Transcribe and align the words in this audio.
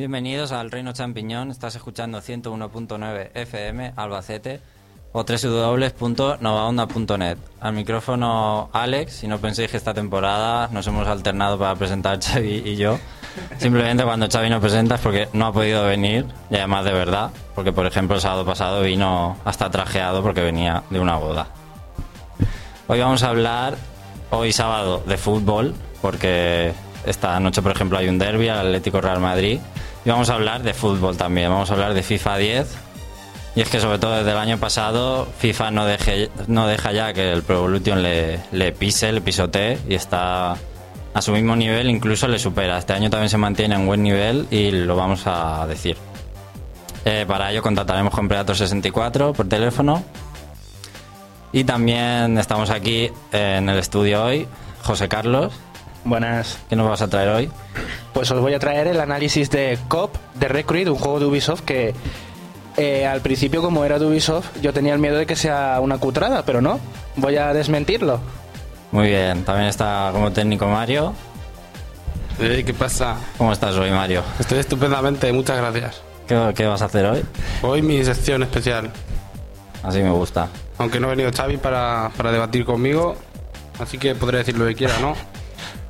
Bienvenidos 0.00 0.50
al 0.52 0.70
Reino 0.70 0.94
Champiñón. 0.94 1.50
Estás 1.50 1.76
escuchando 1.76 2.22
101.9 2.22 3.32
FM 3.34 3.92
Albacete 3.96 4.62
o 5.12 5.24
www.novaonda.net. 5.24 7.36
Al 7.60 7.74
micrófono 7.74 8.70
Alex, 8.72 9.24
y 9.24 9.28
no 9.28 9.36
penséis 9.36 9.70
que 9.70 9.76
esta 9.76 9.92
temporada 9.92 10.70
nos 10.72 10.86
hemos 10.86 11.06
alternado 11.06 11.58
para 11.58 11.74
presentar 11.74 12.18
Xavi 12.18 12.62
y 12.64 12.76
yo. 12.76 12.98
Simplemente 13.58 14.02
cuando 14.02 14.26
Xavi 14.26 14.48
no 14.48 14.58
presenta 14.58 14.94
es 14.94 15.02
porque 15.02 15.28
no 15.34 15.48
ha 15.48 15.52
podido 15.52 15.84
venir, 15.84 16.24
y 16.48 16.56
además 16.56 16.86
de 16.86 16.92
verdad, 16.92 17.30
porque 17.54 17.74
por 17.74 17.84
ejemplo 17.84 18.16
el 18.16 18.22
sábado 18.22 18.46
pasado 18.46 18.80
vino 18.80 19.36
hasta 19.44 19.70
trajeado 19.70 20.22
porque 20.22 20.40
venía 20.40 20.82
de 20.88 20.98
una 20.98 21.18
boda. 21.18 21.48
Hoy 22.86 23.00
vamos 23.00 23.22
a 23.22 23.28
hablar, 23.28 23.76
hoy 24.30 24.50
sábado, 24.52 25.02
de 25.06 25.18
fútbol, 25.18 25.74
porque 26.00 26.72
esta 27.04 27.38
noche 27.38 27.60
por 27.60 27.72
ejemplo 27.72 27.98
hay 27.98 28.08
un 28.08 28.18
derby 28.18 28.48
al 28.48 28.60
Atlético 28.60 29.02
Real 29.02 29.20
Madrid. 29.20 29.60
Y 30.04 30.08
vamos 30.08 30.30
a 30.30 30.34
hablar 30.34 30.62
de 30.62 30.74
fútbol 30.74 31.16
también, 31.16 31.50
vamos 31.50 31.70
a 31.70 31.74
hablar 31.74 31.94
de 31.94 32.02
FIFA 32.02 32.36
10. 32.38 32.76
Y 33.56 33.60
es 33.62 33.68
que 33.68 33.80
sobre 33.80 33.98
todo 33.98 34.16
desde 34.16 34.30
el 34.30 34.38
año 34.38 34.58
pasado 34.58 35.26
FIFA 35.38 35.70
no, 35.72 35.86
deja 35.86 36.92
ya 36.92 37.12
que 37.12 37.32
el 37.32 37.42
Pro 37.42 37.56
Evolution 37.58 38.02
le, 38.02 38.72
pise, 38.72 39.12
le 39.12 39.20
pisotee 39.20 39.78
y 39.88 39.94
está 39.94 40.56
a 41.12 41.22
su 41.22 41.32
mismo 41.32 41.56
nivel, 41.56 41.90
incluso 41.90 42.28
le 42.28 42.38
supera. 42.38 42.78
Este 42.78 42.92
año 42.92 43.10
también 43.10 43.28
se 43.28 43.38
mantiene 43.38 43.74
en 43.74 43.86
buen 43.86 44.02
nivel 44.02 44.46
y 44.50 44.70
lo 44.70 44.94
vamos 44.94 45.22
a 45.26 45.66
decir. 45.66 45.96
Eh, 47.04 47.24
para 47.26 47.50
ello 47.50 47.62
contactaremos 47.62 48.14
con 48.14 48.28
Predator 48.28 48.56
64 48.56 49.32
por 49.32 49.48
teléfono. 49.48 50.04
Y 51.52 51.64
también 51.64 52.38
estamos 52.38 52.70
aquí 52.70 53.10
en 53.32 53.68
el 53.68 53.78
estudio 53.78 54.24
hoy, 54.24 54.46
José 54.84 55.08
Carlos. 55.08 55.52
Buenas. 56.04 56.58
¿Qué 56.68 56.76
nos 56.76 56.88
vas 56.88 57.02
a 57.02 57.08
traer 57.08 57.28
hoy? 57.28 57.50
Pues 58.12 58.30
os 58.30 58.40
voy 58.40 58.54
a 58.54 58.58
traer 58.58 58.86
el 58.86 59.00
análisis 59.00 59.50
de 59.50 59.78
COP 59.88 60.16
de 60.34 60.48
Recruit, 60.48 60.88
un 60.88 60.96
juego 60.96 61.20
de 61.20 61.26
Ubisoft 61.26 61.62
que 61.62 61.94
eh, 62.76 63.06
al 63.06 63.20
principio, 63.20 63.60
como 63.60 63.84
era 63.84 63.98
de 63.98 64.06
Ubisoft, 64.06 64.48
yo 64.62 64.72
tenía 64.72 64.94
el 64.94 64.98
miedo 64.98 65.16
de 65.16 65.26
que 65.26 65.36
sea 65.36 65.78
una 65.80 65.98
cutrada, 65.98 66.44
pero 66.44 66.60
no. 66.60 66.80
Voy 67.16 67.36
a 67.36 67.52
desmentirlo. 67.52 68.20
Muy 68.92 69.08
bien, 69.08 69.44
también 69.44 69.68
está 69.68 70.10
como 70.12 70.32
técnico 70.32 70.66
Mario. 70.66 71.12
¿Qué 72.38 72.74
pasa? 72.76 73.16
¿Cómo 73.36 73.52
estás 73.52 73.76
hoy, 73.76 73.90
Mario? 73.90 74.22
Estoy 74.38 74.60
estupendamente, 74.60 75.30
muchas 75.32 75.58
gracias. 75.58 76.00
¿Qué, 76.26 76.52
qué 76.56 76.66
vas 76.66 76.80
a 76.80 76.86
hacer 76.86 77.04
hoy? 77.04 77.22
Hoy 77.62 77.82
mi 77.82 78.02
sección 78.02 78.42
especial. 78.42 78.90
Así 79.82 80.02
me 80.02 80.10
gusta. 80.10 80.48
Aunque 80.78 80.98
no 81.00 81.08
ha 81.08 81.10
venido 81.10 81.30
Xavi 81.30 81.58
para, 81.58 82.10
para 82.16 82.32
debatir 82.32 82.64
conmigo, 82.64 83.16
así 83.78 83.98
que 83.98 84.14
podré 84.14 84.38
decir 84.38 84.56
lo 84.56 84.66
que 84.66 84.74
quiera, 84.74 84.98
¿no? 85.00 85.14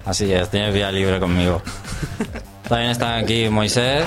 Así 0.05 0.33
es, 0.33 0.49
tienes 0.50 0.75
vía 0.75 0.91
libre 0.91 1.21
conmigo. 1.21 1.62
También 2.69 2.91
están 2.91 3.22
aquí 3.22 3.49
Moisés, 3.49 4.06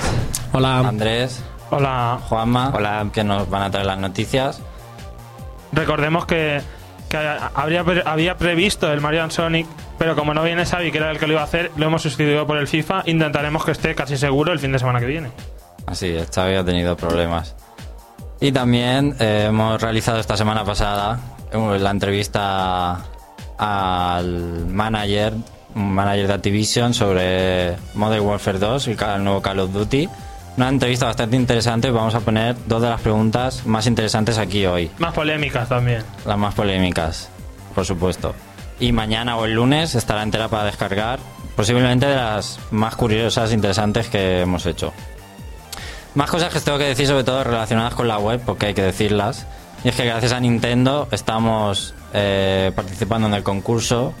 Hola. 0.52 0.78
Andrés, 0.80 1.42
Hola. 1.70 2.18
Juanma, 2.28 2.72
Hola. 2.74 3.06
que 3.12 3.24
nos 3.24 3.48
van 3.48 3.62
a 3.62 3.70
traer 3.70 3.86
las 3.86 3.98
noticias. 3.98 4.60
Recordemos 5.72 6.26
que, 6.26 6.60
que 7.08 7.16
habría, 7.54 7.84
había 8.06 8.36
previsto 8.36 8.92
el 8.92 9.00
Mario 9.00 9.28
Sonic, 9.30 9.66
pero 9.98 10.14
como 10.16 10.34
no 10.34 10.42
viene 10.42 10.64
Xavi, 10.66 10.90
que 10.92 10.98
era 10.98 11.10
el 11.10 11.18
que 11.18 11.26
lo 11.26 11.34
iba 11.34 11.42
a 11.42 11.44
hacer, 11.44 11.70
lo 11.76 11.86
hemos 11.86 12.02
sustituido 12.02 12.46
por 12.46 12.58
el 12.58 12.68
FIFA. 12.68 13.02
Intentaremos 13.06 13.64
que 13.64 13.72
esté 13.72 13.94
casi 13.94 14.16
seguro 14.16 14.52
el 14.52 14.58
fin 14.58 14.72
de 14.72 14.78
semana 14.78 15.00
que 15.00 15.06
viene. 15.06 15.30
Así 15.86 16.08
es, 16.08 16.30
Xavi 16.34 16.54
ha 16.54 16.64
tenido 16.64 16.96
problemas. 16.96 17.54
Y 18.40 18.52
también 18.52 19.14
eh, 19.20 19.46
hemos 19.48 19.80
realizado 19.80 20.18
esta 20.18 20.36
semana 20.36 20.64
pasada 20.64 21.18
eh, 21.52 21.78
la 21.78 21.90
entrevista 21.90 22.98
al 23.58 24.66
manager, 24.66 25.34
un 25.74 25.92
manager 25.92 26.26
de 26.26 26.32
Activision 26.34 26.94
sobre 26.94 27.76
Modern 27.94 28.24
Warfare 28.24 28.58
2, 28.58 28.88
el, 28.88 28.98
el 29.02 29.24
nuevo 29.24 29.42
Call 29.42 29.60
of 29.60 29.72
Duty. 29.72 30.08
Una 30.56 30.68
entrevista 30.68 31.06
bastante 31.06 31.36
interesante. 31.36 31.90
Vamos 31.90 32.14
a 32.14 32.20
poner 32.20 32.56
dos 32.66 32.80
de 32.80 32.88
las 32.88 33.00
preguntas 33.00 33.66
más 33.66 33.86
interesantes 33.86 34.38
aquí 34.38 34.66
hoy. 34.66 34.90
Más 34.98 35.12
polémicas 35.12 35.68
también. 35.68 36.04
Las 36.24 36.38
más 36.38 36.54
polémicas, 36.54 37.28
por 37.74 37.84
supuesto. 37.84 38.34
Y 38.78 38.92
mañana 38.92 39.36
o 39.36 39.46
el 39.46 39.54
lunes 39.54 39.94
estará 39.96 40.22
entera 40.22 40.48
para 40.48 40.64
descargar, 40.64 41.18
posiblemente 41.56 42.06
de 42.06 42.16
las 42.16 42.60
más 42.70 42.94
curiosas 42.94 43.50
e 43.50 43.54
interesantes 43.54 44.08
que 44.08 44.42
hemos 44.42 44.66
hecho. 44.66 44.92
Más 46.14 46.30
cosas 46.30 46.50
que 46.50 46.58
os 46.58 46.64
tengo 46.64 46.78
que 46.78 46.84
decir, 46.84 47.08
sobre 47.08 47.24
todo 47.24 47.42
relacionadas 47.42 47.94
con 47.94 48.06
la 48.06 48.18
web, 48.18 48.40
porque 48.46 48.66
hay 48.66 48.74
que 48.74 48.82
decirlas. 48.82 49.46
Y 49.82 49.88
es 49.88 49.96
que 49.96 50.04
gracias 50.04 50.32
a 50.32 50.38
Nintendo 50.38 51.08
estamos 51.10 51.94
eh, 52.12 52.70
participando 52.76 53.26
en 53.26 53.34
el 53.34 53.42
concurso 53.42 54.14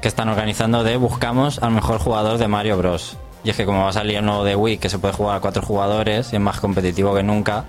que 0.00 0.08
están 0.08 0.28
organizando 0.28 0.84
de 0.84 0.96
Buscamos 0.96 1.58
al 1.60 1.72
mejor 1.72 1.98
jugador 1.98 2.38
de 2.38 2.48
Mario 2.48 2.76
Bros. 2.76 3.16
Y 3.44 3.50
es 3.50 3.56
que 3.56 3.64
como 3.64 3.84
va 3.84 3.90
a 3.90 3.92
salir 3.92 4.16
el 4.16 4.24
nuevo 4.24 4.44
de 4.44 4.56
Wii, 4.56 4.78
que 4.78 4.88
se 4.88 4.98
puede 4.98 5.14
jugar 5.14 5.36
a 5.36 5.40
cuatro 5.40 5.62
jugadores 5.62 6.32
y 6.32 6.36
es 6.36 6.42
más 6.42 6.60
competitivo 6.60 7.14
que 7.14 7.22
nunca, 7.22 7.64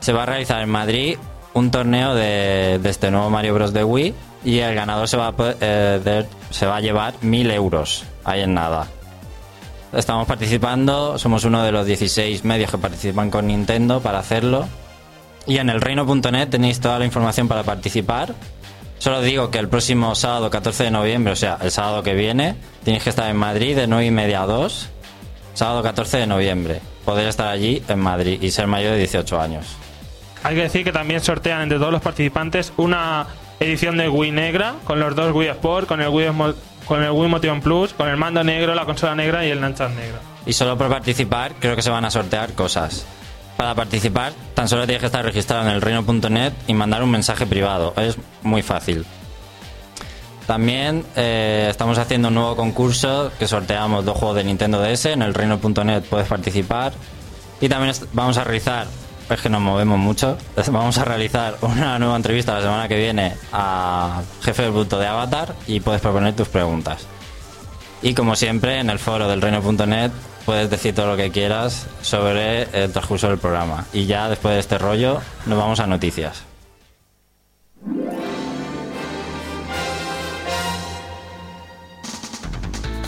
se 0.00 0.12
va 0.12 0.22
a 0.22 0.26
realizar 0.26 0.62
en 0.62 0.68
Madrid 0.68 1.18
un 1.54 1.70
torneo 1.70 2.14
de, 2.14 2.80
este 2.84 3.10
nuevo 3.10 3.30
Mario 3.30 3.54
Bros. 3.54 3.72
de 3.72 3.84
Wii 3.84 4.14
y 4.44 4.58
el 4.58 4.74
ganador 4.74 5.08
se 5.08 5.16
va 5.16 5.28
a, 5.28 5.34
eh, 5.38 6.26
se 6.50 6.66
va 6.66 6.76
a 6.76 6.80
llevar 6.80 7.14
mil 7.22 7.50
euros. 7.50 8.04
Ahí 8.24 8.42
en 8.42 8.54
nada. 8.54 8.86
Estamos 9.92 10.26
participando, 10.26 11.18
somos 11.18 11.44
uno 11.44 11.62
de 11.62 11.72
los 11.72 11.86
16 11.86 12.44
medios 12.44 12.70
que 12.70 12.78
participan 12.78 13.30
con 13.30 13.46
Nintendo 13.46 14.00
para 14.00 14.18
hacerlo. 14.18 14.66
Y 15.46 15.56
en 15.56 15.70
elreino.net 15.70 16.50
tenéis 16.50 16.78
toda 16.78 16.98
la 16.98 17.06
información 17.06 17.48
para 17.48 17.62
participar. 17.62 18.34
Solo 18.98 19.20
digo 19.22 19.50
que 19.50 19.58
el 19.58 19.68
próximo 19.68 20.14
sábado 20.14 20.50
14 20.50 20.84
de 20.84 20.90
noviembre, 20.90 21.32
o 21.32 21.36
sea, 21.36 21.58
el 21.62 21.70
sábado 21.70 22.02
que 22.02 22.14
viene, 22.14 22.56
tenéis 22.84 23.04
que 23.04 23.10
estar 23.10 23.30
en 23.30 23.36
Madrid 23.36 23.76
de 23.76 23.86
9 23.86 24.06
y 24.06 24.10
media 24.10 24.42
a 24.42 24.46
2. 24.46 24.88
Sábado 25.54 25.82
14 25.82 26.18
de 26.18 26.26
noviembre. 26.26 26.80
Poder 27.04 27.28
estar 27.28 27.48
allí 27.48 27.82
en 27.88 27.98
Madrid 28.00 28.42
y 28.42 28.50
ser 28.50 28.66
mayor 28.66 28.92
de 28.92 28.98
18 28.98 29.40
años. 29.40 29.66
Hay 30.42 30.54
que 30.56 30.62
decir 30.62 30.84
que 30.84 30.92
también 30.92 31.20
sortean 31.20 31.62
entre 31.62 31.78
todos 31.78 31.92
los 31.92 32.02
participantes 32.02 32.72
una 32.76 33.26
edición 33.60 33.96
de 33.96 34.08
Wii 34.08 34.30
negra 34.30 34.74
con 34.84 35.00
los 35.00 35.14
dos 35.14 35.32
Wii 35.34 35.48
Sport, 35.48 35.88
con 35.88 36.00
el 36.00 36.08
Wii, 36.08 36.28
con 36.86 37.02
el 37.02 37.10
Wii 37.10 37.28
Motion 37.28 37.60
Plus, 37.60 37.92
con 37.92 38.08
el 38.08 38.16
mando 38.16 38.42
negro, 38.44 38.74
la 38.74 38.84
consola 38.84 39.14
negra 39.14 39.44
y 39.46 39.50
el 39.50 39.60
Nanchat 39.60 39.90
negro. 39.90 40.18
Y 40.46 40.52
solo 40.52 40.78
por 40.78 40.88
participar, 40.88 41.54
creo 41.58 41.76
que 41.76 41.82
se 41.82 41.90
van 41.90 42.04
a 42.04 42.10
sortear 42.10 42.52
cosas. 42.52 43.06
Para 43.58 43.74
participar, 43.74 44.34
tan 44.54 44.68
solo 44.68 44.84
tienes 44.84 45.00
que 45.00 45.06
estar 45.06 45.24
registrado 45.24 45.68
en 45.68 45.74
elreino.net 45.74 46.52
y 46.68 46.74
mandar 46.74 47.02
un 47.02 47.10
mensaje 47.10 47.44
privado. 47.44 47.92
Es 47.96 48.16
muy 48.42 48.62
fácil. 48.62 49.04
También 50.46 51.04
eh, 51.16 51.66
estamos 51.68 51.98
haciendo 51.98 52.28
un 52.28 52.34
nuevo 52.34 52.54
concurso 52.54 53.32
que 53.36 53.48
sorteamos 53.48 54.04
dos 54.04 54.16
juegos 54.16 54.36
de 54.36 54.44
Nintendo 54.44 54.80
DS. 54.80 55.06
En 55.06 55.22
elreino.net 55.22 56.04
puedes 56.08 56.28
participar. 56.28 56.92
Y 57.60 57.68
también 57.68 57.96
vamos 58.12 58.38
a 58.38 58.44
realizar, 58.44 58.86
es 59.28 59.40
que 59.40 59.48
nos 59.48 59.60
movemos 59.60 59.98
mucho, 59.98 60.38
vamos 60.70 60.96
a 60.98 61.04
realizar 61.04 61.56
una 61.62 61.98
nueva 61.98 62.14
entrevista 62.14 62.54
la 62.54 62.62
semana 62.62 62.86
que 62.86 62.96
viene 62.96 63.34
a 63.52 64.22
jefe 64.40 64.62
del 64.62 64.72
punto 64.72 65.00
de 65.00 65.08
Avatar 65.08 65.56
y 65.66 65.80
puedes 65.80 66.00
proponer 66.00 66.36
tus 66.36 66.46
preguntas. 66.46 67.08
Y 68.02 68.14
como 68.14 68.36
siempre, 68.36 68.78
en 68.78 68.88
el 68.88 69.00
foro 69.00 69.26
del 69.26 69.42
reino.net 69.42 70.12
puedes 70.48 70.70
decir 70.70 70.94
todo 70.94 71.08
lo 71.08 71.16
que 71.18 71.30
quieras 71.30 71.86
sobre 72.00 72.62
el 72.72 72.90
transcurso 72.90 73.28
del 73.28 73.36
programa. 73.36 73.84
Y 73.92 74.06
ya 74.06 74.30
después 74.30 74.54
de 74.54 74.60
este 74.60 74.78
rollo, 74.78 75.20
nos 75.44 75.58
vamos 75.58 75.78
a 75.78 75.86
noticias. 75.86 76.42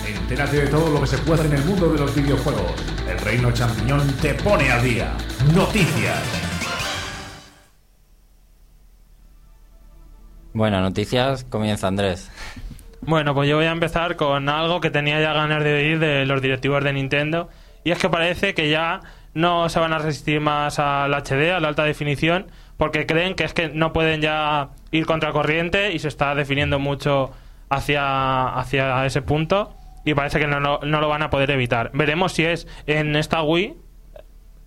Entérate 0.06 0.64
de 0.64 0.66
todo 0.66 0.90
lo 0.90 1.00
que 1.00 1.06
se 1.06 1.16
puede 1.16 1.46
en 1.46 1.54
el 1.54 1.64
mundo 1.64 1.90
de 1.90 2.00
los 2.00 2.14
videojuegos. 2.14 2.72
El 3.08 3.18
Reino 3.20 3.50
Champiñón 3.52 4.06
te 4.20 4.34
pone 4.34 4.70
al 4.70 4.84
día. 4.84 5.16
Noticias. 5.54 6.22
Bueno, 10.52 10.82
noticias, 10.82 11.44
comienza 11.44 11.88
Andrés. 11.88 12.28
Bueno, 13.02 13.34
pues 13.34 13.48
yo 13.48 13.56
voy 13.56 13.64
a 13.64 13.72
empezar 13.72 14.16
con 14.16 14.48
algo 14.48 14.80
que 14.80 14.90
tenía 14.90 15.20
ya 15.20 15.32
ganas 15.32 15.64
de 15.64 15.74
oír 15.74 15.98
de 15.98 16.26
los 16.26 16.42
directivos 16.42 16.84
de 16.84 16.92
Nintendo. 16.92 17.48
Y 17.82 17.92
es 17.92 17.98
que 17.98 18.10
parece 18.10 18.54
que 18.54 18.68
ya 18.68 19.00
no 19.32 19.68
se 19.68 19.80
van 19.80 19.92
a 19.92 19.98
resistir 19.98 20.40
más 20.40 20.78
al 20.78 21.14
HD, 21.14 21.52
a 21.52 21.60
la 21.60 21.68
alta 21.68 21.84
definición, 21.84 22.50
porque 22.76 23.06
creen 23.06 23.34
que 23.34 23.44
es 23.44 23.54
que 23.54 23.68
no 23.68 23.92
pueden 23.92 24.20
ya 24.20 24.70
ir 24.90 25.06
contra 25.06 25.32
corriente 25.32 25.92
y 25.92 25.98
se 25.98 26.08
está 26.08 26.34
definiendo 26.34 26.78
mucho 26.78 27.30
hacia, 27.70 28.48
hacia 28.48 29.06
ese 29.06 29.22
punto. 29.22 29.74
Y 30.04 30.14
parece 30.14 30.38
que 30.38 30.46
no, 30.46 30.60
no, 30.60 30.80
no 30.82 31.00
lo 31.00 31.08
van 31.08 31.22
a 31.22 31.30
poder 31.30 31.50
evitar. 31.50 31.90
Veremos 31.94 32.32
si 32.32 32.44
es 32.44 32.66
en 32.86 33.16
esta 33.16 33.42
Wii, 33.42 33.76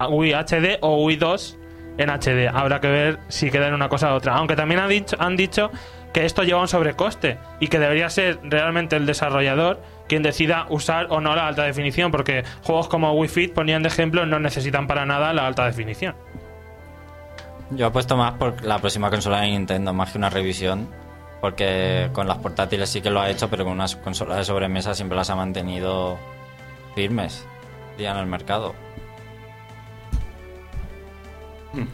Wii 0.09 0.33
HD 0.33 0.77
o 0.81 1.03
Wii 1.05 1.17
2 1.17 1.57
en 1.97 2.09
HD. 2.09 2.49
Habrá 2.51 2.81
que 2.81 2.87
ver 2.87 3.19
si 3.29 3.51
queda 3.51 3.67
en 3.67 3.73
una 3.73 3.89
cosa 3.89 4.11
u 4.11 4.15
otra. 4.15 4.35
Aunque 4.35 4.55
también 4.55 4.79
han 4.79 4.89
dicho, 4.89 5.15
han 5.19 5.35
dicho 5.35 5.71
que 6.13 6.25
esto 6.25 6.43
lleva 6.43 6.61
un 6.61 6.67
sobrecoste 6.67 7.37
y 7.59 7.67
que 7.67 7.79
debería 7.79 8.09
ser 8.09 8.39
realmente 8.43 8.95
el 8.95 9.05
desarrollador 9.05 9.81
quien 10.07 10.23
decida 10.23 10.67
usar 10.69 11.07
o 11.09 11.19
no 11.19 11.35
la 11.35 11.47
alta 11.47 11.63
definición, 11.63 12.11
porque 12.11 12.43
juegos 12.63 12.87
como 12.87 13.13
Wii 13.13 13.29
Fit 13.29 13.53
ponían 13.53 13.83
de 13.83 13.89
ejemplo 13.89 14.25
no 14.25 14.39
necesitan 14.39 14.87
para 14.87 15.05
nada 15.05 15.33
la 15.33 15.47
alta 15.47 15.65
definición. 15.65 16.15
Yo 17.71 17.87
apuesto 17.87 18.15
más 18.15 18.33
por 18.33 18.63
la 18.63 18.79
próxima 18.79 19.09
consola 19.09 19.41
de 19.41 19.47
Nintendo, 19.47 19.93
más 19.93 20.11
que 20.11 20.17
una 20.17 20.29
revisión. 20.29 20.87
Porque 21.43 22.09
con 22.13 22.25
las 22.25 22.37
portátiles 22.37 22.89
sí 22.89 23.01
que 23.01 23.09
lo 23.09 23.19
ha 23.19 23.29
hecho, 23.29 23.49
pero 23.49 23.65
con 23.65 23.73
unas 23.73 23.97
consolas 23.97 24.37
de 24.37 24.45
sobremesa 24.45 24.95
siempre 24.95 25.17
las 25.17 25.29
ha 25.29 25.35
mantenido 25.35 26.17
firmes. 26.95 27.45
día 27.97 28.11
en 28.11 28.17
el 28.17 28.27
mercado. 28.27 28.73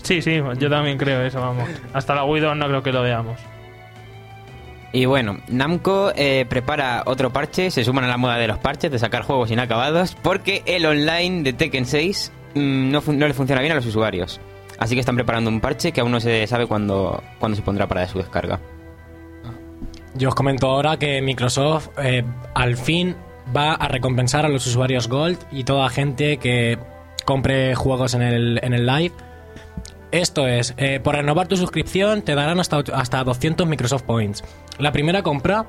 Sí, 0.04 0.22
sí, 0.22 0.40
yo 0.60 0.70
también 0.70 1.00
creo 1.00 1.22
eso, 1.24 1.42
vamos. 1.42 1.68
Hasta 1.94 2.14
la 2.14 2.26
Wii 2.26 2.42
2 2.42 2.58
no 2.58 2.68
creo 2.68 2.84
que 2.84 2.92
lo 2.92 3.02
veamos. 3.02 3.40
Y 4.92 5.06
bueno, 5.06 5.38
Namco 5.48 6.12
eh, 6.16 6.46
prepara 6.50 7.04
otro 7.06 7.32
parche, 7.32 7.70
se 7.70 7.84
suman 7.84 8.06
a 8.06 8.08
la 8.08 8.18
moda 8.18 8.38
de 8.38 8.48
los 8.48 8.58
parches, 8.58 8.92
de 8.92 8.98
sacar 8.98 9.24
juegos 9.24 9.52
inacabados, 9.52 10.16
porque 10.16 10.64
el 10.66 10.86
online 10.86 11.44
de 11.44 11.54
Tekken 11.54 11.86
6 11.86 12.32
mm, 12.56 12.92
no, 12.92 13.04
no 13.06 13.28
le 13.28 13.34
funciona 13.34 13.62
bien 13.62 13.74
a 13.74 13.76
los 13.76 13.86
usuarios. 13.86 14.42
Así 14.80 14.96
que 14.96 15.02
están 15.02 15.16
preparando 15.16 15.50
un 15.50 15.60
parche 15.60 15.92
que 15.92 16.02
aún 16.02 16.12
no 16.12 16.20
se 16.20 16.48
sabe 16.48 16.66
cuándo, 16.66 17.22
cuándo 17.38 17.56
se 17.56 17.62
pondrá 17.62 17.88
para 17.88 18.08
su 18.08 18.18
descarga. 18.18 18.60
Yo 20.16 20.30
os 20.30 20.36
comento 20.36 20.68
ahora 20.68 20.98
que 20.98 21.22
Microsoft 21.22 21.90
eh, 22.02 22.24
al 22.56 22.78
fin 22.78 23.16
va 23.56 23.74
a 23.74 23.88
recompensar 23.88 24.46
a 24.46 24.50
los 24.50 24.66
usuarios 24.66 25.08
Gold 25.08 25.38
y 25.52 25.66
toda 25.66 25.90
gente 25.90 26.38
que 26.38 26.80
compre 27.26 27.76
juegos 27.76 28.14
en 28.16 28.22
el, 28.22 28.60
en 28.64 28.74
el 28.74 28.86
live. 28.86 29.14
Esto 30.12 30.48
es, 30.48 30.74
eh, 30.78 31.00
por 31.04 31.16
renovar 31.16 31.48
tu 31.48 31.56
suscripción 31.56 32.24
te 32.24 32.36
darán 32.36 32.60
hasta, 32.60 32.84
hasta 32.94 33.24
200 33.24 33.68
Microsoft 33.68 34.04
Points. 34.04 34.44
La 34.80 34.92
primera 34.92 35.22
compra 35.22 35.68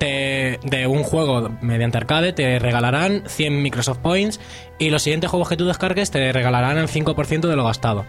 de 0.00 0.86
un 0.88 1.02
juego 1.02 1.50
mediante 1.60 1.98
arcade 1.98 2.32
te 2.32 2.58
regalarán 2.58 3.24
100 3.26 3.62
Microsoft 3.62 3.98
Points 3.98 4.40
y 4.78 4.90
los 4.90 5.02
siguientes 5.02 5.30
juegos 5.30 5.48
que 5.48 5.56
tú 5.56 5.66
descargues 5.66 6.10
te 6.10 6.32
regalarán 6.32 6.78
el 6.78 6.88
5% 6.88 7.48
de 7.48 7.56
lo 7.56 7.64
gastado. 7.64 8.04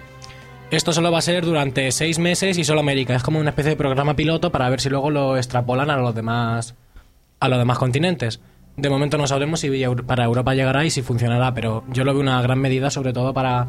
Esto 0.71 0.94
solo 0.94 1.12
va 1.12 1.18
a 1.18 1.24
ser 1.24 1.45
durante 1.45 1.92
seis 1.92 2.19
meses 2.19 2.60
y 2.60 2.63
solo 2.63 2.81
América. 2.81 3.16
Es 3.16 3.24
como 3.24 3.39
una 3.39 3.50
especie 3.50 3.71
de 3.71 3.75
programa 3.75 4.16
piloto 4.16 4.51
para 4.51 4.69
ver 4.69 4.81
si 4.81 4.89
luego 4.89 5.10
lo 5.10 5.36
extrapolan 5.36 5.89
a 5.89 5.98
los 5.98 6.13
demás, 6.13 6.75
a 7.39 7.50
los 7.50 7.57
demás 7.57 7.80
continentes. 7.80 8.39
De 8.77 8.89
momento 8.89 9.18
no 9.18 9.25
sabremos 9.25 9.62
si 9.62 9.71
para 10.06 10.25
Europa 10.25 10.54
llegará 10.54 10.86
y 10.86 10.92
si 10.92 11.01
funcionará, 11.01 11.56
pero 11.56 11.83
yo 11.89 12.04
lo 12.04 12.13
veo 12.13 12.21
una 12.21 12.39
gran 12.44 12.60
medida, 12.60 12.92
sobre 12.92 13.13
todo 13.13 13.33
para 13.33 13.66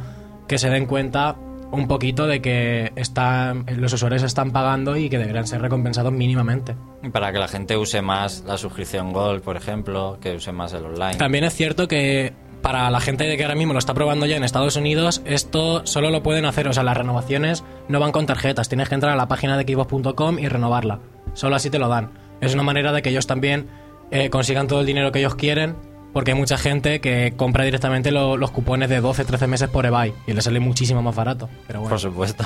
que 0.47 0.59
se 0.59 0.69
den 0.69 0.85
cuenta 0.85 1.37
un 1.73 1.87
poquito 1.89 2.27
de 2.27 2.41
que 2.41 2.93
están, 2.97 3.65
los 3.77 3.93
usuarios 3.93 4.23
están 4.23 4.51
pagando 4.51 4.97
y 4.97 5.09
que 5.09 5.19
deberían 5.19 5.47
ser 5.47 5.61
recompensados 5.63 6.13
mínimamente. 6.13 6.77
Para 7.13 7.33
que 7.33 7.39
la 7.39 7.49
gente 7.49 7.77
use 7.77 8.03
más 8.03 8.45
la 8.47 8.59
suscripción 8.59 9.13
Gold, 9.13 9.43
por 9.43 9.57
ejemplo, 9.57 10.19
que 10.21 10.37
use 10.37 10.53
más 10.53 10.73
el 10.73 10.85
online. 10.85 11.17
También 11.17 11.45
es 11.45 11.55
cierto 11.55 11.89
que 11.89 12.33
para 12.63 12.91
la 12.91 13.01
gente 13.01 13.37
que 13.37 13.43
ahora 13.43 13.55
mismo 13.55 13.73
lo 13.73 13.79
está 13.79 13.95
probando 13.95 14.27
ya 14.27 14.37
en 14.37 14.45
Estados 14.45 14.77
Unidos, 14.77 15.23
esto 15.25 15.87
solo 15.87 16.11
lo 16.11 16.23
pueden 16.23 16.45
hacer, 16.45 16.69
o 16.69 16.73
sea, 16.73 16.83
las 16.83 16.97
renovaciones 16.97 17.65
no 17.89 18.01
van 18.01 18.13
con 18.13 18.27
tarjetas, 18.27 18.69
tienes 18.69 18.89
que 18.89 18.95
entrar 18.95 19.13
a 19.13 19.17
la 19.17 19.29
página 19.29 19.57
de 19.57 19.65
Xbox.com 19.65 20.39
y 20.39 20.49
renovarla. 20.49 21.01
Solo 21.35 21.57
así 21.57 21.71
te 21.71 21.79
lo 21.79 21.89
dan. 21.89 22.11
Es 22.41 22.55
una 22.55 22.63
manera 22.63 22.93
de 22.93 23.03
que 23.03 23.11
ellos 23.11 23.27
también 23.27 23.69
eh, 24.11 24.31
consigan 24.31 24.67
todo 24.67 24.81
el 24.81 24.87
dinero 24.87 25.13
que 25.13 25.21
ellos 25.21 25.35
quieren, 25.35 25.77
porque 26.13 26.33
hay 26.33 26.37
mucha 26.39 26.57
gente 26.59 27.01
que 27.01 27.33
compra 27.37 27.65
directamente 27.65 28.11
lo- 28.11 28.37
los 28.37 28.51
cupones 28.51 28.89
de 28.89 29.01
12, 29.01 29.25
13 29.25 29.47
meses 29.47 29.69
por 29.69 29.87
eBay 29.87 30.13
y 30.27 30.33
les 30.33 30.45
sale 30.45 30.61
muchísimo 30.61 31.03
más 31.03 31.15
barato. 31.15 31.49
Pero 31.67 31.81
bueno, 31.81 31.91
Por 31.91 32.01
supuesto. 32.01 32.45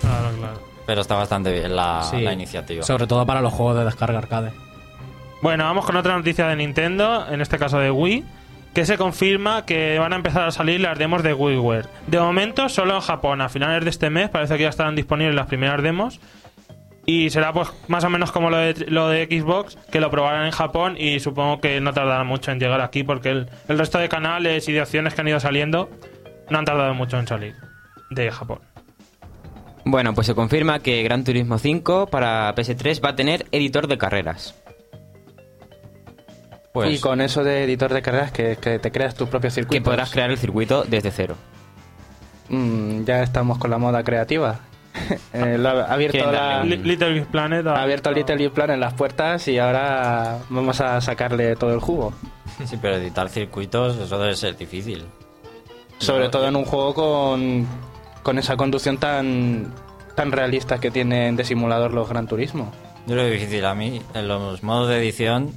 Claro, 0.00 0.30
claro. 0.38 0.60
Pero 0.86 1.00
está 1.00 1.14
bastante 1.14 1.52
bien 1.52 1.76
la, 1.76 2.02
sí. 2.10 2.20
la 2.20 2.32
iniciativa. 2.32 2.82
Sobre 2.82 3.06
todo 3.06 3.24
para 3.24 3.40
los 3.40 3.52
juegos 3.52 3.76
de 3.78 3.84
descarga 3.84 4.18
arcade. 4.18 4.50
Bueno, 5.40 5.64
vamos 5.64 5.84
con 5.84 5.96
otra 5.96 6.16
noticia 6.16 6.46
de 6.48 6.56
Nintendo, 6.56 7.26
en 7.30 7.40
este 7.40 7.58
caso 7.58 7.78
de 7.78 7.90
Wii, 7.90 8.24
que 8.74 8.86
se 8.86 8.96
confirma 8.96 9.64
que 9.66 9.98
van 9.98 10.12
a 10.12 10.16
empezar 10.16 10.42
a 10.46 10.50
salir 10.50 10.80
las 10.80 10.98
demos 10.98 11.22
de 11.22 11.34
WiiWare. 11.34 11.86
De 12.06 12.18
momento, 12.20 12.68
solo 12.68 12.94
en 12.94 13.00
Japón. 13.00 13.40
A 13.40 13.48
finales 13.48 13.84
de 13.84 13.90
este 13.90 14.08
mes 14.10 14.28
parece 14.30 14.56
que 14.56 14.62
ya 14.64 14.68
estarán 14.70 14.94
disponibles 14.96 15.34
las 15.34 15.46
primeras 15.46 15.82
demos. 15.82 16.20
Y 17.04 17.30
será 17.30 17.52
pues 17.52 17.68
más 17.88 18.04
o 18.04 18.10
menos 18.10 18.30
como 18.30 18.48
lo 18.48 18.58
de, 18.58 18.86
lo 18.88 19.08
de 19.08 19.26
Xbox, 19.26 19.76
que 19.90 20.00
lo 20.00 20.10
probarán 20.10 20.46
en 20.46 20.52
Japón 20.52 20.96
y 20.96 21.18
supongo 21.18 21.60
que 21.60 21.80
no 21.80 21.92
tardará 21.92 22.22
mucho 22.22 22.52
en 22.52 22.60
llegar 22.60 22.80
aquí 22.80 23.02
porque 23.02 23.30
el, 23.30 23.50
el 23.68 23.78
resto 23.78 23.98
de 23.98 24.08
canales 24.08 24.68
y 24.68 24.72
de 24.72 24.82
opciones 24.82 25.14
que 25.14 25.20
han 25.20 25.28
ido 25.28 25.40
saliendo 25.40 25.90
no 26.48 26.58
han 26.58 26.64
tardado 26.64 26.94
mucho 26.94 27.18
en 27.18 27.26
salir 27.26 27.56
de 28.10 28.30
Japón. 28.30 28.60
Bueno, 29.84 30.14
pues 30.14 30.28
se 30.28 30.34
confirma 30.34 30.78
que 30.78 31.02
Gran 31.02 31.24
Turismo 31.24 31.58
5 31.58 32.06
para 32.06 32.54
PS3 32.54 33.04
va 33.04 33.10
a 33.10 33.16
tener 33.16 33.46
editor 33.50 33.88
de 33.88 33.98
carreras. 33.98 34.54
Pues 36.72 36.98
y 36.98 37.00
con 37.00 37.20
eso 37.20 37.44
de 37.44 37.64
editor 37.64 37.92
de 37.92 38.00
carreras 38.00 38.32
que, 38.32 38.56
que 38.56 38.78
te 38.78 38.92
creas 38.92 39.14
tus 39.14 39.28
propios 39.28 39.54
circuitos. 39.54 39.84
Que 39.84 39.84
podrás 39.84 40.10
crear 40.10 40.30
el 40.30 40.38
circuito 40.38 40.84
desde 40.84 41.10
cero. 41.10 41.36
Mm, 42.48 43.04
ya 43.04 43.22
estamos 43.22 43.58
con 43.58 43.70
la 43.70 43.78
moda 43.78 44.02
creativa. 44.04 44.60
Eh, 45.34 45.58
ha 45.64 45.92
abierto, 45.92 46.30
la, 46.30 46.62
Little 46.62 47.14
Big 47.14 47.26
Planet 47.26 47.66
ha 47.66 47.82
abierto 47.82 48.10
Little 48.12 48.36
Big 48.36 48.50
Planet 48.50 48.78
las 48.78 48.92
puertas 48.92 49.48
y 49.48 49.58
ahora 49.58 50.38
vamos 50.50 50.80
a 50.82 51.00
sacarle 51.00 51.56
todo 51.56 51.72
el 51.72 51.80
jugo. 51.80 52.12
sí, 52.66 52.78
pero 52.80 52.96
editar 52.96 53.28
circuitos, 53.30 53.96
eso 53.96 54.18
debe 54.18 54.36
ser 54.36 54.56
difícil. 54.56 55.04
Sobre 55.98 56.28
todo 56.28 56.46
en 56.48 56.56
un 56.56 56.66
juego 56.66 56.92
con, 56.92 57.66
con 58.22 58.38
esa 58.38 58.56
conducción 58.56 58.98
tan, 58.98 59.72
tan 60.14 60.30
realista 60.32 60.78
que 60.78 60.90
tienen 60.90 61.36
de 61.36 61.44
simulador 61.44 61.94
los 61.94 62.08
Gran 62.08 62.26
Turismo. 62.26 62.70
Yo 63.06 63.16
lo 63.16 63.22
veo 63.22 63.32
difícil 63.32 63.64
a 63.64 63.74
mí. 63.74 64.02
En 64.14 64.28
los 64.28 64.62
modos 64.62 64.88
de 64.88 64.98
edición 64.98 65.52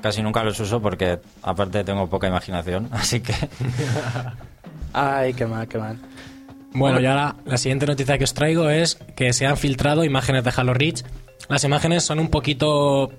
casi 0.00 0.22
nunca 0.22 0.44
los 0.44 0.58
uso 0.60 0.80
porque 0.80 1.18
aparte 1.42 1.84
tengo 1.84 2.06
poca 2.08 2.28
imaginación, 2.28 2.88
así 2.92 3.20
que 3.20 3.34
Ay, 4.92 5.34
qué 5.34 5.46
mal, 5.46 5.68
qué 5.68 5.78
mal. 5.78 5.98
Bueno, 6.72 7.00
y 7.00 7.06
ahora 7.06 7.36
la 7.44 7.56
siguiente 7.56 7.86
noticia 7.86 8.18
que 8.18 8.24
os 8.24 8.34
traigo 8.34 8.68
es 8.68 8.96
que 9.16 9.32
se 9.32 9.46
han 9.46 9.56
filtrado 9.56 10.04
imágenes 10.04 10.44
de 10.44 10.52
Halo 10.54 10.74
Reach. 10.74 11.02
Las 11.48 11.64
imágenes 11.64 12.04
son 12.04 12.18
un 12.18 12.28
poquito. 12.28 13.10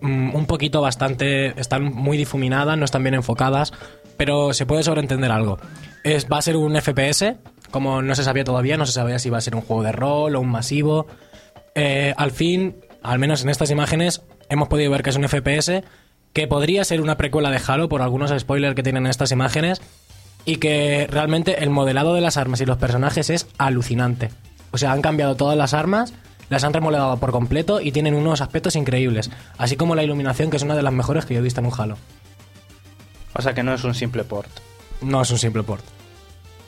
mm, 0.00 0.34
un 0.34 0.46
poquito 0.46 0.80
bastante. 0.80 1.58
están 1.60 1.84
muy 1.84 2.16
difuminadas, 2.16 2.76
no 2.76 2.84
están 2.84 3.02
bien 3.02 3.14
enfocadas, 3.14 3.72
pero 4.16 4.52
se 4.52 4.66
puede 4.66 4.82
sobreentender 4.82 5.30
algo. 5.30 5.58
Es, 6.04 6.26
va 6.30 6.38
a 6.38 6.42
ser 6.42 6.56
un 6.56 6.80
FPS, 6.80 7.34
como 7.70 8.02
no 8.02 8.14
se 8.14 8.24
sabía 8.24 8.44
todavía, 8.44 8.76
no 8.76 8.86
se 8.86 8.92
sabía 8.92 9.18
si 9.18 9.30
va 9.30 9.38
a 9.38 9.40
ser 9.40 9.54
un 9.54 9.62
juego 9.62 9.82
de 9.82 9.92
rol 9.92 10.36
o 10.36 10.40
un 10.40 10.50
masivo. 10.50 11.06
Eh, 11.74 12.14
al 12.16 12.30
fin, 12.30 12.76
al 13.02 13.18
menos 13.18 13.42
en 13.42 13.50
estas 13.50 13.70
imágenes, 13.70 14.22
hemos 14.48 14.68
podido 14.68 14.90
ver 14.90 15.02
que 15.02 15.10
es 15.10 15.16
un 15.16 15.28
FPS 15.28 15.82
que 16.32 16.46
podría 16.46 16.84
ser 16.84 17.00
una 17.00 17.16
precuela 17.16 17.50
de 17.50 17.60
Halo 17.66 17.88
por 17.88 18.02
algunos 18.02 18.30
spoilers 18.38 18.74
que 18.74 18.82
tienen 18.82 19.06
en 19.06 19.10
estas 19.10 19.32
imágenes 19.32 19.80
y 20.46 20.56
que 20.56 21.06
realmente 21.10 21.62
el 21.62 21.68
modelado 21.70 22.14
de 22.14 22.22
las 22.22 22.38
armas 22.38 22.60
y 22.62 22.66
los 22.66 22.78
personajes 22.78 23.28
es 23.28 23.46
alucinante. 23.58 24.30
O 24.70 24.78
sea, 24.78 24.92
han 24.92 25.02
cambiado 25.02 25.34
todas 25.36 25.58
las 25.58 25.74
armas, 25.74 26.14
las 26.48 26.64
han 26.64 26.72
remodelado 26.72 27.16
por 27.18 27.32
completo 27.32 27.80
y 27.80 27.92
tienen 27.92 28.14
unos 28.14 28.40
aspectos 28.40 28.76
increíbles, 28.76 29.30
así 29.58 29.76
como 29.76 29.94
la 29.94 30.02
iluminación 30.04 30.48
que 30.50 30.56
es 30.56 30.62
una 30.62 30.74
de 30.76 30.82
las 30.82 30.92
mejores 30.92 31.26
que 31.26 31.34
yo 31.34 31.40
he 31.40 31.42
visto 31.42 31.60
en 31.60 31.66
un 31.66 31.72
Halo. 31.78 31.98
O 33.34 33.42
sea 33.42 33.52
que 33.52 33.62
no 33.62 33.74
es 33.74 33.84
un 33.84 33.94
simple 33.94 34.24
port. 34.24 34.48
No 35.02 35.20
es 35.22 35.30
un 35.30 35.38
simple 35.38 35.62
port. 35.62 35.84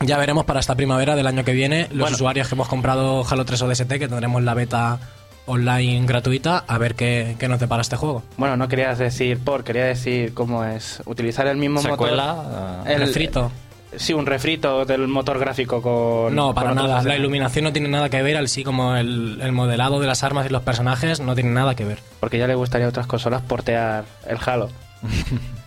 Ya 0.00 0.16
veremos 0.18 0.44
para 0.44 0.60
esta 0.60 0.74
primavera 0.76 1.16
del 1.16 1.26
año 1.26 1.44
que 1.44 1.52
viene 1.52 1.88
los 1.90 2.00
Bueno. 2.00 2.14
usuarios 2.16 2.48
que 2.48 2.54
hemos 2.54 2.68
comprado 2.68 3.24
Halo 3.28 3.44
3 3.44 3.62
ODST, 3.62 3.88
que 3.98 4.06
tendremos 4.08 4.42
la 4.42 4.54
beta 4.54 4.98
online 5.46 6.04
gratuita, 6.06 6.62
a 6.68 6.76
ver 6.78 6.94
qué, 6.94 7.34
qué 7.38 7.48
nos 7.48 7.58
depara 7.58 7.80
este 7.80 7.96
juego. 7.96 8.22
Bueno, 8.36 8.56
no 8.56 8.68
querías 8.68 8.98
decir 8.98 9.38
port, 9.38 9.66
quería 9.66 9.86
decir 9.86 10.34
cómo 10.34 10.62
es. 10.64 11.02
Utilizar 11.06 11.46
el 11.46 11.56
mismo 11.56 11.80
secuela. 11.80 12.34
motor. 12.34 12.86
eh, 12.90 12.94
El- 12.94 13.00
Refrito. 13.00 13.50
Sí, 13.96 14.12
un 14.12 14.26
refrito 14.26 14.84
del 14.84 15.08
motor 15.08 15.38
gráfico 15.38 15.80
con. 15.80 16.34
No, 16.34 16.54
para 16.54 16.74
nada. 16.74 17.02
La 17.02 17.16
iluminación 17.16 17.64
no 17.64 17.72
tiene 17.72 17.88
nada 17.88 18.10
que 18.10 18.22
ver, 18.22 18.36
así 18.36 18.62
como 18.62 18.96
el, 18.96 19.40
el 19.42 19.52
modelado 19.52 19.98
de 19.98 20.06
las 20.06 20.22
armas 20.22 20.46
y 20.46 20.50
los 20.50 20.62
personajes 20.62 21.20
no 21.20 21.34
tiene 21.34 21.50
nada 21.50 21.74
que 21.74 21.84
ver. 21.84 21.98
Porque 22.20 22.38
ya 22.38 22.46
le 22.46 22.54
gustaría 22.54 22.86
a 22.86 22.90
otras 22.90 23.06
consolas 23.06 23.42
portear 23.42 24.04
el 24.26 24.38
Halo. 24.44 24.68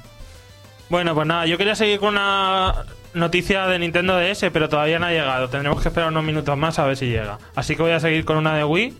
Bueno, 0.91 1.15
pues 1.15 1.25
nada, 1.25 1.45
yo 1.45 1.57
quería 1.57 1.73
seguir 1.73 2.01
con 2.01 2.09
una 2.09 2.83
noticia 3.13 3.65
de 3.67 3.79
Nintendo 3.79 4.17
DS, 4.17 4.47
pero 4.51 4.67
todavía 4.67 4.99
no 4.99 5.05
ha 5.05 5.11
llegado. 5.11 5.47
Tendremos 5.47 5.81
que 5.81 5.87
esperar 5.87 6.09
unos 6.09 6.25
minutos 6.25 6.57
más 6.57 6.79
a 6.79 6.85
ver 6.85 6.97
si 6.97 7.05
llega. 7.05 7.39
Así 7.55 7.77
que 7.77 7.81
voy 7.81 7.93
a 7.93 8.01
seguir 8.01 8.25
con 8.25 8.35
una 8.35 8.57
de 8.57 8.65
Wii. 8.65 8.93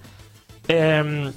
Em, 0.70 1.34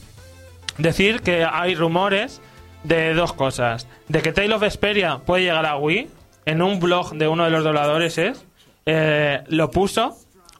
decir 0.78 1.22
que 1.22 1.44
hay 1.44 1.74
rumores 1.74 2.40
de 2.84 3.14
dos 3.14 3.32
cosas. 3.32 3.88
De 4.06 4.22
que 4.22 4.32
Tale 4.32 4.54
of 4.54 4.60
Vesperia 4.60 5.18
puede 5.26 5.42
llegar 5.42 5.66
a 5.66 5.76
Wii. 5.76 6.08
En 6.46 6.62
un 6.62 6.78
blog 6.80 7.14
de 7.14 7.28
uno 7.28 7.44
de 7.44 7.50
los 7.50 7.64
dobladores 7.64 8.18
es. 8.18 8.44
eh, 8.86 9.42
lo 9.48 9.70
puso. 9.70 10.16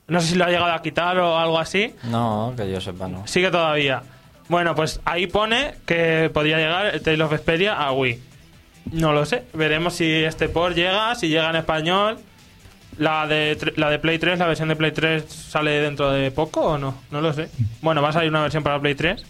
No 0.07 0.21
sé 0.21 0.27
si 0.29 0.35
lo 0.35 0.45
ha 0.45 0.49
llegado 0.49 0.71
a 0.71 0.81
quitar 0.81 1.17
o 1.17 1.37
algo 1.37 1.57
así. 1.59 1.93
No, 2.03 2.53
que 2.55 2.71
yo 2.71 2.79
sepa, 2.79 3.07
no. 3.07 3.25
Sigue 3.27 3.49
todavía. 3.49 4.03
Bueno, 4.49 4.75
pues 4.75 4.99
ahí 5.05 5.25
pone 5.25 5.73
que 5.87 6.29
podría 6.33 6.57
llegar 6.57 6.87
el 6.93 7.01
Tale 7.01 7.23
of 7.23 7.31
Vesperia 7.31 7.73
a 7.73 7.91
Wii. 7.91 8.21
No 8.91 9.13
lo 9.13 9.25
sé. 9.25 9.45
Veremos 9.53 9.95
si 9.95 10.05
este 10.23 10.47
port 10.47 10.75
llega, 10.75 11.15
si 11.15 11.27
llega 11.29 11.49
en 11.49 11.55
español. 11.55 12.19
La 12.99 13.25
de, 13.27 13.57
la 13.77 13.89
de 13.89 13.99
Play 13.99 14.19
3, 14.19 14.37
la 14.39 14.45
versión 14.47 14.69
de 14.69 14.75
Play 14.75 14.91
3 14.91 15.25
sale 15.27 15.71
dentro 15.81 16.11
de 16.11 16.29
poco 16.31 16.61
o 16.61 16.77
no? 16.77 16.95
No 17.11 17.19
lo 17.19 17.33
sé. 17.33 17.49
Bueno, 17.81 18.01
va 18.01 18.09
a 18.09 18.13
salir 18.13 18.29
una 18.29 18.41
versión 18.43 18.61
para 18.63 18.79
Play 18.79 18.93
3. 18.95 19.25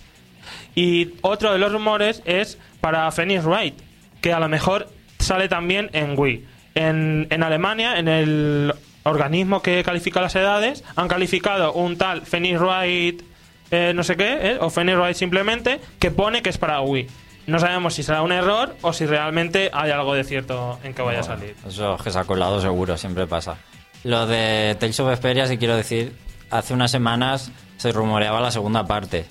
Y 0.75 1.13
otro 1.21 1.51
de 1.53 1.57
los 1.57 1.71
rumores 1.71 2.21
es 2.25 2.59
para 2.81 3.09
Phoenix 3.12 3.45
Wright, 3.45 3.75
que 4.21 4.33
a 4.33 4.39
lo 4.39 4.50
mejor 4.50 4.89
sale 5.25 5.50
también 5.50 5.89
en 5.94 6.17
Wii. 6.17 6.46
En, 6.75 7.27
en 7.29 7.44
Alemania, 7.44 7.98
en 8.00 8.08
el 8.08 8.74
organismo 9.03 9.62
que 9.62 9.84
califica 9.84 10.22
las 10.22 10.36
edades, 10.36 10.84
han 10.96 11.08
calificado 11.08 11.74
un 11.74 11.98
tal 11.98 12.25
Phoenix 12.25 12.60
Wright, 12.60 13.22
eh, 13.72 13.94
no 13.96 14.03
sé 14.03 14.15
qué, 14.15 14.51
eh, 14.51 14.58
o 14.60 14.70
Phoenix 14.70 14.98
Wright 14.98 15.15
simplemente, 15.15 15.79
que 16.00 16.12
pone 16.12 16.41
que 16.41 16.50
es 16.50 16.58
para 16.58 16.82
Wii. 16.82 17.08
no 17.48 17.60
sabemos 17.60 17.94
si 17.94 18.01
será 18.01 18.24
un 18.24 18.32
error 18.32 18.75
o 18.82 18.91
si 18.91 19.05
realmente 19.05 19.70
hay 19.72 19.91
algo 19.91 20.15
de 20.15 20.24
cierto 20.24 20.79
en 20.84 20.94
que 20.94 21.01
vaya 21.03 21.20
a 21.20 21.24
salir. 21.24 21.55
Eso 21.67 21.96
es 21.96 22.01
que 22.01 22.12
se 22.12 22.17
ha 22.17 22.24
colado 22.24 22.60
seguro, 22.60 22.98
siempre 22.98 23.27
pasa. 23.27 23.58
Lo 24.03 24.25
de 24.25 24.75
Tales 24.79 25.00
of 25.00 25.10
Vesperia, 25.10 25.46
sí 25.48 25.58
quiero 25.58 25.75
decir, 25.75 26.13
hace 26.50 26.74
unas 26.74 26.89
semanas 26.91 27.51
se 27.77 27.91
rumoreaba 27.91 28.41
la 28.41 28.51
segunda 28.51 28.86
parte. 28.86 29.25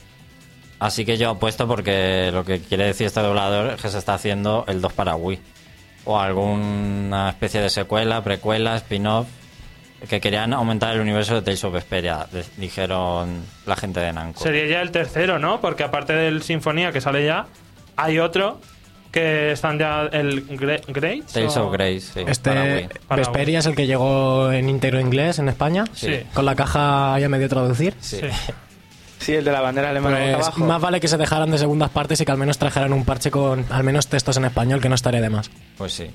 Así 0.79 1.05
que 1.05 1.17
yo 1.17 1.31
apuesto 1.31 1.67
porque 1.67 2.31
lo 2.33 2.45
que 2.45 2.61
quiere 2.61 2.85
decir 2.85 3.07
este 3.07 3.21
doblador 3.21 3.75
es 3.75 3.83
que 3.83 3.89
se 3.89 3.99
está 3.99 4.15
haciendo 4.15 4.65
el 4.69 4.81
2 4.81 4.93
para 4.93 5.17
Wii. 5.17 5.41
O 6.07 6.19
alguna 6.19 7.31
especie 7.31 7.61
de 7.61 7.71
secuela, 7.71 8.23
precuela, 8.23 8.77
spin-off. 8.77 9.27
Que 10.09 10.21
querían 10.21 10.53
aumentar 10.53 10.93
el 10.95 11.01
universo 11.01 11.35
de 11.35 11.41
Tales 11.41 11.65
of 11.65 11.73
Vesperia, 11.73 12.27
dijeron 12.59 13.43
la 13.65 13.75
gente 13.75 14.01
de 14.01 14.13
Namco. 14.13 14.43
Sería 14.43 14.67
ya 14.67 14.83
el 14.83 14.91
tercero, 14.91 15.39
¿no? 15.39 15.63
Porque 15.63 15.83
aparte 15.83 16.13
del 16.13 16.43
Sinfonía 16.43 16.93
que 16.93 17.01
sale 17.01 17.25
ya, 17.25 17.47
hay 17.97 18.19
otro 18.19 18.61
que 19.11 19.53
están 19.53 19.79
ya 19.79 20.03
el 20.13 20.47
Gre- 20.59 20.83
Greats. 20.89 21.33
Tales 21.33 21.57
o- 21.57 21.69
of 21.69 21.73
Grace, 21.73 22.01
sí, 22.01 22.21
Este 22.27 22.87
Vesperia 23.09 23.61
es 23.61 23.67
el 23.67 23.75
que 23.75 23.87
llegó 23.87 24.53
en 24.53 24.69
íntegro 24.69 25.01
inglés 25.01 25.39
en 25.39 25.49
España. 25.49 25.85
Sí. 25.95 26.21
Con 26.35 26.45
la 26.45 26.55
caja 26.55 27.19
ya 27.19 27.29
medio 27.31 27.49
traducir. 27.49 27.95
Sí. 28.01 28.19
Sí. 28.21 28.27
Sí, 29.19 29.35
el 29.35 29.45
de 29.45 29.53
la 29.53 29.61
bandera 29.61 29.91
alemana 29.91 30.19
Pues 30.19 30.35
abajo. 30.49 30.65
más 30.65 30.81
vale 30.81 31.01
que 31.01 31.09
se 31.09 31.17
dejaran 31.17 31.51
de 31.51 31.59
segundas 31.59 31.91
partes 31.91 32.21
y 32.21 32.25
que 32.25 32.33
al 32.33 32.39
menos 32.39 32.59
trajeran 32.59 32.93
un 32.93 33.05
parche 33.05 33.31
con 33.31 33.65
al 33.71 33.85
menos 33.85 34.07
textos 34.09 34.37
en 34.37 34.45
español, 34.45 34.81
que 34.81 34.89
no 34.89 34.95
estaría 34.95 35.21
de 35.21 35.31
más. 35.31 35.51
Pues 35.79 35.93
sí. 35.95 36.11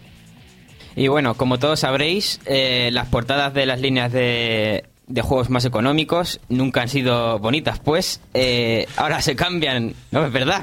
Y 0.96 1.08
bueno, 1.08 1.36
como 1.36 1.60
todos 1.60 1.79
sabréis, 1.82 2.39
eh, 2.46 2.89
las 2.91 3.08
portadas 3.08 3.53
de 3.53 3.65
las 3.65 3.79
líneas 3.79 4.12
de, 4.12 4.84
de 5.08 5.22
juegos 5.22 5.50
más 5.50 5.63
económicos 5.65 6.39
nunca 6.50 6.82
han 6.82 6.89
sido 6.89 7.39
bonitas, 7.39 7.79
pues 7.79 8.22
eh, 8.34 8.86
ahora 8.98 9.22
se 9.22 9.36
cambian, 9.36 9.94
¿no 10.12 10.25
es 10.25 10.32
verdad? 10.34 10.62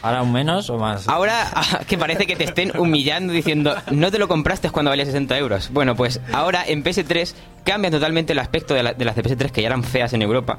¿Ahora 0.00 0.22
un 0.22 0.32
menos 0.32 0.70
o 0.70 0.78
más? 0.78 1.06
Ahora 1.08 1.50
que 1.86 1.98
parece 1.98 2.26
que 2.26 2.34
te 2.34 2.44
estén 2.44 2.76
humillando 2.78 3.32
diciendo 3.32 3.76
no 3.90 4.10
te 4.10 4.18
lo 4.18 4.26
compraste 4.26 4.70
cuando 4.70 4.90
valía 4.90 5.04
60 5.06 5.36
euros. 5.38 5.68
Bueno, 5.72 5.94
pues 5.96 6.20
ahora 6.32 6.64
en 6.66 6.82
PS3 6.82 7.34
cambian 7.64 7.92
totalmente 7.92 8.32
el 8.32 8.38
aspecto 8.38 8.74
de, 8.74 8.82
la- 8.84 8.94
de 8.94 9.04
las 9.04 9.14
de 9.16 9.22
PS3 9.22 9.50
que 9.50 9.60
ya 9.62 9.66
eran 9.68 9.84
feas 9.84 10.12
en 10.14 10.22
Europa. 10.22 10.58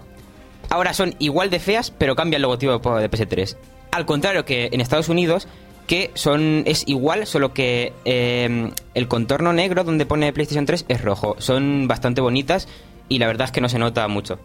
Ahora 0.70 0.94
son 0.94 1.16
igual 1.20 1.50
de 1.50 1.60
feas, 1.60 1.92
pero 1.92 2.16
cambia 2.16 2.38
el 2.38 2.42
logotipo 2.44 2.98
de 2.98 3.10
PS3. 3.10 3.56
Al 3.92 4.06
contrario 4.06 4.46
que 4.46 4.70
en 4.72 4.82
Estados 4.82 5.10
Unidos, 5.10 5.48
que 5.88 6.12
son 6.16 6.64
es 6.66 6.84
igual, 6.88 7.28
solo 7.28 7.54
que 7.54 7.94
eh, 8.06 8.72
el 8.94 9.08
contorno 9.08 9.54
negro 9.54 9.84
donde 9.84 10.06
pone 10.06 10.34
PlayStation 10.34 10.66
3 10.66 10.86
es 10.88 11.02
rojo. 11.02 11.36
Son 11.40 11.88
bastante 11.88 12.22
bonitas 12.22 12.68
y 13.08 13.20
la 13.20 13.28
verdad 13.28 13.46
es 13.46 13.52
que 13.52 13.62
no 13.62 13.70
se 13.70 13.80
nota 13.80 14.08
mucho 14.08 14.40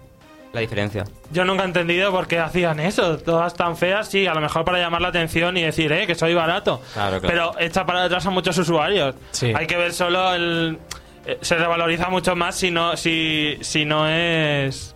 la 0.52 0.60
diferencia. 0.60 1.04
Yo 1.32 1.44
nunca 1.44 1.62
he 1.62 1.66
entendido 1.66 2.10
por 2.10 2.26
qué 2.26 2.38
hacían 2.40 2.80
eso. 2.80 3.18
Todas 3.18 3.54
tan 3.54 3.76
feas, 3.76 4.08
sí, 4.08 4.26
a 4.26 4.34
lo 4.34 4.40
mejor 4.40 4.64
para 4.64 4.78
llamar 4.78 5.00
la 5.00 5.08
atención 5.08 5.56
y 5.56 5.62
decir, 5.62 5.92
eh, 5.92 6.06
que 6.08 6.14
soy 6.16 6.34
barato. 6.34 6.82
Claro, 6.92 7.20
claro. 7.20 7.52
Pero 7.54 7.64
echa 7.66 7.86
para 7.86 8.02
detrás 8.02 8.26
a 8.26 8.30
muchos 8.30 8.58
usuarios. 8.58 9.14
Sí. 9.30 9.52
Hay 9.54 9.66
que 9.68 9.76
ver 9.76 9.92
solo 9.92 10.34
el. 10.34 10.76
eh, 11.24 11.38
Se 11.40 11.54
revaloriza 11.56 12.08
mucho 12.10 12.34
más 12.34 12.56
si 12.56 12.70
no, 12.72 12.96
si, 12.96 13.58
si 13.60 13.84
no 13.84 14.08
es. 14.08 14.94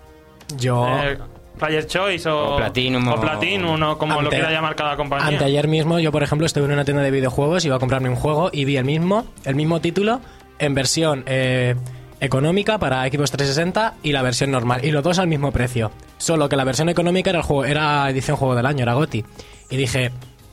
Yo 0.58 0.86
eh, 0.88 1.18
Player 1.58 1.86
Choice 1.86 2.28
o, 2.28 2.54
O 2.54 2.56
Platinum, 2.56 3.06
o 3.08 3.14
o- 3.14 3.20
Platinum, 3.20 3.82
o 3.82 3.98
como 3.98 4.20
lo 4.22 4.28
quiera 4.30 4.50
llamar 4.50 4.74
cada 4.74 4.96
compañía. 4.96 5.26
Anteayer 5.28 5.68
mismo, 5.68 5.98
yo 6.00 6.10
por 6.12 6.22
ejemplo 6.22 6.46
estuve 6.46 6.64
en 6.66 6.72
una 6.72 6.84
tienda 6.84 7.02
de 7.02 7.10
videojuegos, 7.10 7.64
iba 7.64 7.76
a 7.76 7.78
comprarme 7.78 8.08
un 8.08 8.16
juego 8.16 8.50
y 8.52 8.64
vi 8.64 8.76
el 8.76 8.84
mismo, 8.84 9.24
el 9.44 9.54
mismo 9.54 9.80
título 9.80 10.20
en 10.58 10.74
versión 10.74 11.22
eh, 11.26 11.74
económica 12.20 12.78
para 12.78 13.02
Xbox 13.04 13.30
360 13.32 13.94
y 14.02 14.12
la 14.12 14.22
versión 14.22 14.50
normal. 14.50 14.84
Y 14.84 14.90
los 14.90 15.02
dos 15.02 15.18
al 15.18 15.26
mismo 15.28 15.52
precio. 15.52 15.90
Solo 16.18 16.48
que 16.48 16.56
la 16.56 16.64
versión 16.64 16.88
económica 16.88 17.30
era, 17.30 17.40
el 17.40 17.44
juego, 17.44 17.64
era 17.64 18.08
edición 18.10 18.36
juego 18.36 18.54
del 18.54 18.66
año, 18.66 18.82
era 18.82 18.94
GOTI. 18.94 19.24
Y 19.70 19.76
dije, 19.76 20.10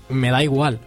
me 0.09 0.31
da 0.31 0.43
igual. 0.43 0.79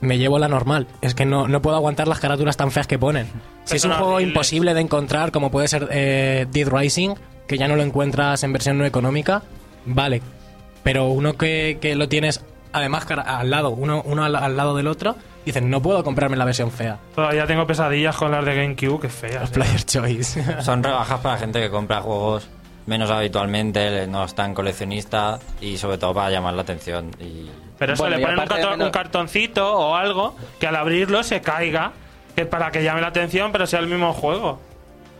Me 0.00 0.18
llevo 0.18 0.38
la 0.38 0.48
normal. 0.48 0.86
Es 1.00 1.14
que 1.14 1.24
no, 1.24 1.48
no 1.48 1.60
puedo 1.60 1.76
aguantar 1.76 2.08
las 2.08 2.20
carátulas 2.20 2.56
tan 2.56 2.70
feas 2.70 2.86
que 2.86 2.98
ponen. 2.98 3.28
Si 3.64 3.76
es 3.76 3.84
un 3.84 3.92
juego 3.92 4.20
imposible 4.20 4.74
de 4.74 4.80
encontrar, 4.80 5.32
como 5.32 5.50
puede 5.50 5.68
ser 5.68 5.88
eh, 5.90 6.46
Dead 6.50 6.68
Rising, 6.68 7.14
que 7.46 7.58
ya 7.58 7.68
no 7.68 7.76
lo 7.76 7.82
encuentras 7.82 8.42
en 8.44 8.52
versión 8.52 8.78
no 8.78 8.84
económica, 8.84 9.42
vale. 9.84 10.22
Pero 10.82 11.08
uno 11.08 11.36
que, 11.36 11.78
que 11.80 11.96
lo 11.96 12.08
tienes 12.08 12.44
además 12.72 13.06
al 13.10 13.50
lado, 13.50 13.70
uno, 13.70 14.02
uno 14.04 14.24
al, 14.24 14.36
al 14.36 14.56
lado 14.56 14.76
del 14.76 14.86
otro, 14.86 15.16
dicen, 15.44 15.70
no 15.70 15.82
puedo 15.82 16.04
comprarme 16.04 16.36
la 16.36 16.44
versión 16.44 16.70
fea. 16.70 16.98
Todavía 17.14 17.46
tengo 17.46 17.66
pesadillas 17.66 18.16
con 18.16 18.30
las 18.30 18.44
de 18.44 18.54
GameCube, 18.54 19.00
que 19.00 19.08
feas. 19.08 19.42
Los 19.42 19.50
eh. 19.50 19.54
Player 19.54 19.84
Choice. 19.84 20.62
Son 20.62 20.82
rebajas 20.82 21.20
para 21.20 21.38
gente 21.38 21.60
que 21.60 21.70
compra 21.70 22.00
juegos 22.00 22.48
menos 22.86 23.10
habitualmente, 23.10 24.06
no 24.06 24.24
es 24.24 24.34
tan 24.34 24.54
coleccionista 24.54 25.38
y 25.60 25.76
sobre 25.76 25.98
todo 25.98 26.14
para 26.14 26.30
llamar 26.30 26.54
la 26.54 26.62
atención. 26.62 27.10
Y 27.20 27.50
Pero 27.78 27.92
eso 27.94 28.02
Bueno, 28.02 28.16
le 28.16 28.22
ponen 28.26 28.38
un, 28.64 28.70
menos- 28.78 28.90
cartoncito 28.90 29.72
o 29.76 29.94
algo 29.94 30.34
que 30.58 30.66
al 30.66 30.76
abrirlo 30.76 31.22
se 31.22 31.40
caiga. 31.40 31.92
Que 32.34 32.44
para 32.46 32.70
que 32.70 32.82
llame 32.84 33.00
la 33.00 33.08
atención, 33.08 33.50
pero 33.52 33.66
sea 33.66 33.80
el 33.80 33.88
mismo 33.88 34.12
juego. 34.12 34.60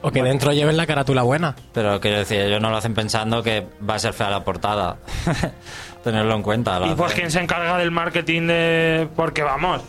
o 0.03 0.11
que 0.12 0.23
dentro 0.23 0.53
lleven 0.53 0.77
la 0.77 0.87
carátula 0.87 1.23
buena. 1.23 1.57
Pero 1.75 2.00
quiero 2.00 2.19
decir, 2.19 2.41
ellos 2.41 2.61
no 2.61 2.71
lo 2.71 2.77
hacen 2.77 2.95
pensando 2.95 3.43
que 3.43 3.67
va 3.88 3.95
a 3.97 3.99
ser 3.99 4.12
fea 4.12 4.31
la 4.31 4.45
portada. 4.45 4.99
Tenerlo 6.05 6.35
en 6.37 6.43
cuenta. 6.43 6.81
Y 6.87 6.95
pues 6.95 7.15
quién 7.15 7.31
se 7.31 7.41
encarga 7.41 7.77
del 7.79 7.91
marketing 7.91 8.47
de... 8.47 9.09
Porque 9.17 9.43
vamos, 9.43 9.83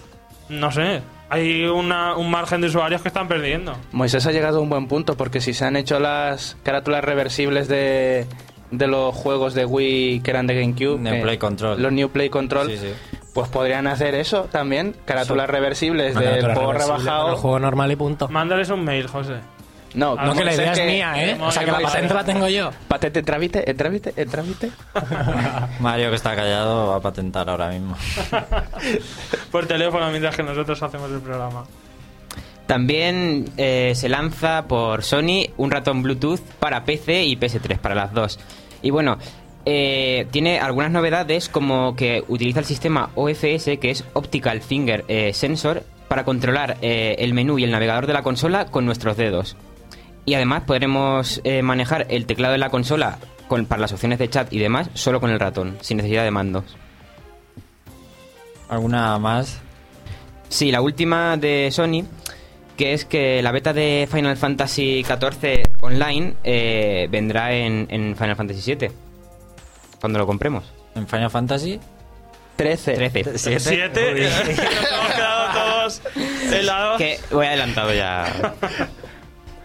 no 0.49 0.71
sé. 0.71 1.01
Hay 1.29 1.65
una- 1.65 2.15
un 2.15 2.31
margen 2.31 2.61
de 2.61 2.67
usuarios 2.67 3.01
que 3.03 3.09
están 3.09 3.27
perdiendo. 3.27 3.75
Moisés 3.91 4.25
ha 4.25 4.31
llegado 4.31 4.57
a 4.57 4.61
un 4.61 4.69
buen 4.69 4.87
punto 4.87 5.15
porque 5.15 5.39
si 5.41 5.53
se 5.53 5.65
han 5.65 5.75
hecho 5.75 5.99
las 5.99 6.57
carátulas 6.63 7.03
reversibles 7.03 7.67
de, 7.67 8.25
de 8.71 8.87
los 8.87 9.13
juegos 9.15 9.53
de 9.53 9.65
Wii 9.65 10.21
que 10.21 10.31
eran 10.31 10.47
de 10.47 10.59
GameCube, 10.59 10.99
New 10.99 11.13
eh, 11.15 11.21
Play 11.21 11.37
Control. 11.37 11.81
los 11.81 11.91
New 11.91 12.09
Play 12.09 12.29
Control, 12.29 12.67
Sí, 12.69 12.77
sí. 12.77 12.93
pues 13.33 13.49
podrían 13.49 13.87
hacer 13.87 14.15
eso 14.15 14.43
también, 14.51 14.95
carátulas 15.05 15.49
reversibles 15.49 16.13
juego 16.13 16.29
reversible 16.29 16.73
rebajado. 16.73 17.29
El 17.29 17.35
juego 17.35 17.59
normal 17.59 17.91
y 17.91 17.95
punto. 17.95 18.27
Mándales 18.29 18.69
un 18.69 18.83
mail, 18.83 19.07
José. 19.07 19.35
No, 19.95 20.15
Ah, 20.19 20.25
No, 20.27 20.33
que 20.35 20.43
la 20.45 20.53
idea 20.53 20.71
es 20.71 20.79
que- 20.79 20.85
mía, 20.85 21.13
¿eh? 21.17 21.37
O 21.41 21.49
sea, 21.51 21.65
que 21.65 21.71
la 21.71 21.79
patente 21.79 22.13
la 22.13 22.23
tengo 22.23 22.47
yo. 22.47 22.69
Patente 22.87 23.19
en 23.21 23.25
trámite, 23.25 23.67
en 23.71 23.75
trámite, 23.75 24.13
en 24.15 24.29
trámite. 24.29 24.69
Mario, 25.79 26.09
que 26.11 26.15
está 26.15 26.35
callado, 26.35 26.89
va 26.89 26.97
a 26.97 26.99
patentar 26.99 27.49
ahora 27.49 27.69
mismo. 27.69 27.95
Por 29.51 29.65
teléfono 29.65 30.09
mientras 30.11 30.35
que 30.35 30.43
nosotros 30.43 30.81
hacemos 30.83 31.09
el 31.11 31.21
programa. 31.21 31.63
También 32.69 33.45
eh, 33.57 33.93
se 33.95 34.09
lanza 34.09 34.67
por 34.67 35.01
Sony 35.01 35.49
un 35.57 35.71
ratón 35.71 36.03
Bluetooth 36.03 36.39
para 36.59 36.85
PC 36.85 37.23
y 37.23 37.35
PS3, 37.35 37.79
para 37.79 37.95
las 37.95 38.13
dos. 38.13 38.39
Y 38.83 38.91
bueno, 38.91 39.17
eh, 39.65 40.27
tiene 40.29 40.59
algunas 40.59 40.91
novedades 40.91 41.49
como 41.49 41.95
que 41.95 42.23
utiliza 42.27 42.59
el 42.59 42.67
sistema 42.67 43.09
OFS, 43.15 43.79
que 43.81 43.89
es 43.89 44.05
Optical 44.13 44.61
Finger 44.61 45.03
eh, 45.07 45.33
Sensor, 45.33 45.81
para 46.07 46.25
controlar 46.25 46.77
el 46.81 47.33
menú 47.33 47.57
y 47.57 47.63
el 47.63 47.71
navegador 47.71 48.05
de 48.05 48.13
la 48.13 48.21
consola 48.21 48.65
con 48.65 48.85
nuestros 48.85 49.17
dedos. 49.17 49.57
Y 50.25 50.35
además 50.35 50.61
podremos 50.67 51.41
manejar 51.63 52.05
el 52.11 52.27
teclado 52.27 52.51
de 52.51 52.59
la 52.59 52.69
consola 52.69 53.17
con, 53.47 53.65
para 53.65 53.81
las 53.81 53.93
opciones 53.93 54.19
de 54.19 54.29
chat 54.29 54.53
y 54.53 54.59
demás 54.59 54.91
solo 54.93 55.19
con 55.19 55.31
el 55.31 55.39
ratón, 55.39 55.79
sin 55.81 55.97
necesidad 55.97 56.23
de 56.23 56.31
mandos. 56.31 56.65
¿Alguna 58.69 59.17
más? 59.17 59.59
Sí, 60.49 60.71
la 60.71 60.81
última 60.81 61.37
de 61.37 61.69
Sony, 61.71 62.05
que 62.79 62.93
es 62.93 63.03
que 63.03 63.41
la 63.43 63.51
beta 63.51 63.73
de 63.73 64.07
Final 64.09 64.37
Fantasy 64.37 65.03
XIV 65.03 65.63
Online 65.81 66.33
eh, 66.45 67.09
vendrá 67.11 67.51
en, 67.53 67.87
en 67.89 68.15
Final 68.15 68.37
Fantasy 68.37 68.73
VII. 68.75 68.89
Cuando 69.99 70.17
lo 70.17 70.25
compremos. 70.25 70.63
¿En 70.95 71.05
Final 71.05 71.29
Fantasy? 71.29 71.77
13. 72.55 72.93
13. 72.93 73.59
Siete. 73.59 74.13
Nos 74.29 74.49
hemos 74.49 75.13
quedado 75.13 75.53
todos 75.53 76.01
helados. 76.53 76.97
Que 76.97 77.19
voy 77.31 77.45
adelantado 77.47 77.93
ya. 77.93 78.53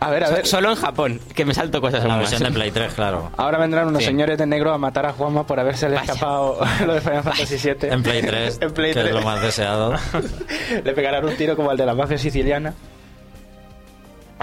A 0.01 0.11
ver, 0.11 0.25
a 0.25 0.31
ver. 0.31 0.45
Solo 0.47 0.71
en 0.71 0.77
Japón, 0.77 1.21
que 1.37 1.45
me 1.45 1.55
salto 1.55 1.81
cosas 1.81 2.03
La 2.05 2.15
aún 2.15 2.23
versión 2.23 2.43
de. 2.43 2.51
Play 2.51 2.73
3, 2.73 2.95
claro. 2.95 3.31
Ahora 3.37 3.59
vendrán 3.59 3.87
unos 3.89 4.03
Sí. 4.03 4.07
señores 4.09 4.37
de 4.39 4.47
negro 4.47 4.73
a 4.73 4.79
matar 4.79 5.07
a 5.07 5.13
Juanma 5.13 5.47
por 5.47 5.61
haberse 5.61 5.89
le 5.89 5.97
escapado 5.97 6.59
lo 6.87 6.95
de 6.95 7.01
Final 7.01 7.23
Fantasy 7.23 7.57
VII. 7.57 7.91
En 7.91 8.03
Play 8.03 8.23
3, 8.23 8.59
En 8.61 8.73
Play 8.75 8.93
que 8.93 9.01
3. 9.01 9.07
es 9.11 9.15
lo 9.15 9.23
más 9.23 9.41
deseado. 9.41 9.95
Le 10.83 10.93
pegarán 10.95 11.25
un 11.25 11.37
tiro 11.37 11.55
como 11.55 11.71
el 11.71 11.79
de 11.79 11.87
la 11.87 11.95
mafia 11.95 12.19
siciliana. 12.19 12.75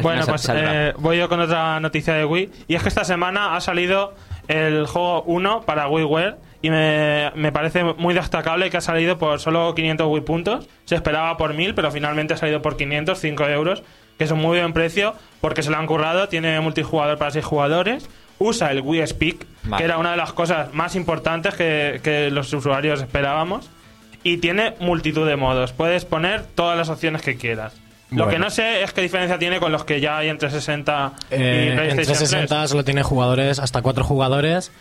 Bueno, 0.02 0.26
pues 0.26 0.50
eh, 0.54 0.94
voy 0.98 1.18
yo 1.18 1.28
con 1.30 1.40
otra 1.40 1.80
noticia 1.80 2.14
de 2.14 2.26
Wii. 2.26 2.50
Y 2.68 2.76
es 2.76 2.82
que 2.84 2.90
esta 2.90 3.04
semana 3.04 3.56
ha 3.56 3.62
salido 3.62 4.14
el 4.48 4.86
juego 4.88 5.24
1 5.24 5.62
para 5.62 5.88
WiiWare. 5.88 6.36
Y 6.62 6.70
me, 6.70 7.32
me 7.36 7.52
parece 7.52 7.84
muy 7.84 8.14
destacable 8.14 8.70
que 8.70 8.78
ha 8.78 8.82
salido 8.82 9.18
por 9.18 9.40
solo 9.40 9.74
500 9.74 10.08
Wii 10.08 10.22
puntos. 10.22 10.70
Se 10.86 10.96
esperaba 10.96 11.36
por 11.38 11.54
1000, 11.54 11.74
pero 11.76 11.92
finalmente 11.92 12.34
ha 12.36 12.38
salido 12.38 12.62
por 12.62 12.78
500, 12.78 13.20
5 13.20 13.44
euros. 13.50 13.84
Que 14.18 14.26
es 14.26 14.32
un 14.32 14.40
muy 14.40 14.60
buen 14.60 14.72
precio 14.74 15.16
porque 15.42 15.64
se 15.64 15.72
lo 15.72 15.78
han 15.78 15.88
currado. 15.88 16.28
Tiene 16.30 16.60
multijugador 16.62 17.18
para 17.18 17.32
6 17.32 17.44
jugadores. 17.44 18.10
Usa 18.38 18.72
el 18.72 18.82
Wii 18.82 19.06
Speak, 19.08 19.46
Vale. 19.64 19.78
que 19.78 19.84
era 19.86 19.98
una 19.98 20.12
de 20.12 20.18
las 20.18 20.34
cosas 20.34 20.74
más 20.74 20.96
importantes 20.96 21.54
que, 21.56 22.00
que 22.04 22.30
los 22.32 22.52
usuarios 22.54 23.02
esperábamos. 23.02 23.70
Y 24.24 24.38
tiene 24.38 24.76
multitud 24.80 25.28
de 25.28 25.36
modos. 25.36 25.74
Puedes 25.74 26.06
poner 26.06 26.44
todas 26.44 26.78
las 26.78 26.90
opciones 26.90 27.24
que 27.24 27.38
quieras. 27.38 27.81
Lo 28.12 28.26
Bueno. 28.26 28.32
que 28.32 28.40
no 28.40 28.50
sé 28.50 28.84
es 28.84 28.92
qué 28.94 29.02
diferencia 29.02 29.40
tiene 29.40 29.60
con 29.60 29.72
los 29.72 29.84
que 29.86 30.00
ya 30.02 30.18
hay 30.18 30.30
en 30.30 30.38
360 30.38 31.14
Eh, 31.32 31.66
y 31.66 31.70
en 31.70 31.76
PlayStation 31.76 31.96
360 32.06 32.56
3. 32.60 32.70
solo 32.70 32.84
tiene 32.84 33.04
jugadores, 33.04 33.60
hasta 33.60 33.82
cuatro 33.82 34.04
jugadores. 34.04 34.72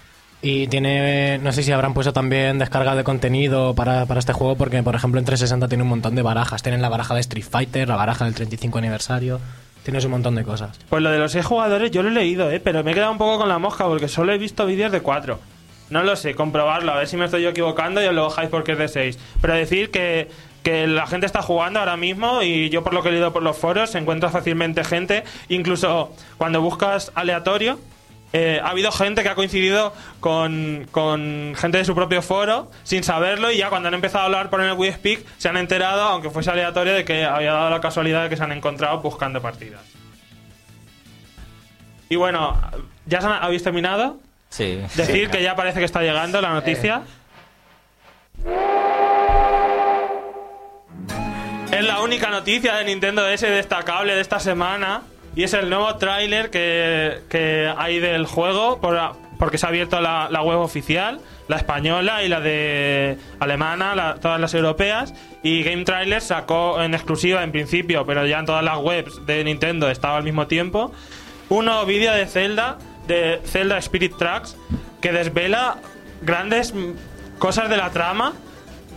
Y 0.42 0.68
tiene, 0.68 1.38
no 1.38 1.52
sé 1.52 1.62
si 1.62 1.70
habrán 1.70 1.92
puesto 1.92 2.12
también 2.14 2.58
descarga 2.58 2.94
de 2.96 3.04
contenido 3.04 3.74
para, 3.74 4.06
para 4.06 4.20
este 4.20 4.32
juego, 4.32 4.56
porque 4.56 4.82
por 4.82 4.94
ejemplo 4.94 5.18
en 5.20 5.26
360 5.26 5.68
tiene 5.68 5.82
un 5.82 5.90
montón 5.90 6.14
de 6.14 6.22
barajas. 6.22 6.62
Tienen 6.62 6.80
la 6.82 6.88
baraja 6.88 7.14
de 7.14 7.20
Street 7.20 7.44
Fighter, 7.48 7.86
la 7.88 7.96
baraja 7.96 8.24
del 8.24 8.34
35 8.34 8.78
aniversario. 8.78 9.38
Tienes 9.84 10.04
un 10.06 10.10
montón 10.12 10.34
de 10.34 10.42
cosas. 10.44 10.78
Pues 10.88 11.02
lo 11.02 11.10
de 11.10 11.18
los 11.18 11.32
seis 11.32 11.44
jugadores 11.44 11.90
yo 11.90 12.02
lo 12.02 12.08
he 12.08 12.12
leído, 12.12 12.50
¿eh? 12.50 12.58
pero 12.60 12.82
me 12.82 12.90
he 12.90 12.94
quedado 12.94 13.12
un 13.12 13.18
poco 13.18 13.38
con 13.38 13.48
la 13.48 13.58
mosca 13.58 13.84
porque 13.84 14.08
solo 14.08 14.32
he 14.32 14.38
visto 14.38 14.64
vídeos 14.66 14.92
de 14.92 15.00
cuatro. 15.02 15.38
No 15.90 16.02
lo 16.04 16.14
sé, 16.16 16.34
comprobarlo, 16.34 16.92
a 16.92 16.96
ver 16.98 17.08
si 17.08 17.16
me 17.16 17.24
estoy 17.24 17.42
yo 17.42 17.48
equivocando 17.50 18.00
y 18.02 18.06
os 18.06 18.14
lo 18.14 18.24
bajáis 18.28 18.48
porque 18.48 18.72
es 18.72 18.78
de 18.78 18.88
seis. 18.88 19.18
Pero 19.40 19.54
decir 19.54 19.90
que, 19.90 20.28
que 20.62 20.86
la 20.86 21.06
gente 21.06 21.26
está 21.26 21.42
jugando 21.42 21.78
ahora 21.80 21.96
mismo 21.96 22.42
y 22.42 22.68
yo 22.70 22.82
por 22.84 22.92
lo 22.94 23.02
que 23.02 23.08
he 23.08 23.12
leído 23.12 23.32
por 23.32 23.42
los 23.42 23.56
foros 23.56 23.90
se 23.90 23.98
encuentra 23.98 24.28
fácilmente 24.30 24.84
gente, 24.84 25.24
incluso 25.48 26.14
cuando 26.38 26.60
buscas 26.60 27.12
aleatorio. 27.14 27.78
eh, 28.32 28.60
ha 28.62 28.68
habido 28.70 28.92
gente 28.92 29.24
que 29.24 29.28
ha 29.28 29.34
coincidido 29.34 29.92
con, 30.20 30.86
con 30.92 31.54
gente 31.56 31.78
de 31.78 31.84
su 31.84 31.96
propio 31.96 32.22
foro 32.22 32.70
sin 32.84 33.02
saberlo 33.02 33.50
y 33.50 33.56
ya 33.56 33.70
cuando 33.70 33.88
han 33.88 33.94
empezado 33.94 34.22
a 34.22 34.26
hablar 34.26 34.50
por 34.50 34.60
el 34.60 34.72
Wii 34.74 34.92
Speak 34.92 35.24
se 35.38 35.48
han 35.48 35.56
enterado, 35.56 36.02
aunque 36.02 36.30
fuese 36.30 36.48
aleatorio, 36.50 36.92
de 36.94 37.04
que 37.04 37.24
había 37.24 37.52
dado 37.54 37.70
la 37.70 37.80
casualidad 37.80 38.22
de 38.22 38.28
que 38.28 38.36
se 38.36 38.44
han 38.44 38.52
encontrado 38.52 39.00
buscando 39.00 39.40
partidas. 39.42 39.80
Y 42.08 42.14
bueno, 42.16 42.60
¿ya 43.06 43.20
se 43.20 43.26
han- 43.26 43.42
habéis 43.42 43.62
terminado? 43.64 44.18
Sí. 44.48 44.80
Decir 44.94 45.30
que 45.30 45.42
ya 45.42 45.56
parece 45.56 45.78
que 45.80 45.84
está 45.84 46.00
llegando 46.02 46.40
la 46.40 46.50
noticia. 46.50 47.02
Es 51.72 51.84
la 51.84 52.00
única 52.02 52.30
noticia 52.30 52.74
de 52.76 52.84
Nintendo 52.84 53.24
DS 53.24 53.42
destacable 53.42 54.14
de 54.14 54.20
esta 54.20 54.40
semana. 54.40 55.02
Y 55.36 55.44
es 55.44 55.54
el 55.54 55.70
nuevo 55.70 55.94
tráiler 55.96 56.50
que, 56.50 57.20
que 57.28 57.72
hay 57.76 58.00
del 58.00 58.26
juego. 58.26 58.80
Por, 58.80 58.98
porque 59.40 59.56
se 59.56 59.64
ha 59.64 59.70
abierto 59.70 60.00
la, 60.00 60.42
web 60.42 60.58
oficial, 60.58 61.18
la 61.48 61.56
española 61.56 62.22
y 62.22 62.28
la 62.28 62.40
de 62.40 63.16
alemana, 63.40 64.16
todas 64.20 64.38
las 64.38 64.52
europeas. 64.52 65.14
Y 65.42 65.62
Game 65.62 65.84
Trailer 65.84 66.20
sacó 66.20 66.80
en 66.82 66.92
exclusiva 66.92 67.42
en 67.42 67.50
principio, 67.50 68.04
pero 68.04 68.26
ya 68.26 68.38
en 68.38 68.46
todas 68.46 68.62
las 68.62 68.76
webs 68.76 69.24
de 69.24 69.42
Nintendo 69.42 69.90
estaba 69.90 70.18
al 70.18 70.24
mismo 70.24 70.46
tiempo. 70.46 70.92
Un 71.48 71.64
nuevo 71.64 71.86
vídeo 71.86 72.12
de 72.12 72.26
Zelda, 72.26 72.76
de 73.08 73.40
Zelda 73.46 73.78
Spirit 73.78 74.14
Tracks, 74.18 74.58
que 75.00 75.10
desvela 75.10 75.78
grandes 76.20 76.74
cosas 77.38 77.70
de 77.70 77.78
la 77.78 77.90
trama. 77.90 78.34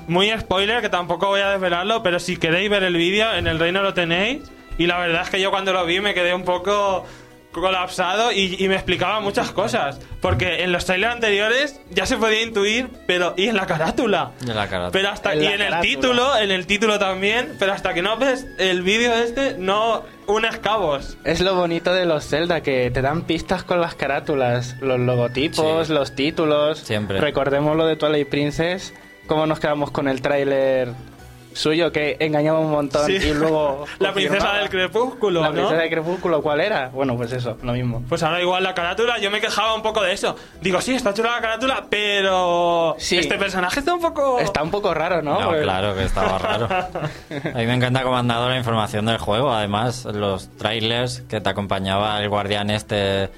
Muy 0.07 0.29
spoiler, 0.37 0.81
que 0.81 0.89
tampoco 0.89 1.27
voy 1.27 1.41
a 1.41 1.49
desvelarlo, 1.49 2.03
pero 2.03 2.19
si 2.19 2.37
queréis 2.37 2.69
ver 2.69 2.83
el 2.83 2.95
vídeo, 2.95 3.33
en 3.33 3.47
el 3.47 3.59
reino 3.59 3.81
lo 3.81 3.93
tenéis. 3.93 4.43
Y 4.77 4.87
la 4.87 4.97
verdad 4.97 5.21
es 5.23 5.29
que 5.29 5.39
yo 5.39 5.51
cuando 5.51 5.71
lo 5.73 5.85
vi 5.85 5.99
me 6.01 6.13
quedé 6.13 6.33
un 6.33 6.43
poco 6.43 7.05
colapsado 7.51 8.31
y, 8.31 8.55
y 8.57 8.67
me 8.67 8.73
explicaba 8.75 9.19
muchas 9.19 9.51
cosas. 9.51 9.99
Porque 10.21 10.63
en 10.63 10.71
los 10.71 10.85
trailers 10.85 11.13
anteriores 11.13 11.79
ya 11.91 12.05
se 12.07 12.17
podía 12.17 12.41
intuir, 12.41 12.89
pero 13.05 13.35
¿y 13.37 13.47
en 13.47 13.55
la 13.55 13.67
carátula? 13.67 14.31
De 14.41 14.53
la 14.55 14.67
cara. 14.67 14.89
Pero 14.91 15.09
hasta 15.09 15.33
En 15.33 15.43
y 15.43 15.45
la 15.45 15.53
en 15.53 15.61
el 15.61 15.69
carátula. 15.69 15.81
título, 15.81 16.37
en 16.37 16.51
el 16.51 16.65
título 16.65 16.97
también, 16.99 17.55
pero 17.59 17.73
hasta 17.73 17.93
que 17.93 18.01
no 18.01 18.17
ves 18.17 18.47
el 18.57 18.81
vídeo 18.81 19.13
este, 19.13 19.55
no 19.59 20.01
unes 20.25 20.57
cabos. 20.57 21.17
Es 21.25 21.41
lo 21.41 21.53
bonito 21.53 21.93
de 21.93 22.05
los 22.05 22.27
Zelda, 22.27 22.61
que 22.61 22.89
te 22.91 23.01
dan 23.03 23.21
pistas 23.21 23.63
con 23.63 23.79
las 23.79 23.93
carátulas, 23.93 24.75
los 24.81 24.99
logotipos, 24.99 25.87
Sí. 25.87 25.93
los 25.93 26.15
títulos. 26.15 26.79
Siempre. 26.79 27.19
Recordemos 27.21 27.77
lo 27.77 27.85
de 27.85 27.95
Twilight 27.97 28.29
Princess, 28.29 28.93
cómo 29.33 29.45
nos 29.47 29.59
quedamos 29.59 29.91
con 29.91 30.07
el 30.07 30.21
tráiler 30.21 30.93
suyo, 31.53 31.91
que 31.91 32.17
engañaba 32.19 32.59
un 32.59 32.71
montón 32.71 33.05
Sí. 33.05 33.13
y 33.13 33.31
luego... 33.33 33.85
La 33.99 34.11
princesa 34.11 34.53
del 34.53 34.69
crepúsculo, 34.71 35.41
La 35.41 35.49
¿no? 35.49 35.53
princesa 35.53 35.77
del 35.81 35.89
crepúsculo, 35.91 36.41
¿cuál 36.41 36.61
era? 36.61 36.89
Bueno, 36.89 37.15
pues 37.15 37.31
eso, 37.31 37.57
lo 37.61 37.73
mismo. 37.73 38.01
Pues 38.09 38.23
ahora 38.23 38.41
igual 38.41 38.63
la 38.63 38.73
carátula, 38.73 39.19
yo 39.19 39.29
me 39.29 39.39
quejaba 39.39 39.75
un 39.75 39.83
poco 39.83 40.01
de 40.01 40.13
eso. 40.13 40.35
Digo, 40.61 40.81
sí, 40.81 40.95
está 40.95 41.13
chula 41.13 41.29
la 41.35 41.41
carátula, 41.41 41.85
pero 41.91 42.95
Sí. 42.97 43.19
este 43.19 43.37
personaje 43.37 43.79
está 43.81 43.93
un 43.93 44.01
poco... 44.01 44.39
Está 44.39 44.63
un 44.63 44.71
poco 44.71 44.95
raro, 44.95 45.21
¿no? 45.21 45.39
No, 45.39 45.45
Porque- 45.49 45.61
claro 45.61 45.93
que 45.93 46.03
estaba 46.05 46.39
raro. 46.39 46.67
A 47.53 47.57
mí 47.59 47.65
me 47.67 47.75
encanta 47.75 48.01
cómo 48.01 48.17
han 48.17 48.27
dado 48.27 48.49
la 48.49 48.57
información 48.57 49.05
del 49.05 49.19
juego. 49.19 49.51
Además, 49.53 50.05
los 50.05 50.49
trailers 50.57 51.21
que 51.29 51.39
te 51.39 51.49
acompañaba 51.49 52.19
el 52.19 52.29
guardián 52.29 52.71
este 52.71 53.29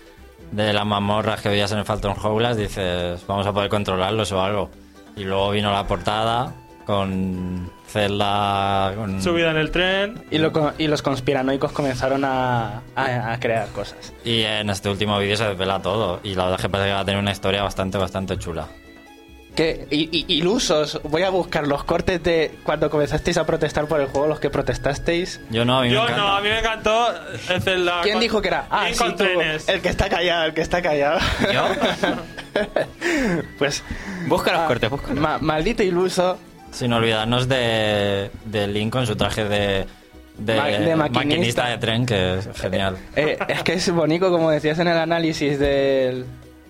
de 0.51 0.71
las 0.73 0.86
mazmorras 0.86 1.41
que 1.41 1.49
veías 1.49 1.71
en 1.73 1.79
el 1.79 1.84
Phantom 1.86 2.15
Hourglass, 2.23 2.55
dices, 2.55 3.25
vamos 3.27 3.45
a 3.45 3.51
poder 3.51 3.67
controlarlos 3.69 4.31
o 4.31 4.41
algo. 4.41 4.69
Y 5.15 5.23
luego 5.23 5.51
vino 5.51 5.71
la 5.71 5.86
portada 5.88 6.54
con 6.86 7.71
Zelda... 7.88 8.93
Con... 8.95 9.21
Subida 9.21 9.51
en 9.51 9.58
el 9.58 9.71
tren. 9.71 10.23
Y, 10.30 10.38
lo 10.38 10.51
co- 10.51 10.73
y 10.78 10.88
los 10.88 11.01
conspiranoicos 11.01 11.71
comenzaron 11.71 12.25
a, 12.25 12.82
a- 12.95 13.32
a 13.34 13.39
crear 13.39 13.67
cosas. 13.69 14.13
Y 14.23 14.41
en 14.41 14.69
este 14.69 14.89
último 14.89 15.17
vídeo 15.19 15.38
se 15.38 15.45
desvela 15.47 15.82
todo. 15.82 16.19
Y 16.23 16.36
la 16.36 16.43
verdad 16.43 16.60
es 16.60 16.65
que 16.65 16.69
parece 16.69 16.89
que 16.89 16.93
va 16.93 16.99
a 16.99 17.06
tener 17.06 17.19
una 17.19 17.32
historia 17.32 17.63
bastante, 17.63 17.97
bastante 17.97 18.38
chula. 18.38 18.67
Que, 19.55 19.87
y, 19.89 20.09
y- 20.11 20.37
ilusos, 20.37 20.99
voy 21.03 21.23
a 21.23 21.29
buscar 21.29 21.65
los 21.65 21.85
cortes 21.85 22.21
de 22.21 22.51
cuando 22.63 22.89
comenzasteis 22.89 23.37
a 23.37 23.45
protestar 23.45 23.87
por 23.87 24.01
el 24.01 24.07
juego, 24.07 24.27
los 24.27 24.39
que 24.41 24.49
protestasteis. 24.49 25.39
Yo 25.49 25.63
no, 25.63 25.79
a 25.79 25.81
mí 25.83 25.87
me 25.87 25.93
Yo 25.93 26.03
encanta. 26.03 26.21
no, 26.21 26.27
a 26.35 26.41
mí 26.41 26.49
me 26.49 26.59
encantó 26.59 27.07
el 27.49 27.61
Zelda. 27.61 28.01
¿Quién 28.03 28.15
con- 28.15 28.21
dijo 28.21 28.41
que 28.41 28.49
era? 28.49 28.67
Ah, 28.69 28.87
sí, 28.91 29.03
tú, 29.17 29.23
el 29.67 29.81
que 29.81 29.87
está 29.89 30.09
callado, 30.09 30.45
el 30.45 30.53
que 30.53 30.61
está 30.61 30.81
callado. 30.81 31.19
¿Yo? 31.53 31.63
pues, 33.57 33.83
Busca 34.27 34.51
los 34.51 34.61
Ah, 34.61 34.67
cortes, 34.67 34.89
busca. 34.89 35.13
ma- 35.13 35.37
maldito 35.39 35.83
iluso. 35.83 36.37
Sin 36.71 36.91
olvidarnos 36.91 37.47
de, 37.47 38.31
de 38.45 38.67
Link 38.67 38.91
con 38.91 39.07
su 39.07 39.15
traje 39.15 39.45
de, 39.45 39.85
de, 40.37 40.55
Ma- 40.57 40.65
de 40.65 40.95
maquinista. 40.95 41.19
maquinista 41.23 41.67
de 41.67 41.77
tren, 41.77 42.05
que 42.05 42.39
es 42.39 42.49
genial. 42.59 42.97
Eh, 43.15 43.37
es 43.47 43.63
que 43.63 43.73
es 43.73 43.89
bonito, 43.91 44.29
como 44.31 44.49
decías 44.51 44.77
en 44.79 44.87
el 44.89 44.97
análisis 44.97 45.57
del, 45.59 46.25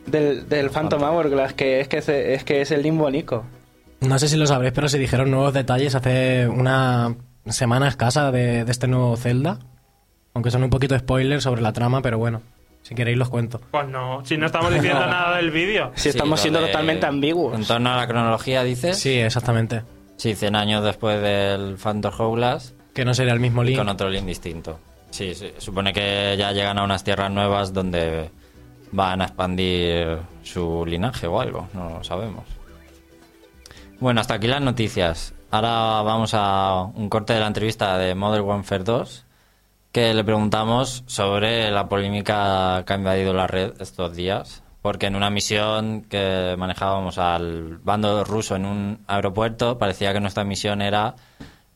del, 0.05 0.47
del 0.49 0.69
Phantom 0.69 1.01
Hourglass, 1.03 1.53
que 1.53 1.79
es 1.81 1.87
que 1.87 1.97
es, 1.97 2.09
es 2.09 2.43
que 2.43 2.61
es 2.61 2.71
el 2.71 2.81
Link 2.83 2.97
bonito. 2.97 3.43
No 4.01 4.19
sé 4.19 4.27
si 4.27 4.37
lo 4.37 4.45
sabréis, 4.45 4.73
pero 4.73 4.89
se 4.89 4.99
dijeron 4.99 5.31
nuevos 5.31 5.53
detalles 5.53 5.95
hace 5.95 6.47
una 6.47 7.15
semana 7.47 7.87
escasa 7.87 8.31
de, 8.31 8.65
de 8.65 8.71
este 8.71 8.87
nuevo 8.87 9.15
Zelda. 9.17 9.59
Aunque 10.33 10.51
son 10.51 10.63
un 10.63 10.69
poquito 10.69 10.97
spoilers 10.99 11.43
sobre 11.43 11.61
la 11.61 11.71
trama, 11.73 12.01
pero 12.01 12.17
bueno, 12.17 12.41
si 12.81 12.93
queréis 12.93 13.17
los 13.17 13.29
cuento. 13.29 13.61
Pues 13.71 13.87
no, 13.87 14.23
si 14.25 14.37
no 14.37 14.47
estamos 14.47 14.71
diciendo 14.73 14.99
nada 14.99 15.37
del 15.37 15.49
vídeo. 15.49 15.91
Si 15.95 16.09
estamos 16.09 16.39
siendo 16.41 16.59
de- 16.59 16.67
totalmente 16.67 17.05
ambiguos. 17.05 17.55
En 17.57 17.65
torno 17.65 17.91
a 17.93 17.95
la 17.95 18.05
cronología, 18.07 18.63
dices. 18.63 18.99
Sí, 18.99 19.13
exactamente. 19.17 19.83
Sí, 20.17 20.35
100 20.35 20.55
años 20.55 20.83
después 20.83 21.21
del 21.21 21.75
Phantom 21.77 22.13
Hourglass 22.17 22.73
Que 22.93 23.03
no 23.03 23.13
sería 23.13 23.33
el 23.33 23.39
mismo 23.41 23.63
Link. 23.63 23.77
con 23.77 23.89
otro 23.89 24.09
Link 24.09 24.25
distinto. 24.25 24.79
Sí, 25.09 25.33
sí, 25.33 25.51
supone 25.57 25.93
que 25.93 26.35
ya 26.37 26.51
llegan 26.51 26.77
a 26.77 26.83
unas 26.83 27.03
tierras 27.03 27.31
nuevas 27.31 27.71
donde 27.73 28.29
van 28.95 29.21
a 29.21 29.25
expandir 29.25 30.19
su 30.43 30.85
linaje 30.85 31.27
o 31.27 31.39
algo, 31.39 31.67
no 31.73 31.89
lo 31.89 32.03
sabemos. 32.03 32.45
Bueno, 33.99 34.21
hasta 34.21 34.35
aquí 34.35 34.47
las 34.47 34.61
noticias. 34.61 35.33
Ahora 35.51 36.01
vamos 36.01 36.31
a 36.33 36.83
un 36.95 37.09
corte 37.09 37.33
de 37.33 37.39
la 37.39 37.47
entrevista 37.47 37.97
de 37.97 38.15
Modern 38.15 38.43
Warfare 38.43 38.83
2 38.83 39.25
que 39.91 40.13
le 40.13 40.23
preguntamos 40.25 41.03
sobre 41.07 41.71
la 41.71 41.87
polémica 41.87 42.83
que 42.85 42.93
ha 42.93 42.97
invadido 42.97 43.33
la 43.33 43.47
red 43.47 43.73
estos 43.79 44.15
días. 44.15 44.61
Porque 44.81 45.07
en 45.07 45.15
una 45.15 45.29
misión 45.29 46.01
que 46.01 46.55
manejábamos 46.57 47.17
al 47.17 47.77
bando 47.77 48.23
ruso 48.23 48.55
en 48.55 48.65
un 48.65 48.99
aeropuerto, 49.07 49.77
parecía 49.77 50.13
que 50.13 50.19
nuestra 50.19 50.43
misión 50.43 50.81
era 50.81 51.15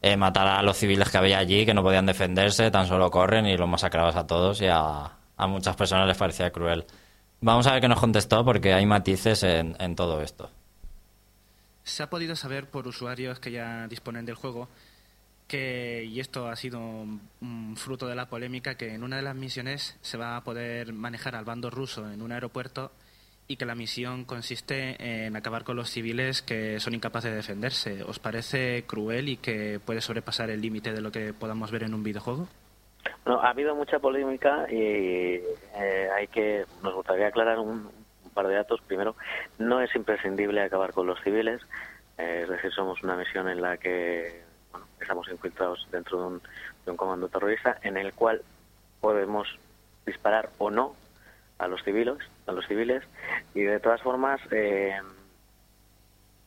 eh, 0.02 0.16
matar 0.16 0.48
a 0.48 0.62
los 0.62 0.78
civiles 0.78 1.10
que 1.10 1.18
había 1.18 1.40
allí, 1.40 1.66
que 1.66 1.74
no 1.74 1.82
podían 1.82 2.06
defenderse, 2.06 2.70
tan 2.70 2.86
solo 2.86 3.10
corren 3.10 3.46
y 3.46 3.58
los 3.58 3.68
masacrabas 3.68 4.16
a 4.16 4.28
todos 4.28 4.62
y 4.62 4.68
a, 4.68 5.12
a 5.38 5.48
muchas 5.48 5.76
personas 5.76 6.06
les 6.06 6.18
parecía 6.18 6.52
cruel. 6.52 6.86
Vamos 7.42 7.68
a 7.68 7.72
ver 7.72 7.82
qué 7.82 7.88
nos 7.88 8.00
contestó 8.00 8.44
porque 8.44 8.74
hay 8.74 8.86
matices 8.86 9.44
en, 9.44 9.96
todo 9.96 10.22
esto. 10.22 10.50
Se 11.84 12.04
ha 12.04 12.10
podido 12.10 12.36
saber 12.36 12.70
por 12.70 12.88
usuarios 12.88 13.40
que 13.40 13.52
ya 13.52 13.88
disponen 13.88 14.26
del 14.26 14.36
juego 14.36 14.68
que, 15.48 16.06
y 16.06 16.20
esto 16.20 16.48
ha 16.48 16.56
sido 16.56 17.06
fruto 17.76 18.08
de 18.08 18.16
la 18.16 18.30
polémica, 18.30 18.76
que 18.76 18.94
en 18.94 19.04
una 19.04 19.16
de 19.16 19.22
las 19.24 19.36
misiones 19.36 19.98
se 20.02 20.18
va 20.18 20.38
a 20.38 20.44
poder 20.44 20.94
manejar 20.94 21.36
al 21.36 21.46
bando 21.46 21.70
ruso 21.70 22.12
en 22.12 22.22
un 22.22 22.32
aeropuerto 22.32 22.92
y 23.48 23.56
que 23.56 23.66
la 23.66 23.74
misión 23.74 24.26
consiste 24.26 25.26
en 25.26 25.36
acabar 25.36 25.64
con 25.64 25.76
los 25.76 25.90
civiles 25.90 26.44
que 26.44 26.80
son 26.80 26.94
incapaces 26.94 27.32
de 27.32 27.38
defenderse. 27.38 28.04
¿Os 28.04 28.20
parece 28.20 28.84
cruel 28.86 29.28
y 29.28 29.38
que 29.38 29.80
puede 29.84 30.02
sobrepasar 30.02 30.52
el 30.52 30.62
límite 30.62 30.94
de 30.94 31.02
lo 31.02 31.12
que 31.12 31.34
podamos 31.34 31.72
ver 31.72 31.84
en 31.84 31.96
un 31.96 32.04
videojuego? 32.04 32.48
Bueno, 33.26 33.42
ha 33.42 33.50
habido 33.50 33.76
mucha 33.76 34.00
polémica 34.00 34.66
y 34.70 35.42
eh, 35.76 36.10
hay 36.16 36.28
que 36.28 36.66
nos 36.82 36.94
gustaría 36.94 37.28
aclarar 37.28 37.60
un, 37.60 37.90
par 38.34 38.48
de 38.48 38.56
datos. 38.56 38.80
Primero, 38.88 39.16
no 39.58 39.82
es 39.82 39.94
imprescindible 39.96 40.62
acabar 40.62 40.94
con 40.94 41.08
los 41.08 41.20
civiles, 41.22 41.62
eh, 42.18 42.42
es 42.44 42.50
decir, 42.50 42.72
somos 42.72 43.02
una 43.04 43.16
misión 43.16 43.50
en 43.50 43.62
la 43.62 43.78
que 43.78 44.44
bueno, 44.72 44.88
estamos 45.02 45.28
infiltrados 45.30 45.88
dentro 45.92 46.20
de 46.20 46.28
un, 46.28 46.42
de 46.86 46.92
un 46.92 46.98
comando 46.98 47.28
terrorista 47.28 47.78
en 47.82 47.98
el 47.98 48.14
cual 48.14 48.42
podemos 49.02 49.48
disparar 50.06 50.50
o 50.60 50.70
no 50.70 50.96
a 51.58 51.68
los 51.68 51.84
civiles, 51.84 52.18
a 52.48 52.52
los 52.52 52.66
civiles 52.68 53.04
y 53.54 53.62
de 53.64 53.80
todas 53.80 54.02
formas 54.02 54.40
eh, 54.52 54.96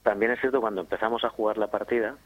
también 0.03 0.33
es 0.33 0.41
cierto 0.41 0.61
cuando 0.61 0.81
empezamos 0.81 1.25
a 1.25 1.29
jugar 1.29 1.59
la 1.59 1.67
partida 1.67 2.17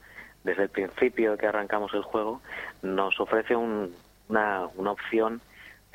desde 0.45 0.65
el 0.65 0.69
principio 0.69 1.37
que 1.37 1.47
arrancamos 1.47 1.93
el 1.95 2.03
juego 2.03 2.41
nos 2.83 3.19
ofrece 3.21 3.57
un- 3.57 3.95
una, 4.29 4.67
una 4.77 4.93
opción 4.93 5.41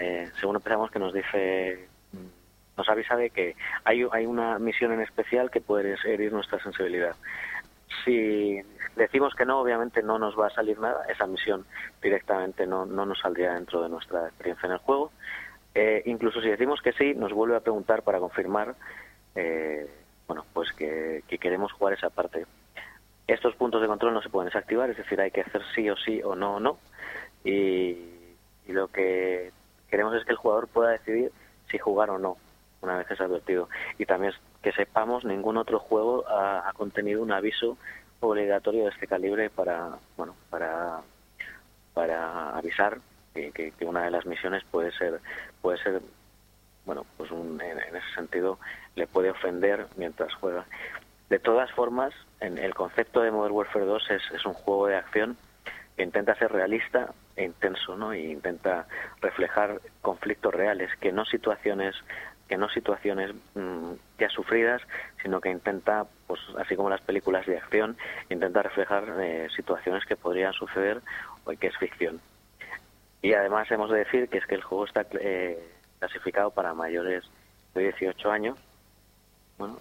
eh, 0.02 0.32
según 0.40 0.56
empezamos 0.56 0.90
que 0.90 0.98
nos 0.98 1.14
dice 1.14 1.88
mm, 2.12 2.78
nos 2.78 2.90
avisa 2.90 3.16
de 3.16 3.30
que 3.30 3.56
hay, 3.84 4.04
hay 4.12 4.26
una 4.26 4.58
misión 4.58 4.92
en 4.92 5.02
especial 5.02 5.52
que 5.52 5.62
puede 5.62 5.96
herir 6.06 6.34
nuestra 6.34 6.62
sensibilidad. 6.64 7.16
Si 8.04 8.60
decimos 8.96 9.36
que 9.36 9.46
no, 9.46 9.60
obviamente 9.60 10.02
no 10.02 10.18
nos 10.18 10.40
va 10.40 10.48
a 10.48 10.50
salir 10.50 10.80
nada, 10.80 11.06
esa 11.08 11.28
misión 11.28 11.66
directamente 12.02 12.66
no, 12.66 12.88
no 12.88 13.06
nos 13.06 13.20
saldría 13.20 13.54
dentro 13.54 13.84
de 13.84 13.90
nuestra 13.90 14.28
experiencia 14.28 14.66
en 14.66 14.74
el 14.74 14.80
juego. 14.80 15.12
Eh, 15.76 16.02
incluso 16.06 16.42
si 16.42 16.50
decimos 16.50 16.82
que 16.82 16.94
sí, 16.94 17.14
nos 17.14 17.32
vuelve 17.32 17.56
a 17.56 17.62
preguntar 17.62 18.02
para 18.02 18.20
confirmar 18.20 18.76
eh, 19.36 19.88
bueno, 20.28 20.46
pues 20.54 20.72
que, 20.74 21.24
que 21.28 21.38
queremos 21.38 21.72
jugar 21.74 21.94
esa 21.94 22.10
parte. 22.10 22.48
Estos 23.28 23.56
puntos 23.56 23.82
de 23.82 23.88
control 23.88 24.16
no 24.16 24.22
se 24.24 24.30
pueden 24.30 24.48
desactivar, 24.48 24.90
es 24.90 24.98
decir, 24.98 25.22
hay 25.22 25.30
que 25.30 25.42
hacer 25.42 25.62
sí 25.76 25.90
o 25.90 25.96
sí 25.96 26.24
o 26.24 26.36
no 26.36 26.56
o 26.56 26.60
no. 26.60 26.80
Y, 27.44 28.11
y 28.72 28.74
lo 28.74 28.88
que 28.88 29.52
queremos 29.90 30.16
es 30.16 30.24
que 30.24 30.32
el 30.32 30.38
jugador 30.38 30.68
pueda 30.70 30.92
decidir 30.92 31.32
si 31.70 31.78
jugar 31.78 32.10
o 32.10 32.18
no, 32.18 32.38
una 32.82 32.98
vez 32.98 33.12
es 33.12 33.20
advertido. 33.20 33.68
Y 33.98 34.06
también 34.06 34.34
que 34.62 34.72
sepamos, 34.72 35.26
ningún 35.26 35.58
otro 35.58 35.80
juego 35.80 36.24
ha, 36.30 36.72
contenido 36.74 37.22
un 37.22 37.32
aviso 37.32 37.78
obligatorio 38.22 38.86
de 38.86 38.90
este 38.92 39.08
calibre 39.08 39.50
para, 39.50 39.90
bueno, 40.16 40.36
para, 40.50 41.02
para 41.94 42.58
avisar 42.58 43.00
que, 43.34 43.52
que- 43.52 43.74
una 43.86 44.04
de 44.04 44.12
las 44.12 44.26
misiones 44.26 44.64
puede 44.72 44.92
ser, 44.94 45.20
puede 45.62 45.78
ser, 45.80 46.02
bueno, 46.86 47.06
pues 47.18 47.30
un- 47.32 47.60
en, 47.62 47.78
en 47.80 47.96
ese 47.96 48.14
sentido 48.16 48.58
le 48.96 49.08
puede 49.08 49.32
ofender 49.32 49.88
mientras 49.98 50.34
juega. 50.36 50.66
De 51.30 51.40
todas 51.40 51.72
formas, 51.72 52.14
en 52.40 52.58
el 52.58 52.74
concepto 52.74 53.22
de 53.22 53.32
Modern 53.32 53.54
Warfare 53.54 53.86
2 53.86 54.12
es, 54.12 54.22
es 54.34 54.46
un 54.46 54.54
juego 54.54 54.88
de 54.88 54.96
acción 54.98 55.38
que 55.98 56.04
intenta 56.04 56.36
ser 56.36 56.52
realista 56.52 57.14
e 57.42 57.46
intenso, 57.46 57.98
¿no? 57.98 58.14
Y 58.14 58.32
intenta 58.32 58.88
reflejar 59.22 59.82
conflictos 60.02 60.54
reales, 60.54 60.90
que 61.00 61.12
no 61.12 61.26
situaciones 61.26 61.96
que 62.48 62.58
no 62.58 62.68
situaciones 62.68 63.32
mm, 63.56 63.94
ya 64.20 64.28
sufridas, 64.28 64.82
sino 65.24 65.40
que 65.40 65.50
intenta, 65.50 66.06
pues 66.28 66.42
así 66.58 66.76
como 66.76 66.90
las 66.90 67.00
películas 67.00 67.46
de 67.46 67.58
acción, 67.58 67.96
intenta 68.30 68.62
reflejar 68.62 69.06
eh, 69.22 69.48
situaciones 69.56 70.04
que 70.06 70.18
podrían 70.18 70.52
suceder 70.52 71.02
o 71.46 71.52
que 71.52 71.68
es 71.68 71.78
ficción. 71.78 72.20
Y 73.22 73.34
además 73.34 73.72
hemos 73.72 73.90
de 73.90 74.00
decir 74.00 74.28
que 74.28 74.40
es 74.40 74.46
que 74.46 74.56
el 74.56 74.64
juego 74.64 74.86
está 74.86 75.06
eh, 75.22 75.66
clasificado 76.00 76.52
para 76.52 76.74
mayores 76.74 77.24
de 77.74 77.84
18 77.84 78.30
años. 78.30 78.60
Bueno, 79.58 79.78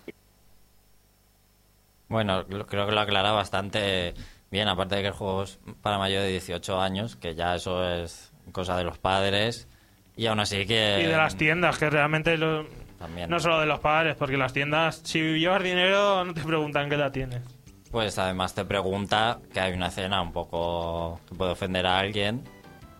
Bueno, 2.08 2.46
creo 2.46 2.86
que 2.86 2.92
lo 2.92 3.00
aclara 3.00 3.32
bastante 3.32 4.14
bien, 4.50 4.68
aparte 4.68 4.96
de 4.96 5.02
que 5.02 5.08
el 5.08 5.14
juego 5.14 5.42
es 5.44 5.58
para 5.82 5.98
mayor 5.98 6.22
de 6.22 6.28
18 6.28 6.80
años, 6.80 7.16
que 7.16 7.34
ya 7.34 7.54
eso 7.54 7.84
es 7.88 8.32
cosa 8.52 8.76
de 8.76 8.84
los 8.84 8.98
padres, 8.98 9.68
y 10.16 10.26
aún 10.26 10.40
así 10.40 10.66
que... 10.66 11.00
Y 11.02 11.06
de 11.06 11.16
las 11.16 11.36
tiendas, 11.36 11.78
que 11.78 11.88
realmente 11.88 12.36
lo- 12.36 12.66
También. 12.98 13.30
no 13.30 13.38
solo 13.40 13.60
de 13.60 13.66
los 13.66 13.78
padres, 13.80 14.16
porque 14.16 14.36
las 14.36 14.52
tiendas, 14.52 15.00
si 15.04 15.38
llevas 15.38 15.62
dinero, 15.62 16.24
no 16.24 16.34
te 16.34 16.42
preguntan 16.42 16.88
qué 16.88 16.96
edad 16.96 17.12
tienes. 17.12 17.42
Pues 17.90 18.18
además 18.18 18.54
te 18.54 18.64
pregunta 18.64 19.38
que 19.52 19.60
hay 19.60 19.72
una 19.72 19.88
escena 19.88 20.20
un 20.22 20.32
poco 20.32 21.20
que 21.28 21.34
puede 21.34 21.52
ofender 21.52 21.86
a 21.86 21.98
alguien 21.98 22.42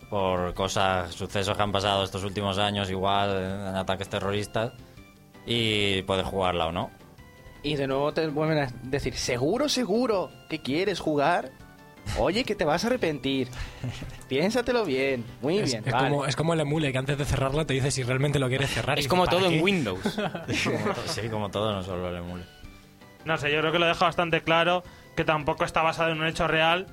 por 0.08 0.54
cosas, 0.54 1.12
sucesos 1.14 1.56
que 1.56 1.62
han 1.62 1.70
pasado 1.70 2.02
estos 2.02 2.24
últimos 2.24 2.58
años, 2.58 2.90
igual 2.90 3.30
en 3.36 3.76
ataques 3.76 4.08
terroristas, 4.08 4.72
y 5.46 6.02
puedes 6.02 6.26
jugarla 6.26 6.66
o 6.66 6.72
no. 6.72 6.90
Y 7.62 7.76
de 7.76 7.86
nuevo 7.86 8.12
te 8.12 8.26
vuelven 8.28 8.58
a 8.58 8.68
decir, 8.84 9.14
seguro, 9.16 9.68
seguro, 9.68 10.30
que 10.48 10.60
quieres 10.60 10.98
jugar. 11.00 11.50
Oye, 12.18 12.44
que 12.44 12.54
te 12.54 12.64
vas 12.64 12.82
a 12.84 12.86
arrepentir. 12.86 13.48
Piénsatelo 14.28 14.84
bien. 14.84 15.24
Muy 15.42 15.58
Es, 15.58 15.70
bien. 15.70 15.82
es 15.86 15.92
vale. 15.92 16.08
como, 16.08 16.26
es 16.26 16.34
como 16.36 16.54
el 16.54 16.60
emule 16.60 16.90
que 16.92 16.98
antes 16.98 17.18
de 17.18 17.24
cerrarlo 17.24 17.66
te 17.66 17.74
dice 17.74 17.90
si 17.90 18.02
realmente 18.02 18.38
lo 18.38 18.48
quieres 18.48 18.70
cerrar. 18.70 18.98
Es 18.98 19.06
como 19.08 19.26
¿para 19.26 19.36
todo 19.38 19.48
qué? 19.50 19.56
en 19.58 19.62
Windows. 19.62 20.00
Como 20.64 20.94
to- 20.94 21.02
sí, 21.06 21.28
como 21.28 21.50
todo, 21.50 21.72
no 21.72 21.82
solo 21.82 22.08
el 22.08 22.16
emule. 22.16 22.44
No 23.26 23.36
sé, 23.36 23.52
yo 23.52 23.60
creo 23.60 23.70
que 23.72 23.78
lo 23.78 23.86
deja 23.86 24.06
bastante 24.06 24.40
claro 24.42 24.82
que 25.14 25.24
tampoco 25.24 25.64
está 25.64 25.82
basado 25.82 26.10
en 26.12 26.20
un 26.20 26.26
hecho 26.26 26.48
real 26.48 26.86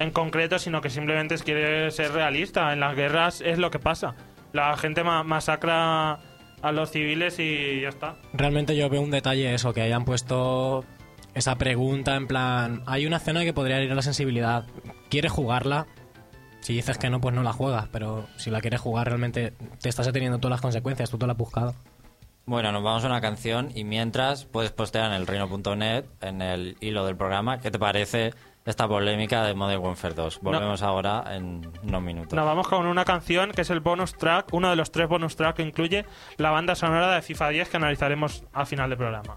en 0.00 0.10
concreto, 0.10 0.58
sino 0.58 0.80
que 0.80 0.90
simplemente 0.90 1.36
es- 1.36 1.42
quiere 1.44 1.90
ser 1.92 2.10
realista. 2.12 2.72
En 2.72 2.80
las 2.80 2.96
guerras 2.96 3.40
es 3.40 3.58
lo 3.58 3.70
que 3.70 3.78
pasa. 3.78 4.16
La 4.52 4.76
gente 4.76 5.04
ma- 5.04 5.22
masacra 5.22 6.18
a 6.64 6.72
los 6.72 6.90
civiles 6.90 7.38
y 7.38 7.82
ya 7.82 7.90
está. 7.90 8.16
Realmente 8.32 8.74
yo 8.74 8.88
veo 8.88 9.02
un 9.02 9.10
detalle 9.10 9.54
eso, 9.54 9.74
que 9.74 9.82
hayan 9.82 10.06
puesto 10.06 10.84
esa 11.34 11.56
pregunta 11.56 12.16
en 12.16 12.26
plan, 12.26 12.82
hay 12.86 13.06
una 13.06 13.18
escena 13.18 13.44
que 13.44 13.52
podría 13.52 13.82
ir 13.82 13.92
a 13.92 13.94
la 13.94 14.02
sensibilidad, 14.02 14.64
¿quieres 15.10 15.30
jugarla? 15.30 15.86
Si 16.60 16.72
dices 16.72 16.96
que 16.96 17.10
no, 17.10 17.20
pues 17.20 17.34
no 17.34 17.42
la 17.42 17.52
juegas, 17.52 17.88
pero 17.92 18.26
si 18.36 18.50
la 18.50 18.62
quieres 18.62 18.80
jugar 18.80 19.08
realmente 19.08 19.52
te 19.82 19.88
estás 19.90 20.08
ateniendo 20.08 20.38
todas 20.38 20.52
las 20.52 20.60
consecuencias, 20.62 21.10
tú 21.10 21.18
te 21.18 21.26
la 21.26 21.32
has 21.32 21.38
buscado. 21.38 21.74
Bueno, 22.46 22.72
nos 22.72 22.82
vamos 22.82 23.04
a 23.04 23.08
una 23.08 23.20
canción 23.20 23.70
y 23.74 23.84
mientras 23.84 24.46
puedes 24.46 24.70
postear 24.70 25.10
en 25.10 25.12
el 25.12 25.26
reino.net, 25.26 26.04
en 26.22 26.40
el 26.40 26.76
hilo 26.80 27.04
del 27.04 27.16
programa, 27.16 27.58
¿qué 27.58 27.70
te 27.70 27.78
parece 27.78 28.32
esta 28.64 28.88
polémica 28.88 29.44
de 29.44 29.54
Modern 29.54 29.82
Warfare 29.82 30.14
2? 30.14 30.40
Volvemos 30.40 30.82
ahora 30.82 31.24
en 31.30 31.70
unos 31.82 32.02
minutos. 32.02 32.32
Nos 32.32 32.44
vamos 32.44 32.68
con 32.68 32.86
una 32.86 33.04
canción 33.04 33.52
que 33.52 33.62
es 33.62 33.70
el 33.70 33.80
bonus 33.80 34.14
track, 34.14 34.52
uno 34.52 34.70
de 34.70 34.76
los 34.76 34.90
tres 34.90 35.08
bonus 35.08 35.36
track 35.36 35.56
que 35.56 35.62
incluye 35.62 36.04
la 36.36 36.50
banda 36.50 36.74
sonora 36.74 37.14
de 37.14 37.22
FIFA 37.22 37.48
10 37.50 37.68
que 37.68 37.76
analizaremos 37.76 38.44
al 38.52 38.66
final 38.66 38.88
del 38.90 38.98
programa. 38.98 39.34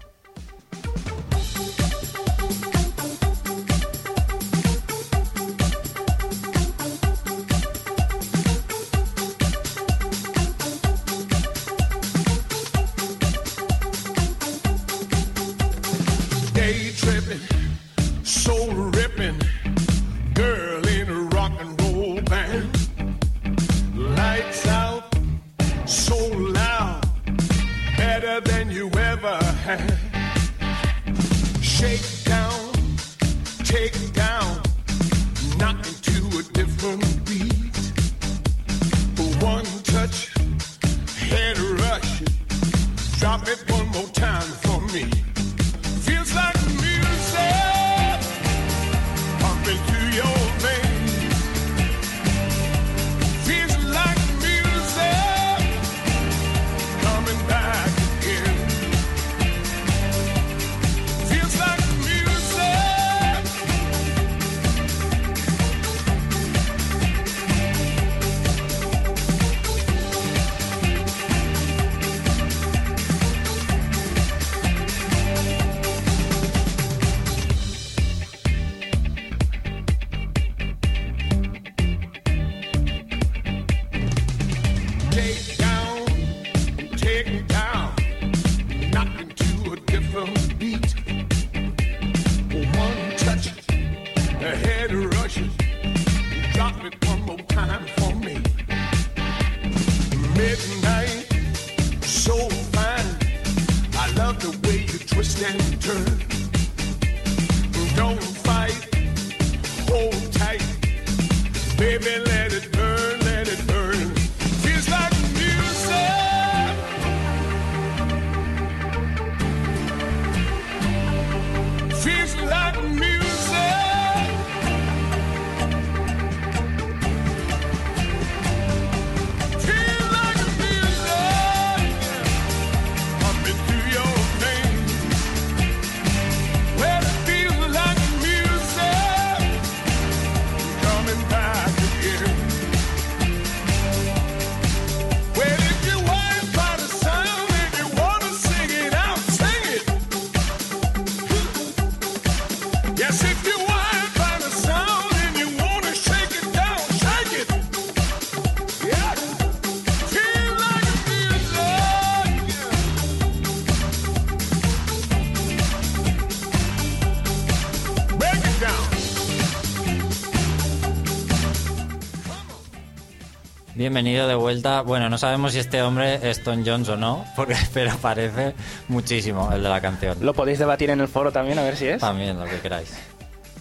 Bienvenido 173.88 174.28
de 174.28 174.34
vuelta. 174.34 174.82
Bueno, 174.82 175.08
no 175.08 175.16
sabemos 175.16 175.54
si 175.54 175.60
este 175.60 175.80
hombre 175.80 176.20
es 176.28 176.44
Tom 176.44 176.62
Jones 176.62 176.90
o 176.90 176.98
no, 176.98 177.24
porque, 177.36 177.56
pero 177.72 177.96
parece 177.96 178.54
muchísimo 178.86 179.50
el 179.50 179.62
de 179.62 179.68
la 179.70 179.80
canción. 179.80 180.18
Lo 180.20 180.34
podéis 180.34 180.58
debatir 180.58 180.90
en 180.90 181.00
el 181.00 181.08
foro 181.08 181.32
también, 181.32 181.58
a 181.58 181.62
ver 181.62 181.74
si 181.74 181.86
es. 181.86 181.98
También, 181.98 182.38
lo 182.38 182.44
que 182.44 182.60
queráis. 182.60 182.94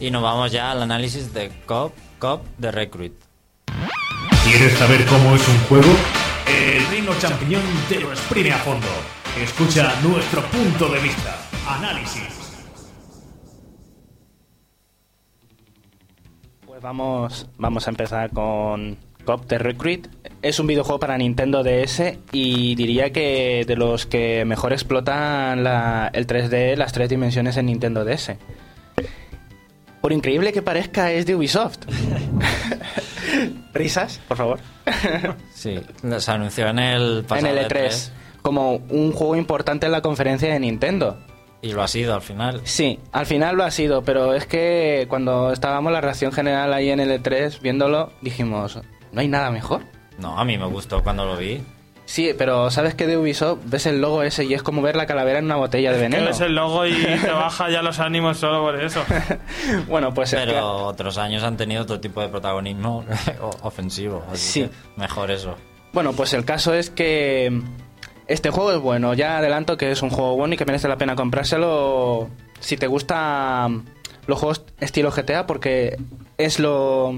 Y 0.02 0.12
nos 0.12 0.22
vamos 0.22 0.52
ya 0.52 0.72
al 0.72 0.84
análisis 0.84 1.34
de 1.34 1.50
Cop, 1.66 1.94
Cop 2.20 2.44
de 2.58 2.74
Recruit. 2.74 3.14
¿Quieres 4.44 4.74
saber 4.74 5.06
cómo 5.06 5.34
es 5.34 5.48
un 5.48 5.60
juego? 5.60 5.88
El 6.46 6.86
Reino 6.88 7.14
Champiñón 7.20 7.64
te 7.88 8.02
lo 8.02 8.12
exprime 8.12 8.52
a 8.52 8.58
fondo. 8.58 8.88
Escucha 9.42 9.94
nuestro 10.02 10.42
punto 10.48 10.90
de 10.90 11.00
vista. 11.00 11.38
Análisis. 11.70 12.28
Pues 16.66 16.82
vamos, 16.82 17.48
vamos 17.58 17.88
a 17.88 17.92
empezar 17.92 18.30
con 18.32 18.98
Cop 19.28 19.46
the 19.46 19.58
Recruit. 19.58 20.08
Es 20.42 20.60
un 20.60 20.68
videojuego 20.68 21.00
para 21.00 21.18
Nintendo 21.18 21.64
DS 21.64 22.20
y 22.32 22.76
diría 22.76 23.12
que 23.12 23.64
de 23.68 23.76
los 23.76 24.06
que 24.06 24.46
mejor 24.46 24.72
explotan 24.72 25.64
la- 25.64 26.10
el 26.14 26.28
3D, 26.28 26.76
las 26.76 26.94
tres 26.94 27.10
dimensiones 27.10 27.58
en 27.58 27.66
Nintendo 27.66 28.06
DS. 28.06 28.38
Por 30.02 30.14
increíble 30.14 30.54
que 30.54 30.62
parezca, 30.62 31.12
es 31.12 31.26
de 31.26 31.36
Ubisoft. 31.36 31.80
¿Risas, 33.74 34.20
por 34.28 34.38
favor? 34.38 34.60
Sí, 35.54 35.80
se 36.20 36.32
anunció 36.32 36.68
en 36.68 36.80
el 36.80 37.18
en 37.20 37.26
pasado 37.26 37.48
el 37.58 37.68
E3. 37.68 38.10
Como 38.42 38.76
un 38.76 39.12
juego 39.12 39.36
importante 39.36 39.86
en 39.88 39.92
la 39.92 40.02
conferencia 40.02 40.54
de 40.54 40.60
Nintendo. 40.60 41.18
Y 41.62 41.74
lo 41.74 41.82
ha 41.84 41.88
sido 41.88 42.14
al 42.14 42.22
final. 42.22 42.62
Sí, 42.64 43.00
al 43.12 43.26
final 43.26 43.56
lo 43.58 43.64
ha 43.64 43.72
sido, 43.72 44.04
pero 44.04 44.34
es 44.34 44.46
que 44.46 45.06
cuando 45.10 45.52
estábamos 45.52 45.92
la 45.92 46.00
reacción 46.02 46.32
general 46.32 46.74
ahí 46.74 46.90
en 46.92 47.00
el 47.00 47.12
E3 47.12 47.60
viéndolo, 47.62 48.14
dijimos, 48.22 48.80
no 49.12 49.20
hay 49.22 49.28
nada 49.28 49.52
mejor. 49.52 49.82
No, 50.18 50.38
a 50.40 50.44
mí 50.46 50.58
me 50.58 50.66
gustó 50.66 51.04
cuando 51.04 51.26
lo 51.26 51.38
vi. 51.38 51.62
Sí, 52.06 52.32
pero 52.38 52.72
¿sabes 52.72 52.96
que 52.96 53.06
de 53.06 53.18
Ubisoft 53.18 53.60
ves 53.66 53.86
el 53.86 54.00
logo 54.00 54.24
ese 54.24 54.46
y 54.46 54.54
es 54.54 54.64
como 54.64 54.82
ver 54.82 54.96
la 54.96 55.06
calavera 55.06 55.40
en 55.40 55.46
una 55.46 55.58
botella 55.58 55.92
de 55.92 56.00
veneno? 56.00 56.26
ves 56.26 56.40
el 56.40 56.56
logo 56.56 56.86
y 56.86 56.94
te 57.22 57.32
baja 57.32 57.70
ya 57.70 57.82
los 57.82 58.00
ánimos 58.00 58.38
solo 58.38 58.62
por 58.62 58.82
eso. 58.82 59.04
bueno, 59.90 60.14
pues 60.14 60.32
es 60.32 60.40
Pero 60.40 60.54
que- 60.54 60.60
otros 60.60 61.18
años 61.18 61.44
han 61.44 61.58
tenido 61.58 61.84
otro 61.84 62.00
tipo 62.00 62.22
de 62.22 62.30
protagonismo 62.30 63.04
ofensivo. 63.62 64.24
Así 64.32 64.52
Sí. 64.54 64.62
que 64.64 64.70
mejor 65.02 65.32
eso. 65.32 65.56
Bueno, 65.92 66.14
pues 66.14 66.34
el 66.34 66.46
caso 66.46 66.74
es 66.74 66.90
que 66.90 67.62
este 68.28 68.52
juego 68.52 68.72
es 68.72 68.80
bueno. 68.80 69.14
Ya 69.14 69.38
adelanto 69.40 69.76
que 69.76 69.92
es 69.92 70.02
un 70.02 70.10
juego 70.10 70.36
bueno 70.38 70.54
y 70.54 70.58
que 70.58 70.66
merece 70.66 70.88
la 70.88 70.98
pena 70.98 71.16
comprárselo 71.16 72.30
si 72.62 72.78
te 72.78 72.88
gustan 72.88 73.84
los 74.28 74.40
juegos 74.40 74.64
estilo 74.80 75.12
GTA 75.12 75.46
porque 75.46 75.98
es 76.38 76.60
lo 76.60 77.14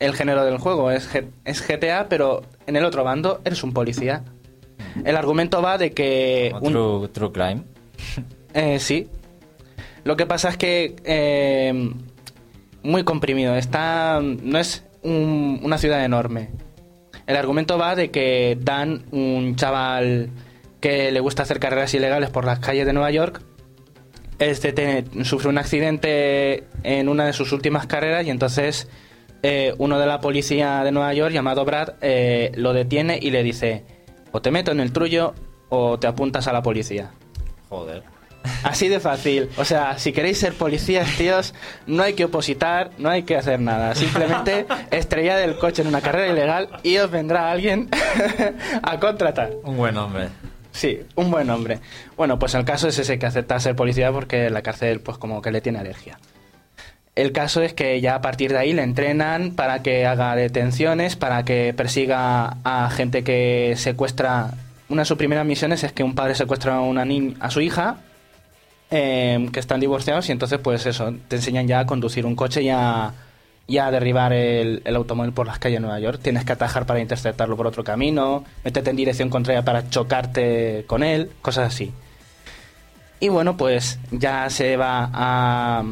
el 0.00 0.14
género 0.14 0.44
del 0.44 0.58
juego 0.58 0.90
es, 0.90 1.08
es 1.44 1.66
GTA, 1.66 2.08
pero 2.08 2.42
en 2.66 2.74
el 2.76 2.84
otro 2.84 3.04
bando 3.04 3.40
eres 3.44 3.62
un 3.62 3.72
policía. 3.72 4.24
El 5.04 5.16
argumento 5.16 5.62
va 5.62 5.78
de 5.78 5.92
que 5.92 6.52
un- 6.60 6.72
True, 6.72 7.08
True 7.08 7.32
Crime. 7.32 7.62
eh, 8.54 8.78
sí. 8.80 9.08
Lo 10.02 10.16
que 10.16 10.26
pasa 10.26 10.48
es 10.48 10.56
que 10.56 10.96
eh, 11.04 11.92
muy 12.82 13.04
comprimido. 13.04 13.54
Está 13.54 14.20
no 14.22 14.58
es 14.58 14.84
un- 15.02 15.60
una 15.62 15.78
ciudad 15.78 16.04
enorme. 16.04 16.50
El 17.26 17.36
argumento 17.36 17.78
va 17.78 17.94
de 17.94 18.10
que 18.10 18.58
Dan, 18.60 19.04
un 19.12 19.54
chaval 19.54 20.30
que 20.80 21.12
le 21.12 21.20
gusta 21.20 21.42
hacer 21.44 21.60
carreras 21.60 21.92
ilegales 21.94 22.30
por 22.30 22.44
las 22.46 22.58
calles 22.58 22.86
de 22.86 22.92
Nueva 22.94 23.10
York, 23.10 23.42
este 24.38 24.72
te- 24.72 25.04
sufre 25.24 25.50
un 25.50 25.58
accidente 25.58 26.64
en 26.82 27.08
una 27.10 27.26
de 27.26 27.34
sus 27.34 27.52
últimas 27.52 27.86
carreras 27.86 28.26
y 28.26 28.30
entonces 28.30 28.88
eh, 29.42 29.74
uno 29.78 29.98
de 29.98 30.06
la 30.06 30.20
policía 30.20 30.84
de 30.84 30.92
Nueva 30.92 31.12
York, 31.14 31.32
llamado 31.32 31.64
Brad, 31.64 31.94
eh, 32.00 32.52
lo 32.54 32.72
detiene 32.72 33.18
y 33.20 33.30
le 33.30 33.42
dice, 33.42 33.84
o 34.32 34.42
te 34.42 34.50
meto 34.50 34.72
en 34.72 34.80
el 34.80 34.92
trullo 34.92 35.34
o 35.68 35.98
te 35.98 36.06
apuntas 36.06 36.46
a 36.48 36.52
la 36.52 36.62
policía. 36.62 37.10
Joder. 37.68 38.02
Así 38.62 38.88
de 38.88 39.00
fácil. 39.00 39.48
O 39.56 39.64
sea, 39.64 39.98
si 39.98 40.12
queréis 40.12 40.38
ser 40.38 40.54
policías, 40.54 41.16
tíos, 41.16 41.54
no 41.86 42.02
hay 42.02 42.14
que 42.14 42.24
opositar, 42.24 42.90
no 42.98 43.08
hay 43.08 43.22
que 43.22 43.36
hacer 43.36 43.60
nada. 43.60 43.94
Simplemente 43.94 44.66
estrellad 44.90 45.42
el 45.42 45.56
coche 45.56 45.82
en 45.82 45.88
una 45.88 46.00
carrera 46.00 46.32
ilegal 46.32 46.68
y 46.82 46.96
os 46.98 47.10
vendrá 47.10 47.50
alguien 47.50 47.88
a 48.82 48.98
contratar. 48.98 49.52
Un 49.62 49.76
buen 49.76 49.96
hombre. 49.96 50.28
Sí, 50.72 51.00
un 51.16 51.30
buen 51.30 51.50
hombre. 51.50 51.80
Bueno, 52.16 52.38
pues 52.38 52.54
el 52.54 52.64
caso 52.64 52.88
es 52.88 52.98
ese 52.98 53.18
que 53.18 53.26
acepta 53.26 53.58
ser 53.60 53.74
policía 53.74 54.12
porque 54.12 54.50
la 54.50 54.62
cárcel 54.62 55.00
pues 55.00 55.18
como 55.18 55.42
que 55.42 55.50
le 55.50 55.60
tiene 55.60 55.78
alergia. 55.78 56.18
El 57.20 57.32
caso 57.32 57.60
es 57.60 57.74
que 57.74 58.00
ya 58.00 58.14
a 58.14 58.22
partir 58.22 58.50
de 58.50 58.56
ahí 58.56 58.72
le 58.72 58.82
entrenan 58.82 59.50
para 59.50 59.82
que 59.82 60.06
haga 60.06 60.34
detenciones, 60.34 61.16
para 61.16 61.44
que 61.44 61.74
persiga 61.76 62.56
a 62.64 62.88
gente 62.88 63.22
que 63.22 63.74
secuestra... 63.76 64.54
Una 64.88 65.02
de 65.02 65.04
sus 65.04 65.18
primeras 65.18 65.44
misiones 65.44 65.84
es 65.84 65.92
que 65.92 66.02
un 66.02 66.14
padre 66.14 66.34
secuestra 66.34 66.76
a, 66.76 66.80
una 66.80 67.04
ni- 67.04 67.36
a 67.38 67.50
su 67.50 67.60
hija, 67.60 67.98
eh, 68.90 69.50
que 69.52 69.60
están 69.60 69.80
divorciados, 69.80 70.30
y 70.30 70.32
entonces 70.32 70.60
pues 70.60 70.86
eso, 70.86 71.14
te 71.28 71.36
enseñan 71.36 71.68
ya 71.68 71.80
a 71.80 71.86
conducir 71.86 72.24
un 72.24 72.34
coche 72.34 72.62
y 72.62 72.70
a, 72.70 73.12
derribar 73.68 74.32
el, 74.32 74.82
automóvil 74.96 75.34
por 75.34 75.46
las 75.46 75.58
calles 75.58 75.76
de 75.76 75.80
Nueva 75.80 76.00
York. 76.00 76.20
Tienes 76.22 76.46
que 76.46 76.52
atajar 76.52 76.86
para 76.86 77.00
interceptarlo 77.00 77.54
por 77.54 77.66
otro 77.66 77.84
camino, 77.84 78.46
métete 78.64 78.88
en 78.88 78.96
dirección 78.96 79.28
contraria 79.28 79.62
para 79.62 79.90
chocarte 79.90 80.84
con 80.86 81.02
él, 81.02 81.30
cosas 81.42 81.74
así. 81.74 81.92
Y 83.20 83.28
bueno, 83.28 83.58
pues 83.58 83.98
ya 84.10 84.48
se 84.48 84.78
va 84.78 85.10
a 85.12 85.84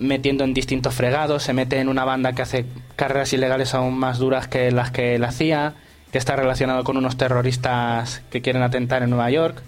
metiendo 0.00 0.42
en 0.44 0.54
distintos 0.54 0.94
fregados, 0.94 1.44
se 1.44 1.52
mete 1.52 1.78
en 1.78 1.88
una 1.88 2.04
banda 2.04 2.32
que 2.32 2.42
hace 2.42 2.66
carreras 2.96 3.32
ilegales 3.32 3.74
aún 3.74 3.96
más 3.96 4.18
duras 4.18 4.48
que 4.48 4.72
las 4.72 4.90
que 4.90 5.14
él 5.14 5.24
hacía, 5.24 5.74
que 6.10 6.18
está 6.18 6.34
relacionado 6.34 6.82
con 6.82 6.96
unos 6.96 7.16
terroristas 7.16 8.22
que 8.30 8.42
quieren 8.42 8.62
atentar 8.62 9.02
en 9.02 9.10
Nueva 9.10 9.30
York. 9.30 9.62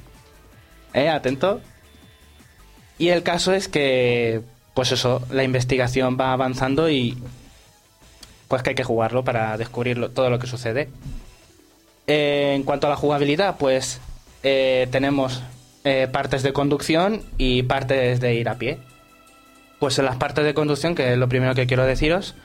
¿Eh? 0.95 1.09
Atento. 1.09 1.61
Y 2.99 3.09
el 3.09 3.23
caso 3.23 3.53
es 3.53 3.69
que, 3.69 4.43
pues 4.75 4.93
eso, 4.93 5.23
la 5.31 5.45
investigación 5.45 6.17
va 6.21 6.33
avanzando 6.33 6.91
y 6.91 7.17
pues 8.49 8.63
que 8.63 8.71
hay 8.71 8.77
que 8.77 8.85
jugarlo 8.85 9.25
para 9.25 9.57
descubrir 9.57 10.11
todo 10.11 10.29
lo 10.29 10.39
que 10.39 10.47
sucede. 10.47 10.91
Eh, 12.07 12.53
en 12.55 12.65
cuanto 12.65 12.87
a 12.87 12.91
la 12.91 12.97
jugabilidad, 12.97 13.57
pues 13.59 14.01
eh, 14.43 14.89
tenemos 14.91 15.43
eh, 15.85 16.09
partes 16.13 16.43
de 16.43 16.53
conducción 16.53 17.23
y 17.39 17.63
partes 17.63 18.21
de 18.21 18.35
ir 18.35 18.49
a 18.49 18.57
pie. 18.57 18.79
Pues 19.83 19.99
en 19.99 20.05
las 20.05 20.15
partes 20.15 20.45
de 20.45 20.55
conducción, 20.55 20.95
que 20.95 21.13
es 21.13 21.19
lo 21.19 21.29
primero 21.29 21.57
que 21.57 21.67
quiero 21.67 21.85
deciros, 21.85 22.37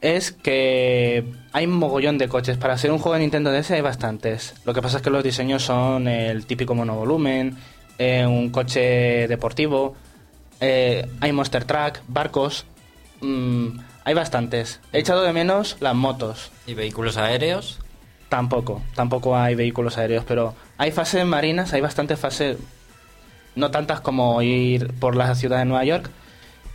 es 0.00 0.32
que 0.32 1.24
hay 1.52 1.64
un 1.64 1.74
mogollón 1.74 2.18
de 2.18 2.26
coches. 2.26 2.56
Para 2.56 2.76
ser 2.76 2.90
un 2.90 2.98
juego 2.98 3.14
de 3.14 3.20
Nintendo 3.20 3.52
DS 3.52 3.70
hay 3.70 3.82
bastantes. 3.82 4.54
Lo 4.64 4.74
que 4.74 4.82
pasa 4.82 4.96
es 4.96 5.02
que 5.04 5.10
los 5.10 5.22
diseños 5.22 5.62
son 5.62 6.08
el 6.08 6.44
típico 6.44 6.74
monovolumen, 6.74 7.56
eh, 7.98 8.26
un 8.26 8.50
coche 8.50 9.28
deportivo, 9.28 9.94
eh, 10.60 11.08
hay 11.20 11.30
Monster 11.30 11.64
Truck, 11.64 12.00
barcos. 12.08 12.66
mm, 13.20 13.78
hay 14.02 14.14
bastantes. 14.14 14.80
He 14.92 14.98
echado 14.98 15.22
de 15.22 15.32
menos 15.32 15.76
las 15.78 15.94
motos. 15.94 16.50
¿Y 16.66 16.74
vehículos 16.74 17.16
aéreos? 17.16 17.78
Tampoco, 18.28 18.82
tampoco 18.96 19.36
hay 19.36 19.54
vehículos 19.54 19.98
aéreos, 19.98 20.24
pero 20.26 20.56
hay 20.78 20.90
fases 20.90 21.24
marinas, 21.24 21.74
hay 21.74 21.80
bastantes 21.80 22.18
fases, 22.18 22.56
no 23.54 23.70
tantas 23.70 24.00
como 24.00 24.42
ir 24.42 24.92
por 24.94 25.14
la 25.14 25.32
ciudad 25.36 25.58
de 25.58 25.64
Nueva 25.66 25.84
York, 25.84 26.10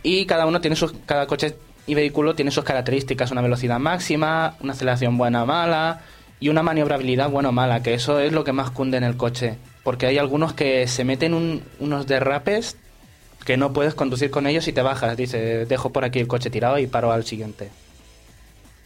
y 0.02 0.26
cada 0.26 0.46
uno 0.46 0.60
tiene 0.60 0.76
sus, 0.76 0.92
cada 1.06 1.26
coche 1.26 1.56
y 1.86 1.94
vehículo 1.94 2.34
tiene 2.34 2.50
sus 2.50 2.64
características, 2.64 3.30
una 3.30 3.40
velocidad 3.42 3.78
máxima, 3.78 4.56
una 4.60 4.72
aceleración 4.74 5.16
buena 5.18 5.42
o 5.42 5.46
mala, 5.46 6.00
y 6.40 6.50
una 6.50 6.62
maniobrabilidad 6.62 7.30
buena 7.30 7.48
o 7.48 7.52
mala, 7.52 7.82
que 7.82 7.94
eso 7.94 8.20
es 8.20 8.32
lo 8.32 8.44
que 8.44 8.52
más 8.52 8.70
cunde 8.70 8.96
en 8.98 9.04
el 9.04 9.16
coche, 9.16 9.56
porque 9.82 10.06
hay 10.06 10.18
algunos 10.18 10.52
que 10.52 10.86
se 10.86 11.04
meten 11.04 11.34
un- 11.34 11.62
unos 11.80 12.06
derrapes 12.06 12.76
que 13.44 13.56
no 13.56 13.72
puedes 13.72 13.94
conducir 13.94 14.30
con 14.30 14.46
ellos 14.46 14.68
y 14.68 14.72
te 14.72 14.82
bajas, 14.82 15.16
dice, 15.16 15.64
dejo 15.66 15.90
por 15.90 16.04
aquí 16.04 16.20
el 16.20 16.28
coche 16.28 16.50
tirado 16.50 16.78
y 16.78 16.86
paro 16.86 17.10
al 17.10 17.24
siguiente. 17.24 17.70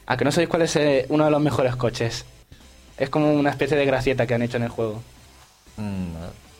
¿A 0.06 0.16
que 0.16 0.24
no 0.24 0.32
sabéis 0.32 0.48
cuál 0.48 0.62
es 0.62 0.76
eh, 0.76 1.06
uno 1.08 1.24
de 1.24 1.30
los 1.30 1.40
mejores 1.40 1.74
coches? 1.76 2.24
Es 2.98 3.10
como 3.10 3.32
una 3.32 3.50
especie 3.50 3.76
de 3.76 3.84
gracieta 3.86 4.26
que 4.26 4.34
han 4.34 4.42
hecho 4.42 4.56
en 4.58 4.62
el 4.64 4.68
juego. 4.68 5.02
Mm, 5.76 6.12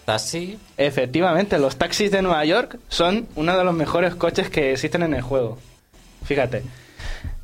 ¿Taxi? 0.05 0.59
Efectivamente, 0.77 1.59
los 1.59 1.77
taxis 1.77 2.11
de 2.11 2.23
Nueva 2.23 2.45
York 2.45 2.79
son 2.89 3.29
uno 3.37 3.57
de 3.57 3.65
los 3.65 3.75
mejores 3.75 4.15
coches 4.15 4.49
que 4.51 4.73
existen 4.73 5.03
en 5.03 5.15
el 5.15 5.23
juego. 5.23 5.59
Fíjate. 6.25 6.63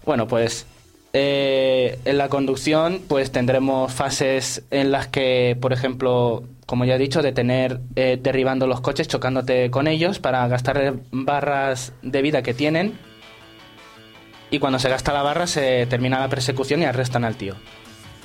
Bueno, 0.05 0.27
pues 0.27 0.67
eh, 1.13 1.99
en 2.05 2.19
la 2.19 2.29
conducción 2.29 3.01
pues 3.09 3.33
tendremos 3.33 3.93
fases 3.93 4.63
en 4.71 4.91
las 4.91 5.07
que, 5.07 5.57
por 5.61 5.73
ejemplo, 5.73 6.45
como 6.67 6.85
ya 6.85 6.97
he 6.97 6.99
dicho, 6.99 7.23
detener 7.23 7.81
eh, 7.97 8.19
derribando 8.21 8.67
los 8.67 8.81
coches, 8.81 9.09
chocándote 9.09 9.71
con 9.71 9.87
ellos 9.87 10.19
para 10.19 10.47
gastar 10.49 10.97
barras 11.11 11.93
de 12.03 12.23
vida 12.23 12.43
que 12.43 12.55
tienen. 12.55 12.99
Y 14.51 14.59
cuando 14.59 14.79
se 14.79 14.89
gasta 14.89 15.13
la 15.13 15.23
barra 15.23 15.47
se 15.47 15.87
termina 15.87 16.21
la 16.21 16.29
persecución 16.29 16.83
y 16.83 16.87
arrestan 16.87 17.25
al 17.25 17.37
tío. 17.37 17.55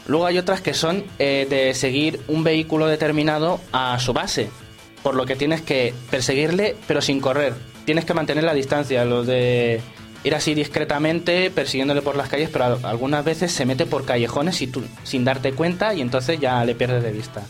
Luego 0.07 0.25
hay 0.25 0.37
otras 0.37 0.61
que 0.61 0.73
son 0.73 1.03
eh, 1.19 1.47
de 1.49 1.73
seguir 1.73 2.19
un 2.27 2.43
vehículo 2.43 2.87
determinado 2.87 3.59
a 3.71 3.97
su 3.99 4.13
base, 4.13 4.49
por 5.01 5.15
lo 5.15 5.25
que 5.25 5.35
tienes 5.35 5.61
que 5.61 5.93
perseguirle 6.11 6.75
pero 6.87 7.01
sin 7.01 7.19
correr. 7.21 7.53
Tienes 7.85 8.05
que 8.05 8.13
mantener 8.13 8.43
la 8.43 8.53
distancia. 8.53 9.03
Los 9.05 9.27
de 9.27 9.81
ir 10.23 10.35
así 10.35 10.53
discretamente 10.53 11.51
persiguiéndole 11.51 12.01
por 12.01 12.15
las 12.15 12.29
calles, 12.29 12.49
pero 12.51 12.65
al- 12.65 12.85
algunas 12.85 13.25
veces 13.25 13.51
se 13.51 13.65
mete 13.65 13.85
por 13.85 14.05
callejones 14.05 14.61
y 14.61 14.67
tú, 14.67 14.83
sin 15.03 15.25
darte 15.25 15.51
cuenta 15.53 15.93
y 15.93 16.01
entonces 16.01 16.39
ya 16.39 16.63
le 16.65 16.75
pierdes 16.75 17.03
de 17.03 17.11
vista. 17.11 17.41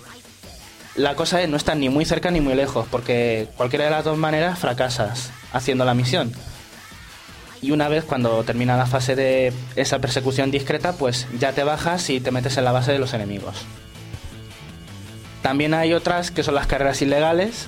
La 0.95 1.15
cosa 1.15 1.41
es 1.41 1.49
no 1.49 1.57
estar 1.57 1.75
ni 1.75 1.89
muy 1.89 2.05
cerca 2.05 2.29
ni 2.29 2.39
muy 2.39 2.53
lejos, 2.53 2.85
porque 2.91 3.47
cualquiera 3.57 3.85
de 3.85 3.91
las 3.91 4.03
dos 4.05 4.17
maneras 4.17 4.59
fracasas 4.59 5.31
haciendo 5.51 5.85
la 5.85 5.95
misión. 5.95 6.31
Y 7.63 7.71
una 7.71 7.87
vez 7.87 8.03
cuando 8.03 8.43
termina 8.43 8.75
la 8.77 8.85
fase 8.85 9.15
de 9.15 9.53
esa 9.77 9.99
persecución 9.99 10.51
discreta, 10.51 10.93
pues 10.93 11.27
ya 11.39 11.53
te 11.53 11.63
bajas 11.63 12.09
y 12.09 12.19
te 12.19 12.29
metes 12.29 12.57
en 12.57 12.65
la 12.65 12.73
base 12.73 12.91
de 12.91 12.99
los 12.99 13.13
enemigos. 13.13 13.55
También 15.41 15.73
hay 15.73 15.93
otras 15.93 16.29
que 16.29 16.43
son 16.43 16.55
las 16.55 16.67
carreras 16.67 17.01
ilegales, 17.01 17.67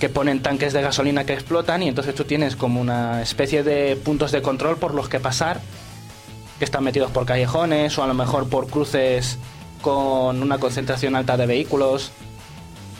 que 0.00 0.08
ponen 0.08 0.42
tanques 0.42 0.72
de 0.72 0.82
gasolina 0.82 1.24
que 1.24 1.34
explotan 1.34 1.84
y 1.84 1.88
entonces 1.88 2.14
tú 2.16 2.24
tienes 2.24 2.56
como 2.56 2.80
una 2.80 3.22
especie 3.22 3.62
de 3.62 3.94
puntos 3.94 4.32
de 4.32 4.42
control 4.42 4.76
por 4.76 4.92
los 4.92 5.08
que 5.08 5.20
pasar, 5.20 5.60
que 6.58 6.64
están 6.64 6.82
metidos 6.82 7.12
por 7.12 7.24
callejones 7.24 7.96
o 7.98 8.02
a 8.02 8.08
lo 8.08 8.14
mejor 8.14 8.48
por 8.48 8.66
cruces 8.66 9.38
con 9.82 10.42
una 10.42 10.58
concentración 10.58 11.14
alta 11.14 11.36
de 11.36 11.46
vehículos. 11.46 12.10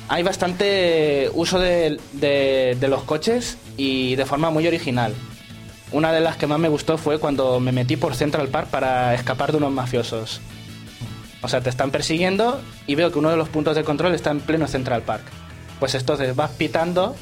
Hay 0.09 0.23
bastante 0.23 1.31
uso 1.35 1.59
de, 1.59 1.99
de- 2.13 2.89
los 2.89 3.03
coches 3.03 3.59
y 3.77 4.15
de 4.15 4.25
forma 4.27 4.51
muy 4.51 4.69
original. 4.69 5.15
Una 5.93 6.13
de 6.13 6.21
las 6.21 6.37
que 6.37 6.47
más 6.47 6.59
me 6.59 6.69
gustó 6.69 6.97
fue 6.99 7.19
cuando 7.19 7.61
me 7.61 7.71
metí 7.73 7.97
por 7.97 8.15
Central 8.15 8.49
Park 8.49 8.69
para 8.69 9.15
escapar 9.15 9.53
de 9.53 9.59
unos 9.59 9.73
mafiosos. 9.73 10.41
O 11.43 11.49
sea, 11.49 11.61
te 11.61 11.69
están 11.71 11.91
persiguiendo 11.91 12.61
y 12.87 12.95
veo 12.95 13.11
que 13.13 13.19
uno 13.19 13.31
de 13.31 13.37
los 13.37 13.49
puntos 13.49 13.77
de 13.77 13.85
control 13.85 14.15
está 14.15 14.31
en 14.31 14.41
pleno 14.41 14.67
Central 14.69 15.03
Park. 15.03 15.25
Pues 15.81 15.95
entonces 15.95 16.35
vas 16.37 16.51
pitando 16.53 17.15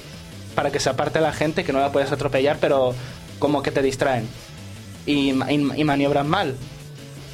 para 0.54 0.70
que 0.70 0.78
se 0.78 0.88
aparte 0.90 1.20
la 1.20 1.32
gente, 1.32 1.64
que 1.64 1.72
no 1.72 1.80
la 1.80 1.90
puedes 1.90 2.12
atropellar, 2.12 2.58
pero 2.60 2.94
como 3.38 3.62
que 3.62 3.70
te 3.70 3.82
distraen. 3.82 4.28
Y, 5.06 5.32
ma- 5.32 5.50
y, 5.50 5.54
y 5.76 5.84
maniobran 5.84 6.28
mal. 6.28 6.54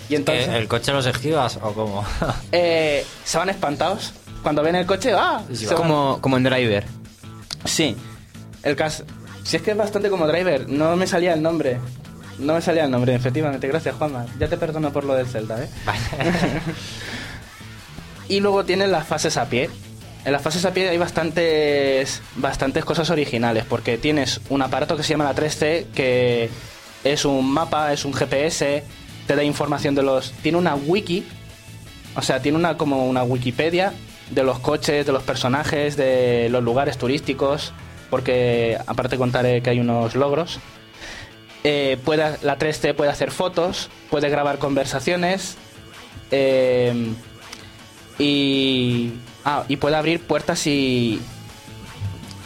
Y 0.09 0.15
entonces 0.15 0.47
¿Que 0.47 0.57
¿El 0.57 0.69
coche 0.69 0.93
los 0.93 1.05
esquivas 1.07 1.59
o 1.61 1.73
cómo? 1.73 2.05
eh, 2.53 3.05
se 3.25 3.37
van 3.39 3.51
espantados. 3.51 4.13
Cuando 4.43 4.63
ven 4.63 4.77
el 4.77 4.87
coche, 4.87 5.13
¡ah! 5.13 5.43
Sí, 5.49 5.57
Se 5.67 5.75
van- 5.75 5.77
Como, 5.77 6.19
como 6.21 6.37
en 6.37 6.45
Driver. 6.45 6.85
Sí. 7.65 7.97
El 8.63 8.77
caso. 8.77 9.05
Si 9.47 9.57
es 9.57 9.63
que 9.63 9.71
es 9.71 9.77
bastante 9.77 10.11
como 10.11 10.27
driver, 10.27 10.69
no 10.69 10.97
me 10.97 11.07
salía 11.07 11.33
el 11.33 11.41
nombre. 11.41 11.79
No 12.41 12.55
me 12.55 12.61
salía 12.61 12.85
el 12.85 12.91
nombre, 12.91 13.15
efectivamente. 13.15 13.69
Gracias, 13.69 13.95
Juanma. 13.95 14.27
Ya 14.41 14.49
te 14.49 14.57
perdono 14.57 14.93
por 14.93 15.05
lo 15.05 15.15
del 15.15 15.29
Zelda, 15.29 15.63
¿eh? 15.63 15.69
y 18.29 18.41
luego 18.41 18.65
tienen 18.65 18.91
las 18.91 19.07
fases 19.07 19.37
a 19.37 19.49
pie. 19.49 19.71
En 20.25 20.33
las 20.33 20.43
fases 20.43 20.65
a 20.65 20.75
pie 20.75 20.89
hay 20.89 20.99
bastantes, 20.99 22.23
bastantes 22.35 22.85
cosas 22.85 23.09
originales, 23.11 23.65
porque 23.65 23.99
tienes 23.99 24.41
un 24.49 24.63
aparato 24.63 24.97
que 24.97 25.05
se 25.05 25.11
llama 25.11 25.23
la 25.23 25.37
3C, 25.37 25.87
que 25.95 26.51
es 27.05 27.25
un 27.25 27.49
mapa, 27.49 27.93
es 27.93 28.05
un 28.05 28.15
GPS, 28.15 28.83
te 29.29 29.37
da 29.37 29.45
información 29.45 29.95
de 29.95 30.03
los... 30.03 30.33
Tiene 30.43 30.59
una 30.59 30.75
wiki, 30.75 31.25
o 32.17 32.23
sea, 32.23 32.43
tiene 32.43 32.59
una 32.59 32.77
como 32.77 33.07
una 33.07 33.23
Wikipedia 33.23 33.93
de 34.29 34.43
los 34.43 34.59
coches, 34.59 35.07
de 35.07 35.13
los 35.13 35.23
personajes, 35.23 35.97
de 35.97 36.49
los 36.51 36.65
lugares 36.65 36.99
turísticos, 36.99 37.73
porque 38.11 38.79
aparte 38.87 39.17
contaré 39.17 39.63
que 39.63 39.71
hay 39.71 39.81
unos 39.81 40.15
logros. 40.15 40.61
Eh, 41.65 41.99
puede, 42.05 42.37
la 42.43 42.59
3C 42.59 42.95
puede 42.95 43.11
hacer 43.11 43.31
fotos, 43.31 43.91
puede 44.11 44.29
grabar 44.29 44.59
conversaciones 44.59 45.57
eh, 46.31 47.13
y, 48.19 49.13
ah, 49.45 49.65
y 49.69 49.77
puede 49.77 49.97
abrir 49.97 50.21
puertas 50.21 50.67
y, 50.67 51.21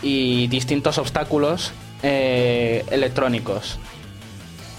y 0.03 0.47
distintos 0.49 0.99
obstáculos 0.99 1.73
eh, 2.03 2.85
electrónicos. 2.91 3.79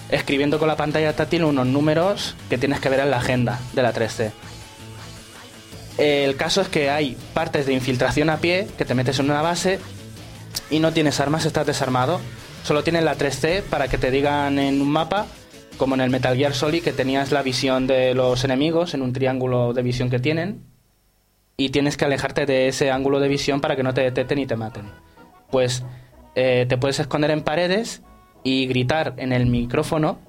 Escribiendo 0.09 0.59
con 0.59 0.67
la 0.67 0.75
pantalla 0.75 1.15
táctil 1.15 1.43
unos 1.43 1.67
números 1.67 2.35
que 2.49 2.57
tienes 2.57 2.79
que 2.79 2.89
ver 2.89 2.99
en 2.99 3.11
la 3.11 3.17
agenda 3.17 3.59
de 3.73 3.83
la 3.83 3.93
3C. 3.93 4.31
El 5.97 6.35
caso 6.35 6.61
es 6.61 6.67
que 6.67 6.89
hay 6.89 7.15
partes 7.33 7.65
de 7.65 7.73
infiltración 7.73 8.29
a 8.29 8.37
pie, 8.37 8.67
que 8.77 8.85
te 8.85 8.95
metes 8.95 9.19
en 9.19 9.25
una 9.25 9.41
base 9.41 9.79
y 10.71 10.79
no 10.79 10.93
tienes 10.93 11.19
armas, 11.19 11.45
estás 11.45 11.67
desarmado. 11.67 12.19
Solo 12.63 12.83
tienes 12.83 13.03
la 13.03 13.15
3C 13.15 13.61
para 13.61 13.87
que 13.87 13.97
te 13.97 14.09
digan 14.09 14.57
en 14.57 14.81
un 14.81 14.89
mapa, 14.89 15.27
como 15.77 15.95
en 15.95 16.01
el 16.01 16.09
Metal 16.09 16.35
Gear 16.35 16.53
Solid, 16.53 16.83
que 16.83 16.93
tenías 16.93 17.31
la 17.31 17.43
visión 17.43 17.85
de 17.85 18.15
los 18.15 18.43
enemigos 18.43 18.93
en 18.93 19.01
un 19.01 19.13
triángulo 19.13 19.73
de 19.73 19.83
visión 19.83 20.09
que 20.09 20.19
tienen. 20.19 20.63
Y 21.57 21.69
tienes 21.69 21.97
que 21.97 22.05
alejarte 22.05 22.45
de 22.45 22.69
ese 22.69 22.89
ángulo 22.89 23.19
de 23.19 23.27
visión 23.27 23.61
para 23.61 23.75
que 23.75 23.83
no 23.83 23.93
te 23.93 24.01
detecten 24.01 24.39
y 24.39 24.47
te 24.47 24.55
maten. 24.55 24.89
Pues 25.51 25.83
eh, 26.35 26.65
te 26.67 26.77
puedes 26.77 26.99
esconder 26.99 27.31
en 27.31 27.41
paredes 27.41 28.01
y 28.43 28.65
gritar 28.65 29.13
en 29.17 29.33
el 29.33 29.45
micrófono 29.47 30.19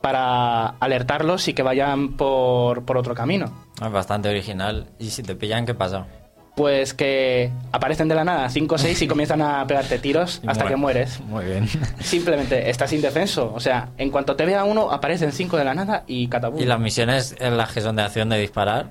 para 0.00 0.68
alertarlos 0.80 1.48
y 1.48 1.54
que 1.54 1.62
vayan 1.62 2.16
por, 2.16 2.84
por 2.84 2.96
otro 2.96 3.14
camino. 3.14 3.52
Es 3.84 3.90
bastante 3.90 4.28
original. 4.28 4.90
¿Y 4.98 5.10
si 5.10 5.22
te 5.22 5.34
pillan, 5.34 5.66
qué 5.66 5.74
pasa? 5.74 6.06
Pues 6.54 6.92
que 6.92 7.50
aparecen 7.72 8.08
de 8.08 8.14
la 8.14 8.24
nada 8.24 8.48
5 8.50 8.74
o 8.74 8.78
6 8.78 9.00
y 9.02 9.06
comienzan 9.08 9.40
a 9.40 9.66
pegarte 9.66 9.98
tiros 9.98 10.42
hasta 10.46 10.66
que 10.66 10.76
mueres. 10.76 11.18
Muy 11.20 11.46
bien. 11.46 11.66
Simplemente 12.00 12.68
estás 12.68 12.92
indefenso. 12.92 13.50
O 13.54 13.60
sea, 13.60 13.88
en 13.96 14.10
cuanto 14.10 14.36
te 14.36 14.44
vea 14.44 14.64
uno, 14.64 14.90
aparecen 14.90 15.32
5 15.32 15.56
de 15.56 15.64
la 15.64 15.72
nada 15.74 16.04
y 16.06 16.28
catabú. 16.28 16.58
¿Y 16.60 16.66
las 16.66 16.78
misiones 16.78 17.34
en 17.40 17.56
las 17.56 17.72
que 17.72 17.80
son 17.80 17.96
de 17.96 18.02
acción 18.02 18.28
de 18.28 18.38
disparar? 18.38 18.90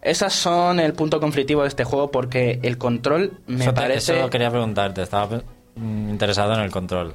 Esas 0.00 0.32
son 0.32 0.78
el 0.78 0.92
punto 0.92 1.18
conflictivo 1.18 1.62
de 1.62 1.68
este 1.68 1.82
juego 1.82 2.12
porque 2.12 2.60
el 2.62 2.78
control 2.78 3.32
me 3.48 3.64
eso, 3.64 3.74
te- 3.74 3.80
parece... 3.80 4.18
eso 4.20 4.30
quería 4.30 4.50
preguntarte. 4.50 5.02
Estaba 5.02 5.42
mm, 5.74 6.10
interesado 6.10 6.54
en 6.54 6.60
el 6.60 6.70
control. 6.70 7.14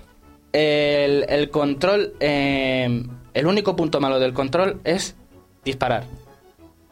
El, 0.52 1.26
el 1.30 1.50
control... 1.50 2.14
eh, 2.20 3.04
el 3.34 3.46
único 3.48 3.78
punto 3.78 4.02
malo 4.02 4.20
del 4.20 4.34
control 4.34 4.82
es 4.84 5.16
disparar. 5.64 6.04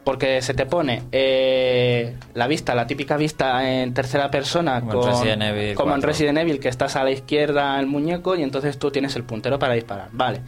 Porque 0.04 0.40
se 0.40 0.54
te 0.54 0.64
pone 0.64 1.02
eh, 1.12 2.16
la 2.34 2.46
vista, 2.46 2.74
la 2.74 2.86
típica 2.86 3.16
vista 3.18 3.70
en 3.70 3.92
tercera 3.92 4.30
persona, 4.30 4.80
Como 4.80 4.92
en 4.92 4.98
con- 5.00 5.10
Resident 5.10 5.42
Evil 5.42 5.74
como 5.74 5.88
en 5.94 6.00
4. 6.00 6.08
Resident 6.08 6.38
Evil, 6.38 6.58
que 6.58 6.68
estás 6.68 6.96
a 6.96 7.04
la 7.04 7.10
izquierda 7.10 7.78
el 7.78 7.86
muñeco 7.86 8.34
y 8.34 8.42
entonces 8.42 8.78
tú 8.78 8.90
tienes 8.90 9.14
el 9.16 9.24
puntero 9.24 9.58
para 9.58 9.74
disparar. 9.74 10.08
Vale. 10.12 10.40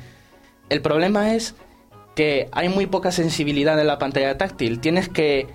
El 0.70 0.80
problema 0.80 1.34
es 1.34 1.54
que 2.16 2.48
hay 2.52 2.68
muy 2.70 2.86
poca 2.86 3.12
sensibilidad 3.12 3.78
en 3.78 3.86
la 3.86 3.98
pantalla 3.98 4.38
táctil. 4.38 4.80
Tienes 4.80 5.08
que 5.10 5.48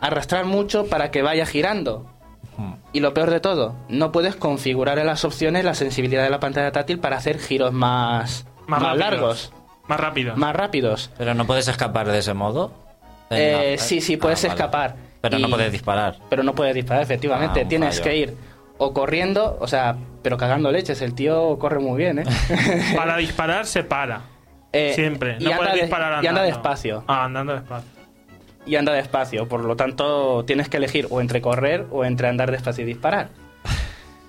arrastrar 0.00 0.44
mucho 0.44 0.86
para 0.86 1.10
que 1.12 1.22
vaya 1.22 1.46
girando. 1.46 2.04
Hmm. 2.56 2.74
Y 2.92 3.00
lo 3.00 3.14
peor 3.14 3.30
de 3.30 3.38
todo, 3.40 3.76
no 3.88 4.10
puedes 4.12 4.34
configurar 4.34 4.98
en 4.98 5.06
las 5.06 5.24
opciones 5.24 5.64
la 5.64 5.74
sensibilidad 5.74 6.24
de 6.24 6.30
la 6.30 6.40
pantalla 6.40 6.72
táctil 6.72 6.98
para 6.98 7.16
hacer 7.16 7.38
giros 7.38 7.72
más, 7.72 8.44
Más 8.66 8.80
más 8.80 8.82
rápidos. 8.82 8.98
largos, 8.98 9.52
Más 9.86 10.00
rápido. 10.00 10.36
más 10.36 10.56
rápidos. 10.56 11.10
¿Pero 11.16 11.34
no 11.34 11.46
puedes 11.46 11.68
escapar 11.68 12.08
de 12.10 12.18
ese 12.18 12.34
modo? 12.34 12.72
Eh, 13.30 13.74
la- 13.76 13.82
sí, 13.82 14.00
sí, 14.00 14.16
puedes 14.16 14.44
Ah, 14.44 14.48
vale. 14.48 14.54
escapar. 14.58 14.96
Pero 15.20 15.38
no 15.38 15.48
puedes 15.48 15.72
disparar. 15.72 16.16
Pero 16.30 16.42
no 16.42 16.54
puedes 16.54 16.74
disparar, 16.74 17.02
efectivamente. 17.02 17.62
Ah, 17.64 17.68
Tienes 17.68 17.98
fallo. 17.98 18.04
que 18.10 18.16
ir 18.16 18.34
o 18.78 18.92
corriendo, 18.92 19.56
o 19.60 19.66
sea, 19.66 19.96
pero 20.22 20.36
cagando 20.36 20.70
leches. 20.70 21.00
El 21.02 21.14
tío 21.14 21.58
corre 21.58 21.78
muy 21.80 21.96
bien, 21.98 22.20
¿eh? 22.20 22.24
Para 22.96 23.16
disparar 23.16 23.66
se 23.66 23.82
para. 23.82 24.20
Eh, 24.72 24.92
Siempre. 24.94 25.36
y 25.40 25.44
No 25.44 25.50
anda 25.50 25.56
puedes 25.58 25.74
de- 25.74 25.80
disparar 25.82 26.08
andando. 26.12 26.24
y 26.24 26.28
anda 26.28 26.42
despacio. 26.42 27.04
Ah, 27.08 27.24
andando 27.24 27.52
despacio. 27.54 27.90
y 28.66 28.74
anda 28.76 28.92
despacio. 28.92 29.48
Por 29.48 29.64
lo 29.64 29.76
tanto, 29.76 30.44
tienes 30.44 30.68
que 30.68 30.76
elegir 30.76 31.06
o 31.10 31.20
entre 31.20 31.40
correr 31.40 31.86
o 31.90 32.04
entre 32.04 32.28
andar 32.28 32.50
despacio 32.50 32.82
y 32.84 32.86
disparar. 32.86 33.28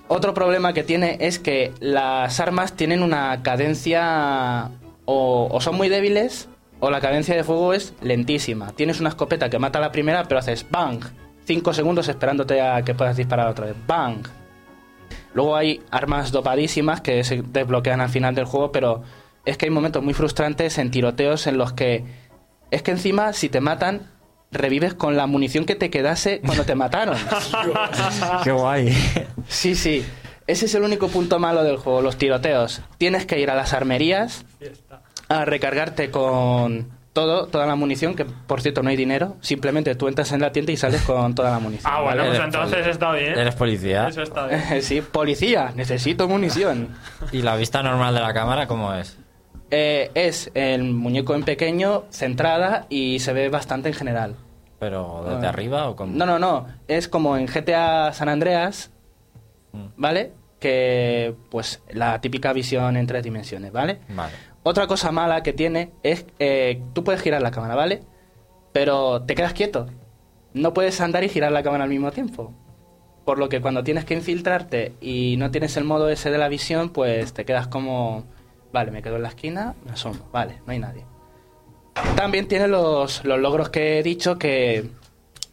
Otro 0.06 0.32
problema 0.32 0.72
que 0.72 0.82
tiene 0.84 1.18
es 1.20 1.38
que 1.38 1.72
las 1.80 2.40
armas 2.40 2.72
tienen 2.74 3.02
una 3.02 3.42
cadencia 3.42 4.70
o, 5.04 5.48
o 5.50 5.60
son 5.60 5.76
muy 5.76 5.88
débiles 5.88 6.48
o 6.80 6.90
la 6.90 7.00
cadencia 7.00 7.34
de 7.34 7.44
fuego 7.44 7.72
es 7.72 7.94
lentísima. 8.00 8.72
Tienes 8.72 9.00
una 9.00 9.10
escopeta 9.10 9.50
que 9.50 9.58
mata 9.58 9.78
a 9.78 9.82
la 9.82 9.92
primera, 9.92 10.24
pero 10.24 10.38
haces 10.38 10.66
bang. 10.70 11.00
Cinco 11.44 11.72
segundos 11.72 12.08
esperándote 12.08 12.60
a 12.60 12.82
que 12.82 12.94
puedas 12.94 13.16
disparar 13.16 13.48
otra 13.48 13.66
vez. 13.66 13.76
Bang. 13.86 14.26
Luego 15.34 15.56
hay 15.56 15.82
armas 15.90 16.32
dopadísimas 16.32 17.00
que 17.00 17.24
se 17.24 17.42
desbloquean 17.42 18.00
al 18.00 18.08
final 18.08 18.34
del 18.34 18.44
juego, 18.44 18.72
pero 18.72 19.02
es 19.44 19.56
que 19.56 19.66
hay 19.66 19.70
momentos 19.70 20.02
muy 20.02 20.14
frustrantes 20.14 20.78
en 20.78 20.90
tiroteos 20.90 21.46
en 21.46 21.58
los 21.58 21.72
que 21.72 22.04
es 22.70 22.82
que 22.82 22.90
encima 22.90 23.32
si 23.32 23.48
te 23.48 23.60
matan 23.60 24.10
revives 24.50 24.94
con 24.94 25.16
la 25.16 25.26
munición 25.26 25.64
que 25.64 25.74
te 25.74 25.90
quedase 25.90 26.40
cuando 26.44 26.64
te 26.64 26.74
mataron. 26.74 27.16
Qué 28.44 28.50
guay. 28.52 28.92
Sí, 29.48 29.74
sí. 29.74 30.04
Ese 30.46 30.66
es 30.66 30.74
el 30.74 30.82
único 30.82 31.08
punto 31.08 31.38
malo 31.38 31.62
del 31.62 31.76
juego, 31.76 32.00
los 32.00 32.16
tiroteos. 32.16 32.80
Tienes 32.96 33.26
que 33.26 33.38
ir 33.38 33.50
a 33.50 33.54
las 33.54 33.74
armerías 33.74 34.46
a 35.28 35.44
recargarte 35.44 36.10
con 36.10 36.88
todo, 37.12 37.46
toda 37.48 37.66
la 37.66 37.74
munición, 37.74 38.14
que 38.14 38.24
por 38.24 38.60
cierto 38.60 38.82
no 38.82 38.90
hay 38.90 38.96
dinero. 38.96 39.36
Simplemente 39.40 39.94
tú 39.94 40.08
entras 40.08 40.30
en 40.32 40.40
la 40.40 40.52
tienda 40.52 40.72
y 40.72 40.76
sales 40.76 41.02
con 41.02 41.34
toda 41.34 41.50
la 41.50 41.58
munición. 41.58 41.92
Ah, 41.92 42.00
bueno, 42.02 42.18
¿vale? 42.22 42.28
pues 42.30 42.40
entonces 42.44 42.86
está 42.86 43.12
bien. 43.12 43.38
¿Eres 43.38 43.54
policía? 43.56 44.08
Eso 44.08 44.22
está 44.22 44.46
bien. 44.46 44.62
sí, 44.82 45.00
policía, 45.00 45.72
necesito 45.74 46.28
munición. 46.28 46.88
¿Y 47.32 47.42
la 47.42 47.56
vista 47.56 47.82
normal 47.82 48.14
de 48.14 48.20
la 48.20 48.32
cámara 48.32 48.66
cómo 48.66 48.94
es? 48.94 49.18
Eh, 49.70 50.10
es 50.14 50.50
el 50.54 50.84
muñeco 50.94 51.34
en 51.34 51.42
pequeño, 51.42 52.04
centrada 52.10 52.86
y 52.88 53.18
se 53.18 53.32
ve 53.32 53.48
bastante 53.48 53.88
en 53.88 53.94
general. 53.94 54.36
¿Pero 54.78 55.24
desde 55.28 55.46
Ah. 55.46 55.50
arriba 55.50 55.88
o 55.88 55.96
con...? 55.96 56.16
No, 56.16 56.24
no, 56.24 56.38
no. 56.38 56.66
Es 56.86 57.08
como 57.08 57.36
en 57.36 57.46
GTA 57.46 58.12
San 58.12 58.28
Andreas, 58.28 58.90
Mm. 59.72 59.86
¿vale? 59.96 60.32
que 60.60 61.36
pues 61.50 61.80
la 61.90 62.20
típica 62.20 62.52
visión 62.52 62.96
en 62.96 63.06
tres 63.06 63.22
dimensiones, 63.22 63.70
¿vale? 63.70 64.00
Vale. 64.08 64.32
Otra 64.68 64.86
cosa 64.86 65.12
mala 65.12 65.42
que 65.42 65.54
tiene 65.54 65.92
es 66.02 66.26
eh, 66.38 66.82
tú 66.92 67.02
puedes 67.02 67.22
girar 67.22 67.40
la 67.40 67.50
cámara, 67.50 67.74
¿vale? 67.74 68.02
Pero 68.74 69.22
te 69.22 69.34
quedas 69.34 69.54
quieto. 69.54 69.86
No 70.52 70.74
puedes 70.74 71.00
andar 71.00 71.24
y 71.24 71.30
girar 71.30 71.52
la 71.52 71.62
cámara 71.62 71.84
al 71.84 71.88
mismo 71.88 72.12
tiempo. 72.12 72.52
Por 73.24 73.38
lo 73.38 73.48
que 73.48 73.62
cuando 73.62 73.82
tienes 73.82 74.04
que 74.04 74.12
infiltrarte 74.12 74.92
y 75.00 75.36
no 75.38 75.50
tienes 75.50 75.78
el 75.78 75.84
modo 75.84 76.10
ese 76.10 76.30
de 76.30 76.36
la 76.36 76.50
visión, 76.50 76.90
pues 76.90 77.32
te 77.32 77.46
quedas 77.46 77.66
como, 77.66 78.26
vale, 78.70 78.90
me 78.90 79.00
quedo 79.00 79.16
en 79.16 79.22
la 79.22 79.28
esquina, 79.28 79.74
me 79.86 79.92
asomo, 79.92 80.28
vale, 80.32 80.60
no 80.66 80.72
hay 80.72 80.80
nadie. 80.80 81.06
También 82.14 82.46
tiene 82.46 82.68
los, 82.68 83.24
los 83.24 83.40
logros 83.40 83.70
que 83.70 83.98
he 83.98 84.02
dicho 84.02 84.38
que 84.38 84.90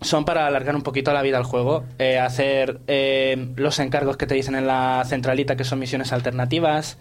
son 0.01 0.26
para 0.26 0.45
alargar 0.45 0.76
un 0.76 0.82
poquito 0.82 1.13
la 1.13 1.22
vida 1.22 1.38
al 1.38 1.45
juego. 1.45 1.86
Eh, 1.99 2.20
hacer 2.20 2.82
eh, 2.88 3.53
los 3.55 3.80
encargos 3.80 4.18
que 4.18 4.28
te 4.28 4.36
dicen 4.36 4.55
en 4.55 4.68
la 4.68 5.03
centralita, 5.05 5.55
que 5.55 5.63
son 5.63 5.80
misiones 5.80 6.11
alternativas. 6.11 6.97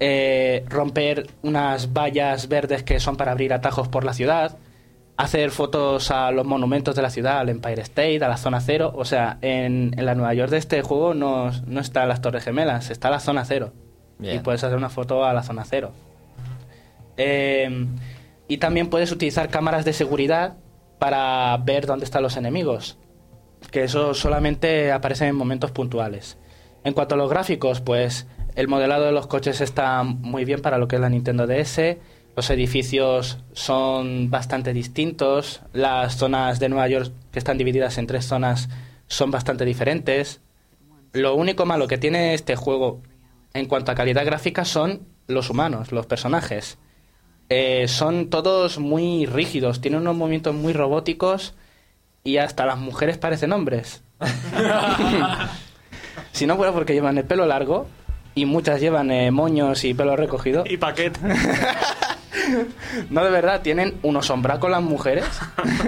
Eh, 0.00 0.64
romper 0.68 1.28
unas 1.42 1.92
vallas 1.92 2.48
verdes 2.48 2.82
que 2.82 3.00
son 3.00 3.16
para 3.16 3.32
abrir 3.32 3.52
atajos 3.52 3.88
por 3.88 4.04
la 4.04 4.12
ciudad. 4.12 4.58
Hacer 5.16 5.50
fotos 5.50 6.10
a 6.10 6.30
los 6.30 6.44
monumentos 6.44 6.94
de 6.94 7.02
la 7.02 7.08
ciudad, 7.08 7.38
al 7.38 7.48
Empire 7.48 7.80
State, 7.82 8.22
a 8.22 8.28
la 8.28 8.36
Zona 8.36 8.60
Cero. 8.60 8.92
O 8.94 9.04
sea, 9.04 9.38
en, 9.40 9.94
en 9.96 10.04
la 10.04 10.14
Nueva 10.14 10.34
York 10.34 10.50
de 10.50 10.58
este 10.58 10.82
juego 10.82 11.14
no, 11.14 11.50
no 11.66 11.80
están 11.80 12.08
las 12.08 12.20
Torres 12.20 12.44
Gemelas, 12.44 12.90
está 12.90 13.08
la 13.08 13.20
Zona 13.20 13.44
Cero. 13.44 13.72
Bien. 14.18 14.36
Y 14.36 14.38
puedes 14.40 14.62
hacer 14.62 14.76
una 14.76 14.90
foto 14.90 15.24
a 15.24 15.32
la 15.32 15.42
Zona 15.42 15.64
Cero. 15.64 15.92
Eh, 17.16 17.86
y 18.48 18.58
también 18.58 18.88
puedes 18.88 19.10
utilizar 19.10 19.48
cámaras 19.48 19.84
de 19.84 19.92
seguridad 19.92 20.56
para 20.98 21.56
ver 21.58 21.86
dónde 21.86 22.04
están 22.04 22.22
los 22.22 22.36
enemigos. 22.36 22.98
Que 23.70 23.84
eso 23.84 24.14
solamente 24.14 24.92
aparece 24.92 25.26
en 25.26 25.34
momentos 25.34 25.70
puntuales. 25.70 26.38
En 26.84 26.92
cuanto 26.92 27.14
a 27.14 27.18
los 27.18 27.30
gráficos, 27.30 27.80
pues 27.80 28.26
el 28.56 28.68
modelado 28.68 29.04
de 29.04 29.12
los 29.12 29.26
coches 29.26 29.60
está 29.60 30.02
muy 30.02 30.46
bien 30.46 30.62
para 30.62 30.78
lo 30.78 30.88
que 30.88 30.96
es 30.96 31.02
la 31.02 31.10
Nintendo 31.10 31.46
DS. 31.46 31.98
Los 32.34 32.48
edificios 32.48 33.38
son 33.52 34.30
bastante 34.30 34.72
distintos. 34.72 35.60
Las 35.74 36.16
zonas 36.16 36.58
de 36.58 36.70
Nueva 36.70 36.88
York, 36.88 37.12
que 37.32 37.38
están 37.38 37.58
divididas 37.58 37.98
en 37.98 38.06
tres 38.06 38.24
zonas, 38.24 38.70
son 39.08 39.30
bastante 39.30 39.66
diferentes. 39.66 40.40
Lo 41.12 41.34
único 41.34 41.66
malo 41.66 41.86
que 41.86 41.98
tiene 41.98 42.32
este 42.32 42.56
juego 42.56 43.02
en 43.52 43.66
cuanto 43.66 43.92
a 43.92 43.94
calidad 43.94 44.24
gráfica 44.24 44.64
son 44.64 45.02
los 45.26 45.50
humanos, 45.50 45.92
los 45.92 46.06
personajes. 46.06 46.78
Eh, 47.50 47.88
son 47.88 48.30
todos 48.30 48.78
muy 48.78 49.26
rígidos, 49.26 49.82
tienen 49.82 50.00
unos 50.00 50.16
movimientos 50.16 50.54
muy 50.54 50.72
robóticos 50.72 51.54
y 52.24 52.38
hasta 52.38 52.64
las 52.64 52.78
mujeres 52.78 53.18
parecen 53.18 53.52
hombres. 53.52 54.02
si 56.32 56.46
no 56.46 56.56
fuera 56.56 56.72
porque 56.72 56.94
llevan 56.94 57.18
el 57.18 57.24
pelo 57.24 57.44
largo 57.44 57.86
y 58.36 58.44
muchas 58.46 58.80
llevan 58.80 59.10
eh, 59.10 59.32
moños 59.32 59.82
y 59.84 59.94
pelo 59.94 60.14
recogido. 60.14 60.62
Y 60.68 60.76
paquete. 60.76 61.18
No, 63.10 63.24
de 63.24 63.30
verdad, 63.30 63.60
tienen 63.62 63.94
unos 64.02 64.26
sombracos 64.26 64.70
las 64.70 64.82
mujeres. 64.82 65.24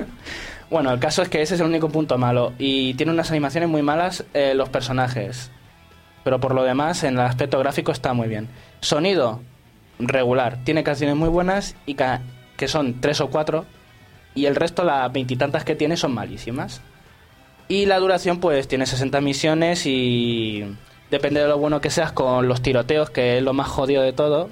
bueno, 0.71 0.91
el 0.93 0.99
caso 0.99 1.23
es 1.23 1.29
que 1.29 1.41
ese 1.41 1.55
es 1.55 1.61
el 1.61 1.67
único 1.67 1.89
punto 1.89 2.19
malo. 2.19 2.53
Y 2.59 2.95
tiene 2.95 3.13
unas 3.13 3.31
animaciones 3.31 3.69
muy 3.69 3.83
malas 3.83 4.25
eh, 4.35 4.55
los 4.55 4.69
personajes. 4.69 5.53
Pero 6.25 6.41
por 6.41 6.55
lo 6.55 6.65
demás, 6.65 7.05
en 7.05 7.15
el 7.15 7.21
aspecto 7.21 7.59
gráfico 7.61 7.93
está 7.93 8.13
muy 8.13 8.27
bien. 8.27 8.49
Sonido, 8.81 9.41
regular. 10.01 10.59
Tiene 10.65 10.83
canciones 10.83 11.15
muy 11.17 11.29
buenas 11.29 11.77
y 11.87 11.95
ca- 11.95 12.23
que 12.57 12.67
son 12.67 13.01
tres 13.01 13.21
o 13.21 13.29
cuatro. 13.31 13.65
Y 14.35 14.47
el 14.47 14.57
resto, 14.57 14.83
las 14.83 15.13
veintitantas 15.13 15.65
que 15.65 15.77
tiene, 15.77 15.97
son 15.97 16.13
malísimas. 16.13 16.81
Y 17.69 17.87
la 17.87 17.99
duración, 17.99 18.41
pues 18.41 18.67
tiene 18.67 18.87
60 18.87 19.21
misiones 19.21 19.87
y 19.87 20.65
depende 21.11 21.41
de 21.41 21.49
lo 21.49 21.59
bueno 21.59 21.81
que 21.81 21.91
seas 21.91 22.13
con 22.13 22.49
los 22.49 22.63
tiroteos, 22.63 23.11
que 23.11 23.39
es 23.39 23.43
lo 23.43 23.53
más 23.53 23.69
jodido 23.69 24.03
de 24.03 24.13
todo, 24.13 24.51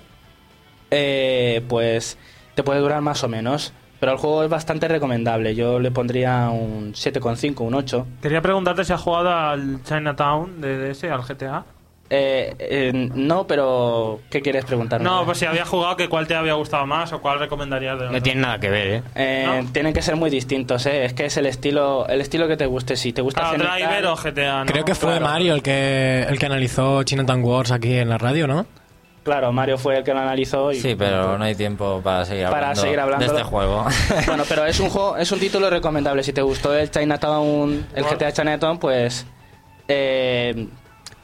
eh, 0.91 1.63
pues 1.69 2.19
te 2.55 2.63
puede 2.63 2.81
durar 2.81 3.01
más 3.03 3.23
o 3.25 3.29
menos. 3.29 3.73
Pero 3.99 4.13
el 4.13 4.19
juego 4.19 4.45
es 4.45 4.51
bastante 4.51 4.89
recomendable. 4.89 5.55
Yo 5.55 5.81
le 5.81 5.91
pondría 5.91 6.51
un 6.51 6.93
7,5, 6.93 7.61
un 7.61 7.75
8. 7.75 8.07
Quería 8.21 8.43
preguntarte 8.43 8.85
si 8.85 8.93
has 8.93 9.01
jugado 9.01 9.31
al 9.31 9.83
Chinatown 9.85 10.61
de 10.61 10.91
DS, 10.91 11.05
al 11.05 11.23
GTA. 11.23 11.65
Eh, 12.09 12.55
eh, 12.59 12.93
no, 13.15 13.47
pero 13.47 14.21
¿qué 14.31 14.41
quieres 14.41 14.65
preguntarme? 14.65 15.05
No, 15.05 15.25
pues 15.25 15.39
si 15.39 15.45
habías 15.47 15.69
jugado, 15.69 15.97
que 15.97 16.09
cuál 16.09 16.27
te 16.29 16.35
había 16.37 16.53
gustado 16.55 16.87
más 16.87 17.13
o 17.13 17.21
cuál 17.21 17.41
recomendarías 17.41 17.99
de 17.99 18.11
No 18.11 18.23
tiene 18.23 18.43
nada 18.43 18.61
que 18.61 18.71
ver, 18.71 18.87
¿eh? 18.89 19.03
Eh, 19.17 19.65
Tienen 19.73 19.93
que 19.93 20.03
ser 20.03 20.15
muy 20.17 20.31
distintos, 20.31 20.87
¿eh? 20.87 21.05
Es 21.05 21.15
que 21.15 21.25
es 21.27 21.37
el 21.37 21.47
estilo, 21.47 22.07
el 22.09 22.21
estilo 22.21 22.47
que 22.47 22.57
te 22.57 22.67
guste. 22.67 22.97
Si 22.97 23.13
te 23.13 23.23
gusta 23.23 23.41
Claro, 23.41 23.59
Driver 23.75 24.07
o 24.07 24.17
GTA, 24.17 24.65
¿no? 24.65 24.73
Creo 24.73 24.85
que 24.85 24.95
fue 24.95 25.11
Claro. 25.11 25.27
Mario 25.27 25.55
el 25.55 25.63
que, 25.63 26.25
el 26.29 26.39
que 26.39 26.47
analizó 26.47 27.03
Chinatown 27.03 27.43
Wars 27.43 27.73
aquí 27.73 27.95
en 27.99 28.09
la 28.09 28.19
radio, 28.19 28.47
¿no? 28.47 28.67
Claro, 29.25 29.51
Mario 29.51 29.77
fue 29.77 29.99
el 29.99 30.05
que 30.05 30.15
lo 30.15 30.21
analizó 30.21 30.71
y... 30.71 30.77
Sí, 30.77 30.95
pero 30.97 31.37
no 31.37 31.43
hay 31.43 31.57
tiempo 31.57 32.01
para 32.05 32.25
seguir 32.25 32.45
Para 32.45 32.59
hablando, 32.59 32.81
seguir 32.83 33.01
hablando 33.01 33.25
de 33.27 33.33
este 33.33 33.43
juego. 33.43 33.85
Bueno, 34.29 34.45
pero 34.49 34.65
es 34.67 34.79
un 34.79 34.89
juego, 34.89 35.17
es 35.17 35.33
un 35.33 35.41
título 35.41 35.69
recomendable. 35.69 36.23
Si 36.23 36.33
te 36.33 36.43
gustó 36.43 36.73
el 36.73 36.89
Chinatown, 36.93 37.89
el. 37.97 38.05
GTA 38.05 38.31
Chinatown, 38.31 38.79
pues 38.79 39.27
eh, 39.89 40.69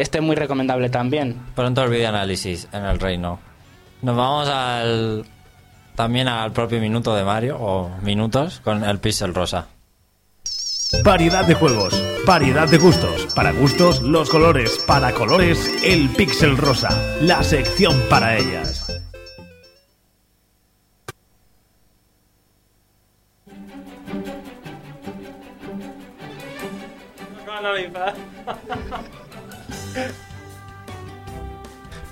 este 0.03 0.19
es 0.19 0.25
muy 0.25 0.35
recomendable 0.35 0.91
también. 0.91 1.41
Pronto 1.55 1.85
el 1.85 1.91
videoanálisis 1.91 2.69
en 2.73 2.85
el 2.85 2.99
reino. 2.99 3.39
Nos 4.03 4.17
vamos 4.17 4.49
al 4.49 5.25
también 5.95 6.27
al 6.27 6.53
propio 6.53 6.81
minuto 6.81 7.15
de 7.15 7.23
Mario 7.23 7.57
o 7.61 7.89
minutos 8.03 8.61
con 8.65 8.83
el 8.83 8.99
pixel 8.99 9.33
rosa. 9.33 9.69
Variedad 11.05 11.47
de 11.47 11.55
juegos, 11.55 11.95
variedad 12.27 12.69
de 12.69 12.79
gustos. 12.79 13.33
Para 13.35 13.53
gustos, 13.53 14.03
los 14.03 14.29
colores. 14.29 14.85
Para 14.87 15.13
colores, 15.13 15.71
el 15.85 16.09
pixel 16.11 16.59
rosa. 16.59 17.17
La 17.21 17.43
sección 17.45 17.97
para 18.11 18.37
ellas. 18.37 18.89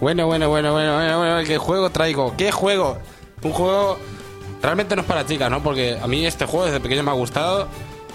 Bueno, 0.01 0.27
bueno, 0.27 0.49
bueno, 0.49 0.73
bueno, 0.73 0.95
bueno, 0.95 1.19
bueno, 1.19 1.47
¿qué 1.47 1.59
juego 1.59 1.91
traigo? 1.91 2.35
¿Qué 2.37 2.51
juego? 2.51 2.99
Un 3.43 3.53
juego 3.53 3.99
realmente 4.63 4.97
no 4.97 5.03
es 5.03 5.09
para 5.09 5.27
chicas, 5.27 5.51
¿no? 5.51 5.63
Porque 5.63 5.99
a 6.01 6.07
mí 6.07 6.27
este 6.27 6.47
juego 6.47 6.67
desde 6.67 6.81
pequeño 6.81 7.03
me 7.03 7.11
ha 7.11 7.15
gustado. 7.15 7.69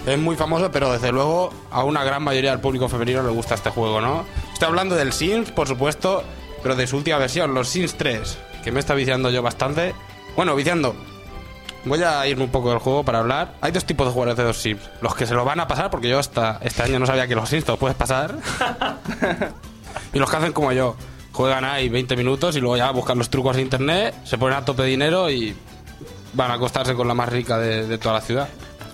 Es 0.06 0.18
muy 0.20 0.36
famoso, 0.36 0.72
pero 0.72 0.92
desde 0.92 1.12
luego 1.12 1.52
a 1.72 1.84
una 1.84 2.04
gran 2.04 2.24
mayoría 2.24 2.52
del 2.52 2.60
público 2.60 2.88
femenino 2.88 3.24
le 3.24 3.30
gusta 3.30 3.56
este 3.56 3.72
juego, 3.72 4.02
¿no? 4.02 4.26
Estoy 4.54 4.68
hablando 4.68 4.96
del 4.96 5.14
Sims, 5.14 5.52
por 5.52 5.68
supuesto, 5.68 6.24
pero 6.62 6.76
de 6.76 6.86
su 6.86 6.98
última 6.98 7.18
versión, 7.18 7.54
los 7.54 7.70
Sims 7.70 7.96
3, 7.96 8.38
que 8.64 8.72
me 8.72 8.80
está 8.80 8.94
viciando 8.94 9.32
yo 9.32 9.42
bastante. 9.42 9.96
Bueno, 10.36 10.56
viciando. 10.56 10.96
Voy 11.86 12.02
a 12.02 12.26
irme 12.28 12.44
un 12.44 12.50
poco 12.50 12.72
del 12.72 12.80
juego 12.80 13.04
para 13.04 13.20
hablar. 13.20 13.54
Hay 13.62 13.72
dos 13.72 13.86
tipos 13.86 14.08
de 14.08 14.14
jugadores 14.14 14.38
de 14.38 14.44
los 14.44 14.58
Sims. 14.58 14.82
Los 15.02 15.16
que 15.16 15.28
se 15.28 15.36
lo 15.36 15.46
van 15.46 15.60
a 15.60 15.68
pasar, 15.68 15.92
porque 15.92 16.10
yo 16.10 16.18
hasta 16.18 16.60
este 16.62 16.82
año 16.82 16.98
no 16.98 17.06
sabía 17.06 17.28
que 17.28 17.36
los 17.36 17.48
Sims 17.48 17.64
te 17.64 17.72
los 17.72 17.80
puedes 17.80 17.96
pasar. 17.96 18.36
y 20.14 20.18
los 20.18 20.30
que 20.30 20.38
hacen 20.38 20.52
como 20.52 20.72
yo. 20.72 20.96
Juegan 21.32 21.64
ahí 21.64 21.90
20 21.90 22.16
minutos 22.16 22.56
y 22.56 22.60
luego 22.60 22.78
ya 22.78 22.90
buscan 22.92 23.18
los 23.18 23.30
trucos 23.30 23.58
de 23.58 23.62
internet, 23.62 24.16
se 24.24 24.38
ponen 24.38 24.58
a 24.58 24.64
tope 24.64 24.84
de 24.84 24.88
dinero 24.88 25.30
y 25.30 25.54
van 26.34 26.50
a 26.50 26.54
acostarse 26.54 26.96
con 26.96 27.08
la 27.10 27.14
más 27.14 27.28
rica 27.28 27.58
de, 27.58 27.86
de 27.86 27.98
toda 27.98 28.16
la 28.16 28.22
ciudad. 28.22 28.48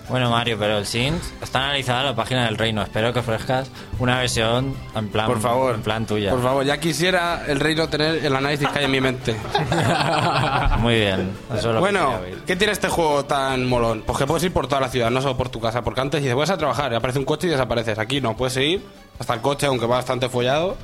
Bueno, 0.08 0.30
Mario, 0.30 0.56
pero 0.58 0.78
el 0.78 0.84
Sims 0.86 1.32
está 1.40 1.60
analizada 1.64 2.00
en 2.00 2.06
la 2.06 2.14
página 2.14 2.44
del 2.44 2.58
reino. 2.58 2.82
Espero 2.82 3.12
que 3.12 3.20
ofrezcas 3.20 3.70
una 3.98 4.18
versión 4.18 4.74
en 4.94 5.08
plan, 5.08 5.26
Por 5.26 5.40
favor. 5.40 5.74
en 5.74 5.82
plan 5.82 6.04
tuya. 6.06 6.30
Por 6.30 6.42
favor, 6.42 6.64
ya 6.64 6.78
quisiera 6.78 7.44
el 7.46 7.60
reino 7.60 7.88
tener 7.88 8.24
el 8.24 8.34
análisis 8.36 8.68
que 8.68 8.80
hay 8.80 8.84
en 8.86 8.90
mi 8.90 9.00
mente. 9.00 9.34
Muy 10.78 10.96
bien. 10.96 11.30
Eso 11.56 11.68
es 11.70 11.74
lo 11.74 11.80
Bueno. 11.80 12.18
¿qué 12.46 12.56
tiene 12.56 12.72
este 12.72 12.88
juego 12.88 13.24
tan 13.24 13.66
molón? 13.68 14.02
Pues 14.04 14.18
que 14.18 14.26
puedes 14.26 14.42
ir 14.44 14.52
por 14.52 14.66
toda 14.66 14.80
la 14.80 14.88
ciudad, 14.88 15.10
no 15.10 15.22
solo 15.22 15.36
por 15.36 15.48
tu 15.48 15.60
casa. 15.60 15.82
Porque 15.82 16.00
antes 16.00 16.20
dices, 16.20 16.36
vas 16.36 16.50
a 16.50 16.58
trabajar, 16.58 16.92
y 16.92 16.96
aparece 16.96 17.18
un 17.18 17.24
coche 17.24 17.46
y 17.46 17.50
desapareces. 17.50 17.98
Aquí 17.98 18.20
no, 18.20 18.36
puedes 18.36 18.56
ir 18.58 18.84
hasta 19.18 19.34
el 19.34 19.40
coche, 19.40 19.66
aunque 19.66 19.86
va 19.86 19.96
bastante 19.96 20.28
follado. 20.28 20.76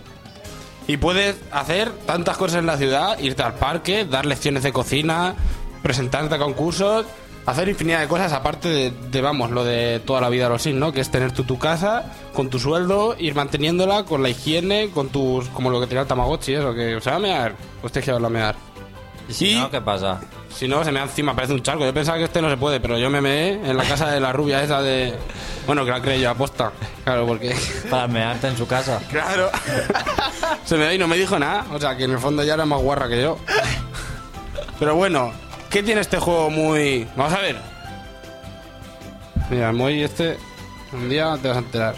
Y 0.87 0.97
puedes 0.97 1.37
hacer 1.53 1.91
tantas 2.07 2.39
cosas 2.39 2.61
en 2.61 2.67
la 2.67 2.79
ciudad, 2.79 3.19
irte 3.19 3.43
al 3.43 3.55
parque, 3.55 4.07
dar 4.07 4.25
lecciones 4.25 4.63
de 4.63 4.73
cocina, 4.73 5.35
presentarte 5.83 6.35
a 6.37 6.39
concursos, 6.39 7.05
hacer 7.51 7.69
infinidad 7.69 8.01
de 8.01 8.09
cosas, 8.09 8.33
aparte 8.33 8.69
de, 8.69 8.91
de, 8.91 9.21
vamos, 9.23 9.51
lo 9.51 9.65
de 9.65 10.01
toda 10.01 10.21
la 10.21 10.29
vida 10.29 10.45
de 10.45 10.51
los 10.51 10.63
Sims, 10.63 10.79
¿no? 10.79 10.93
Que 10.93 11.01
es 11.01 11.11
tener 11.11 11.33
tú 11.33 11.45
tu 11.45 11.59
casa, 11.59 12.13
con 12.35 12.51
tu 12.51 12.59
sueldo, 12.59 13.17
ir 13.19 13.35
manteniéndola, 13.35 14.05
con 14.05 14.23
la 14.23 14.29
higiene, 14.29 14.91
con 14.91 15.09
tus... 15.09 15.49
como 15.49 15.71
lo 15.71 15.81
que 15.81 15.87
tenía 15.87 16.03
el 16.03 16.09
Tamagotchi, 16.09 16.55
eso, 16.55 16.75
que 16.75 17.01
se 17.01 17.11
va 17.11 17.17
a 17.17 17.21
mear, 17.21 17.55
pues 17.81 17.93
tienes 17.93 18.05
que 18.05 18.13
verlo 18.13 18.27
a 18.27 18.31
mear. 18.31 18.55
¿Y 19.29 19.33
si 19.33 19.55
no, 19.55 19.71
qué 19.71 19.81
pasa? 19.81 20.21
Si 20.51 20.67
no, 20.67 20.83
se 20.85 20.93
me 20.93 21.01
encima, 21.01 21.35
parece 21.35 21.53
un 21.53 21.63
charco. 21.63 21.85
Yo 21.85 21.93
pensaba 21.93 22.19
que 22.19 22.25
este 22.25 22.41
no 22.41 22.49
se 22.51 22.57
puede, 22.57 22.81
pero 22.81 22.99
yo 22.99 23.11
me 23.11 23.21
meé 23.21 23.53
en 23.53 23.77
la 23.77 23.85
casa 23.85 24.11
de 24.11 24.21
la 24.21 24.33
rubia 24.33 24.63
esa 24.63 24.81
de... 24.81 25.15
Bueno, 25.67 25.85
que 25.85 25.91
la 25.91 26.01
creé 26.01 26.21
yo 26.21 26.31
aposta. 26.31 26.73
Claro, 27.05 27.27
porque... 27.27 27.55
Para 27.91 28.09
mearte 28.09 28.49
en 28.49 28.57
su 28.57 28.67
casa. 28.67 29.01
Claro. 29.11 29.51
se 30.65 30.77
me 30.77 30.85
dio 30.85 30.95
y 30.95 30.99
no 30.99 31.07
me 31.07 31.17
dijo 31.17 31.39
nada. 31.39 31.67
O 31.73 31.79
sea, 31.79 31.97
que 31.97 32.05
en 32.05 32.13
el 32.13 32.19
fondo 32.19 32.43
ya 32.43 32.55
era 32.55 32.65
más 32.65 32.81
guarra 32.81 33.09
que 33.09 33.21
yo. 33.21 33.39
Pero 34.79 34.95
bueno, 34.95 35.33
¿qué 35.71 35.83
tiene 35.83 36.01
este 36.01 36.19
juego 36.19 36.51
muy...? 36.51 37.07
Vamos 37.17 37.33
a 37.33 37.41
ver. 37.41 37.57
Mira, 39.51 39.73
muy 39.73 40.03
este... 40.03 40.37
Un 40.93 41.09
día 41.09 41.37
te 41.41 41.49
vas 41.49 41.57
a 41.59 41.61
enterar. 41.61 41.95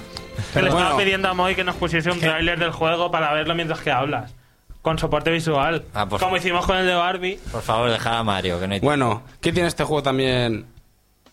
Que 0.52 0.62
le 0.62 0.70
Bueno. 0.70 0.78
estaba 0.84 0.98
pidiendo 1.00 1.28
a 1.28 1.34
Moy 1.34 1.54
que 1.54 1.62
nos 1.64 1.76
pusiese 1.76 2.10
un 2.10 2.18
tráiler 2.18 2.58
del 2.58 2.72
juego 2.72 3.10
para 3.10 3.32
verlo 3.32 3.54
mientras 3.54 3.80
que 3.80 3.90
hablas. 3.92 4.34
Con 4.82 4.98
soporte 4.98 5.30
visual. 5.30 5.84
Ah, 5.94 6.04
por 6.08 6.18
Como 6.18 6.30
favor. 6.30 6.38
hicimos 6.38 6.66
con 6.66 6.76
el 6.78 6.86
de 6.86 6.94
Barbie. 6.94 7.38
Por 7.52 7.62
favor, 7.62 7.90
dejar 7.90 8.14
a 8.14 8.24
Mario, 8.24 8.58
que 8.58 8.66
no 8.66 8.74
hay 8.74 8.80
Bueno, 8.80 9.22
¿qué 9.40 9.52
tiene 9.52 9.68
este 9.68 9.84
juego 9.84 10.02
también 10.02 10.66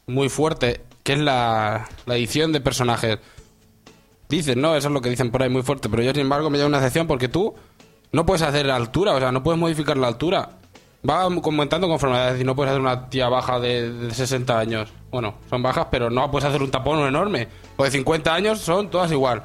muy 0.05 0.29
fuerte? 0.29 0.81
Que 1.03 1.13
es 1.13 1.19
la, 1.19 1.87
la 2.05 2.15
edición 2.15 2.51
de 2.51 2.61
personajes. 2.61 3.17
Dicen, 4.29 4.59
¿no? 4.61 4.75
Eso 4.75 4.89
es 4.89 4.93
lo 4.93 5.01
que 5.01 5.09
dicen 5.09 5.31
por 5.31 5.41
ahí 5.41 5.49
muy 5.49 5.63
fuerte. 5.63 5.87
Pero 5.89 6.03
yo, 6.03 6.11
sin 6.11 6.21
embargo, 6.21 6.49
me 6.49 6.57
lleva 6.57 6.67
una 6.67 6.77
excepción 6.77 7.07
porque 7.07 7.29
tú 7.29 7.55
no 8.11 8.25
puedes 8.25 8.41
hacer 8.43 8.65
la 8.65 8.75
altura, 8.75 9.13
o 9.13 9.19
sea, 9.19 9.31
no 9.31 9.41
puedes 9.41 9.59
modificar 9.59 9.97
la 9.97 10.07
altura. 10.07 10.49
Va 11.07 11.21
aumentando 11.21 11.87
conforme, 11.87 12.25
es 12.25 12.31
decir, 12.33 12.45
no 12.45 12.55
puedes 12.55 12.71
hacer 12.71 12.81
una 12.81 13.07
tía 13.09 13.29
baja 13.29 13.59
de, 13.59 13.91
de 13.91 14.13
60 14.13 14.59
años. 14.59 14.89
Bueno, 15.09 15.35
son 15.49 15.61
bajas, 15.63 15.87
pero 15.89 16.09
no 16.09 16.29
puedes 16.29 16.47
hacer 16.49 16.61
un 16.61 16.69
tapón 16.71 16.99
enorme. 16.99 17.47
O 17.77 17.83
de 17.83 17.91
50 17.91 18.33
años 18.33 18.59
son 18.59 18.89
todas 18.89 19.11
igual. 19.11 19.43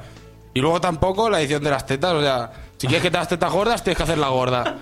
Y 0.53 0.59
luego 0.59 0.81
tampoco 0.81 1.29
la 1.29 1.39
edición 1.39 1.63
de 1.63 1.69
las 1.71 1.85
tetas, 1.85 2.13
o 2.13 2.21
sea, 2.21 2.51
si 2.77 2.85
quieres 2.87 3.01
que 3.01 3.09
te 3.09 3.17
las 3.17 3.27
tetas 3.29 3.51
gordas, 3.51 3.81
tienes 3.81 3.97
que 3.97 4.03
hacerla 4.03 4.27
gorda. 4.27 4.75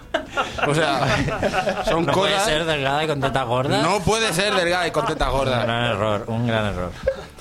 O 0.67 0.73
sea, 0.73 1.83
son 1.85 2.05
¿No 2.05 2.13
puede 2.13 2.33
cosas... 2.33 2.47
ser 2.47 2.65
delgada 2.65 3.03
y 3.03 3.07
con 3.07 3.21
tetas 3.21 3.45
gordas? 3.45 3.83
No 3.83 3.99
puede 4.01 4.33
ser 4.33 4.55
delgada 4.55 4.87
y 4.87 4.91
con 4.91 5.05
tetas 5.05 5.29
Un 5.29 5.37
gordas. 5.37 5.63
gran 5.63 5.83
error, 5.85 6.23
un 6.27 6.47
gran 6.47 6.65
error. 6.65 6.91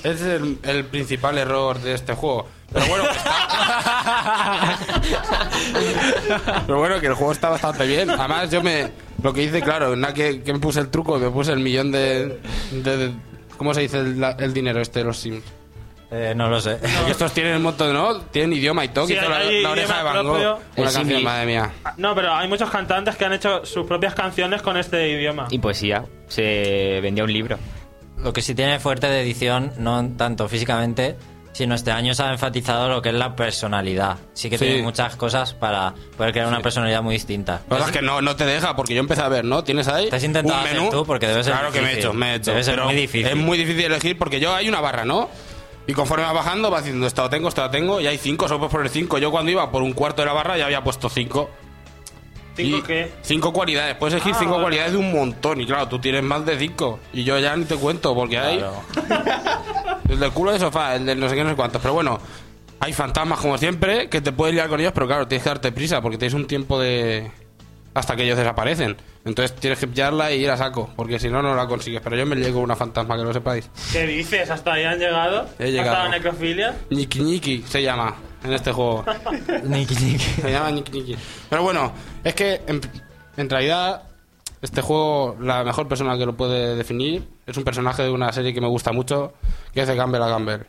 Ese 0.03 0.13
es 0.13 0.21
el, 0.43 0.59
el 0.65 0.85
principal 0.85 1.39
error 1.39 1.79
de 1.81 1.95
este 1.95 2.15
juego. 2.15 2.47
Pero 2.73 2.87
bueno, 2.87 3.05
que 3.05 3.17
está... 3.17 4.77
Pero 6.67 6.79
bueno, 6.79 7.01
que 7.01 7.07
el 7.07 7.15
juego 7.15 7.33
está 7.33 7.49
bastante 7.49 7.87
bien. 7.87 8.11
Además, 8.11 8.51
yo 8.51 8.63
me... 8.63 8.93
Lo 9.23 9.33
que 9.33 9.43
hice, 9.43 9.61
claro, 9.63 9.95
nada 9.97 10.15
que, 10.15 10.43
que 10.43 10.53
me 10.53 10.59
puse 10.59 10.81
el 10.81 10.89
truco, 10.89 11.19
me 11.19 11.31
puse 11.31 11.53
el 11.53 11.61
millón 11.61 11.93
de... 11.93 12.39
de- 12.73 12.97
de- 12.97 13.13
¿Cómo 13.57 13.75
se 13.75 13.83
dice 13.83 13.99
el, 13.99 14.19
la- 14.21 14.31
el 14.39 14.55
dinero 14.55 14.81
este 14.81 15.01
de 15.01 15.05
los 15.05 15.19
Sims? 15.19 15.43
Eh, 16.11 16.33
no 16.35 16.49
lo 16.49 16.61
sé. 16.61 16.79
Estos 17.09 17.33
tienen 17.33 17.57
un 17.57 17.63
montón, 17.63 17.93
¿no? 17.93 18.21
Tienen 18.23 18.53
idioma 18.55 18.85
y 18.85 18.89
todo. 18.89 19.07
Sí, 19.07 19.15
la, 19.15 19.29
la 19.45 19.71
oreja 19.71 19.99
de 19.99 20.03
Van 20.03 20.17
Gogh. 20.25 20.33
propio. 20.33 20.59
Una 20.77 20.89
El 20.89 20.95
canción, 20.95 21.23
madre 21.23 21.47
mía. 21.47 21.71
No, 21.99 22.15
pero 22.17 22.35
hay 22.35 22.49
muchos 22.49 22.69
cantantes 22.71 23.15
que 23.17 23.25
han 23.27 23.33
hecho 23.33 23.65
sus 23.65 23.87
propias 23.87 24.15
canciones 24.15 24.61
con 24.63 24.77
este 24.77 25.09
idioma. 25.11 25.47
Y 25.51 25.59
poesía. 25.61 26.05
Se 26.27 26.99
vendía 27.01 27.23
un 27.23 27.33
libro. 27.33 27.59
Lo 28.19 28.33
que 28.33 28.43
sí 28.43 28.55
tiene 28.57 28.81
fuerte 28.81 29.07
de 29.09 29.23
edición, 29.23 29.73
no 29.79 30.05
tanto 30.17 30.49
físicamente, 30.49 31.17
sino 31.53 31.75
este 31.75 31.91
año 31.91 32.15
se 32.15 32.23
ha 32.23 32.31
enfatizado 32.33 32.89
lo 32.89 33.03
que 33.03 33.09
es 33.11 33.15
la 33.15 33.35
personalidad. 33.37 34.17
Sí 34.35 34.49
que 34.49 34.57
Sí. 34.59 34.65
tiene 34.67 34.83
muchas 34.83 35.17
cosas 35.17 35.53
para 35.55 35.95
poder 36.17 36.33
crear 36.33 36.47
una 36.49 36.61
personalidad 36.61 37.03
muy 37.03 37.15
distinta. 37.15 37.61
Verdad 37.69 37.89
es 37.89 37.93
que 37.97 38.03
no, 38.03 38.21
no 38.23 38.37
te 38.37 38.47
deja, 38.47 38.77
porque 38.77 38.95
yo 38.95 39.01
empecé 39.01 39.23
a 39.23 39.29
ver, 39.29 39.45
¿no? 39.45 39.65
Tienes 39.65 39.89
ahí 39.89 40.09
Te 40.09 40.17
has 40.17 40.25
intentado 40.25 40.59
un 40.61 40.65
hacer 40.67 40.79
menú. 40.79 40.91
tú, 40.91 41.05
porque 41.05 41.27
debe 41.27 41.43
ser 41.45 41.53
Claro 41.55 41.73
que 41.73 41.81
me 41.81 41.93
he 41.93 41.99
hecho, 41.99 42.13
me 42.13 42.33
he 42.33 42.35
hecho. 42.37 42.51
Debe 42.53 42.65
ser 42.65 42.75
pero 42.75 42.87
muy 42.87 42.95
difícil. 42.95 43.27
Es 43.27 43.37
muy 43.37 43.59
difícil 43.59 43.85
elegir 43.85 44.17
porque 44.19 44.39
yo 44.41 44.55
hay 44.55 44.69
una 44.69 44.81
barra, 44.81 45.05
¿no? 45.05 45.29
Y 45.87 45.93
conforme 45.93 46.25
va 46.25 46.33
bajando, 46.33 46.71
va 46.71 46.79
diciendo, 46.79 47.07
esto 47.07 47.23
lo 47.23 47.31
tengo, 47.31 47.49
esto 47.49 47.63
lo 47.63 47.71
tengo, 47.71 48.01
y 48.01 48.07
hay 48.07 48.17
cinco, 48.19 48.47
solo 48.47 48.61
puedes 48.61 48.73
poner 48.73 48.89
cinco. 48.91 49.19
Yo 49.19 49.31
cuando 49.33 49.51
iba 49.51 49.71
por 49.73 49.83
un 49.83 49.93
cuarto 49.93 50.23
de 50.23 50.27
la 50.27 50.33
barra 50.33 50.57
ya 50.57 50.67
había 50.67 50.85
puesto 50.85 51.09
cinco. 51.09 51.51
¿Cinco 52.57 52.83
qué? 52.87 53.11
Cinco 53.23 53.53
cualidades. 53.53 53.95
Puedes 53.97 54.15
elegir 54.15 54.33
Ah, 54.35 54.39
cinco 54.39 54.53
vale. 54.53 54.63
cualidades 54.65 54.93
de 54.93 54.99
un 54.99 55.13
montón. 55.13 55.61
Y 55.61 55.67
claro, 55.67 55.89
tú 55.89 55.99
tienes 55.99 56.23
más 56.23 56.45
de 56.45 56.59
cinco. 56.59 56.99
Y 57.13 57.25
yo 57.25 57.39
ya 57.39 57.57
ni 57.57 57.65
te 57.65 57.77
cuento, 57.77 58.15
porque 58.15 58.39
hay 58.39 58.59
Claro. 58.59 58.83
el 60.09 60.19
del 60.21 60.31
culo 60.33 60.53
de 60.53 60.59
sofá, 60.59 60.97
el 60.97 61.07
del 61.07 61.19
no 61.21 61.29
sé 61.29 61.35
qué, 61.37 61.45
no 61.45 61.51
sé 61.51 61.57
cuántos. 61.57 61.81
Pero 61.81 61.95
bueno, 61.95 62.19
hay 62.81 62.93
fantasmas 62.93 63.39
como 63.41 63.57
siempre 63.59 64.09
que 64.09 64.21
te 64.21 64.33
puedes 64.33 64.55
liar 64.55 64.69
con 64.69 64.81
ellos, 64.81 64.93
pero 64.95 65.07
claro, 65.07 65.27
tienes 65.29 65.43
que 65.45 65.49
darte 65.51 65.73
prisa 65.73 66.01
porque 66.03 66.19
tienes 66.19 66.35
un 66.35 66.47
tiempo 66.47 66.79
de. 66.81 67.31
hasta 67.95 68.17
que 68.17 68.25
ellos 68.25 68.37
desaparecen. 68.37 68.97
Entonces 69.25 69.55
tienes 69.57 69.79
que 69.79 69.87
pillarla 69.87 70.33
y 70.33 70.43
ir 70.43 70.51
a 70.51 70.57
saco, 70.57 70.91
porque 70.97 71.19
si 71.19 71.29
no, 71.29 71.43
no 71.43 71.55
la 71.55 71.67
consigues. 71.67 72.01
Pero 72.03 72.17
yo 72.17 72.27
me 72.27 72.41
con 72.53 72.63
una 72.63 72.77
fantasma, 72.77 73.17
que 73.17 73.23
lo 73.23 73.33
sepáis. 73.33 73.71
¿Qué 73.93 74.07
dices? 74.07 74.51
¿Hasta 74.51 74.73
ahí 74.73 74.85
han 74.85 74.99
llegado? 74.99 75.47
He 75.59 75.71
llegado. 75.71 75.97
¿Hasta 75.97 76.05
la 76.05 76.11
necrofilia? 76.11 76.77
Niki 76.89 77.21
Niki 77.21 77.65
se 77.67 77.83
llama 77.83 78.15
en 78.43 78.53
este 78.53 78.73
juego. 78.73 79.05
Niki, 79.65 79.95
niki. 79.95 80.19
Se 80.19 80.51
llama 80.51 80.71
Niki 80.71 80.93
Niki. 80.93 81.17
Pero 81.51 81.63
bueno, 81.63 81.93
es 82.25 82.35
que 82.35 82.63
en, 82.67 82.81
en 83.37 83.51
realidad 83.51 84.05
este 84.63 84.81
juego, 84.81 85.37
la 85.41 85.65
mejor 85.65 85.87
persona 85.87 86.17
que 86.17 86.25
lo 86.25 86.37
puede 86.37 86.77
definir 86.77 87.29
es 87.47 87.57
un 87.57 87.65
personaje 87.65 88.03
de 88.03 88.11
una 88.11 88.33
serie 88.33 88.55
que 88.55 88.61
me 88.61 88.69
gusta 88.69 88.93
mucho, 88.93 89.35
que 89.75 89.83
es 89.83 89.89
de 89.89 89.97
Gamble 89.97 90.25
a 90.25 90.29
Gamble. 90.29 90.65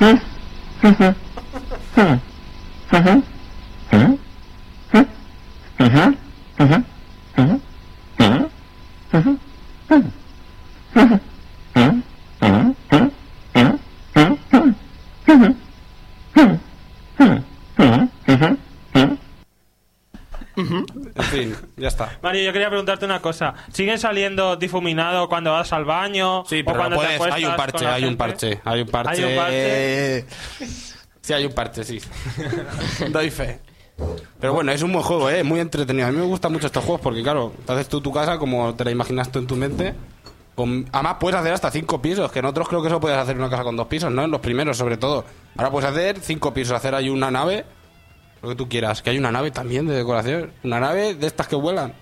En 21.18 21.24
fin, 21.24 21.56
ya 21.76 21.88
está. 21.88 22.18
Mario, 22.22 22.42
yo 22.42 22.52
quería 22.52 22.68
preguntarte 22.68 23.04
una 23.04 23.20
cosa. 23.20 23.54
¿Siguen 23.72 23.98
saliendo 23.98 24.56
difuminado 24.56 25.28
cuando 25.28 25.52
vas 25.52 25.72
al 25.72 25.84
baño? 25.84 26.44
Sí, 26.46 26.60
o 26.60 26.64
pero 26.64 26.78
cuando 26.78 26.96
no 26.96 27.02
puedes, 27.02 27.14
acuestas 27.14 27.36
hay 27.36 27.44
un 27.44 27.56
parche, 27.56 27.86
hay 27.86 28.04
un 28.04 28.16
parche. 28.16 28.60
¿Hay 28.64 28.80
un 28.82 29.36
parche? 29.36 30.26
Sí, 31.20 31.32
hay 31.32 31.44
un 31.44 31.52
parche, 31.52 31.84
sí. 31.84 32.00
Doy 33.10 33.30
fe. 33.30 33.60
Pero 34.40 34.52
bueno, 34.54 34.70
es 34.72 34.82
un 34.82 34.92
buen 34.92 35.04
juego, 35.04 35.28
¿eh? 35.30 35.42
Muy 35.42 35.60
entretenido. 35.60 36.06
A 36.06 36.10
mí 36.12 36.16
me 36.18 36.24
gustan 36.24 36.52
mucho 36.52 36.66
estos 36.66 36.84
juegos 36.84 37.00
porque, 37.00 37.22
claro, 37.22 37.52
te 37.66 37.72
haces 37.72 37.88
tú 37.88 38.00
tu 38.00 38.12
casa 38.12 38.38
como 38.38 38.74
te 38.74 38.84
la 38.84 38.90
imaginas 38.92 39.30
tú 39.32 39.38
en 39.40 39.46
tu 39.46 39.56
mente. 39.56 39.94
Con- 40.54 40.88
Además, 40.92 41.16
puedes 41.20 41.38
hacer 41.40 41.52
hasta 41.52 41.70
cinco 41.70 42.00
pisos, 42.00 42.30
que 42.30 42.38
en 42.38 42.44
otros 42.44 42.68
creo 42.68 42.80
que 42.82 42.88
eso 42.88 43.00
puedes 43.00 43.18
hacer 43.18 43.36
una 43.36 43.50
casa 43.50 43.62
con 43.64 43.76
dos 43.76 43.86
pisos, 43.88 44.10
¿no? 44.12 44.24
En 44.24 44.30
los 44.30 44.40
primeros, 44.40 44.76
sobre 44.76 44.96
todo. 44.96 45.24
Ahora 45.56 45.70
puedes 45.70 45.90
hacer 45.90 46.18
cinco 46.20 46.52
pisos, 46.54 46.74
hacer 46.76 46.94
ahí 46.94 47.08
una 47.08 47.30
nave, 47.30 47.64
lo 48.42 48.48
que 48.50 48.54
tú 48.54 48.68
quieras. 48.68 49.02
Que 49.02 49.10
hay 49.10 49.18
una 49.18 49.32
nave 49.32 49.50
también 49.50 49.86
de 49.86 49.94
decoración. 49.96 50.52
Una 50.62 50.78
nave 50.80 51.14
de 51.14 51.26
estas 51.26 51.48
que 51.48 51.56
vuelan. 51.56 51.92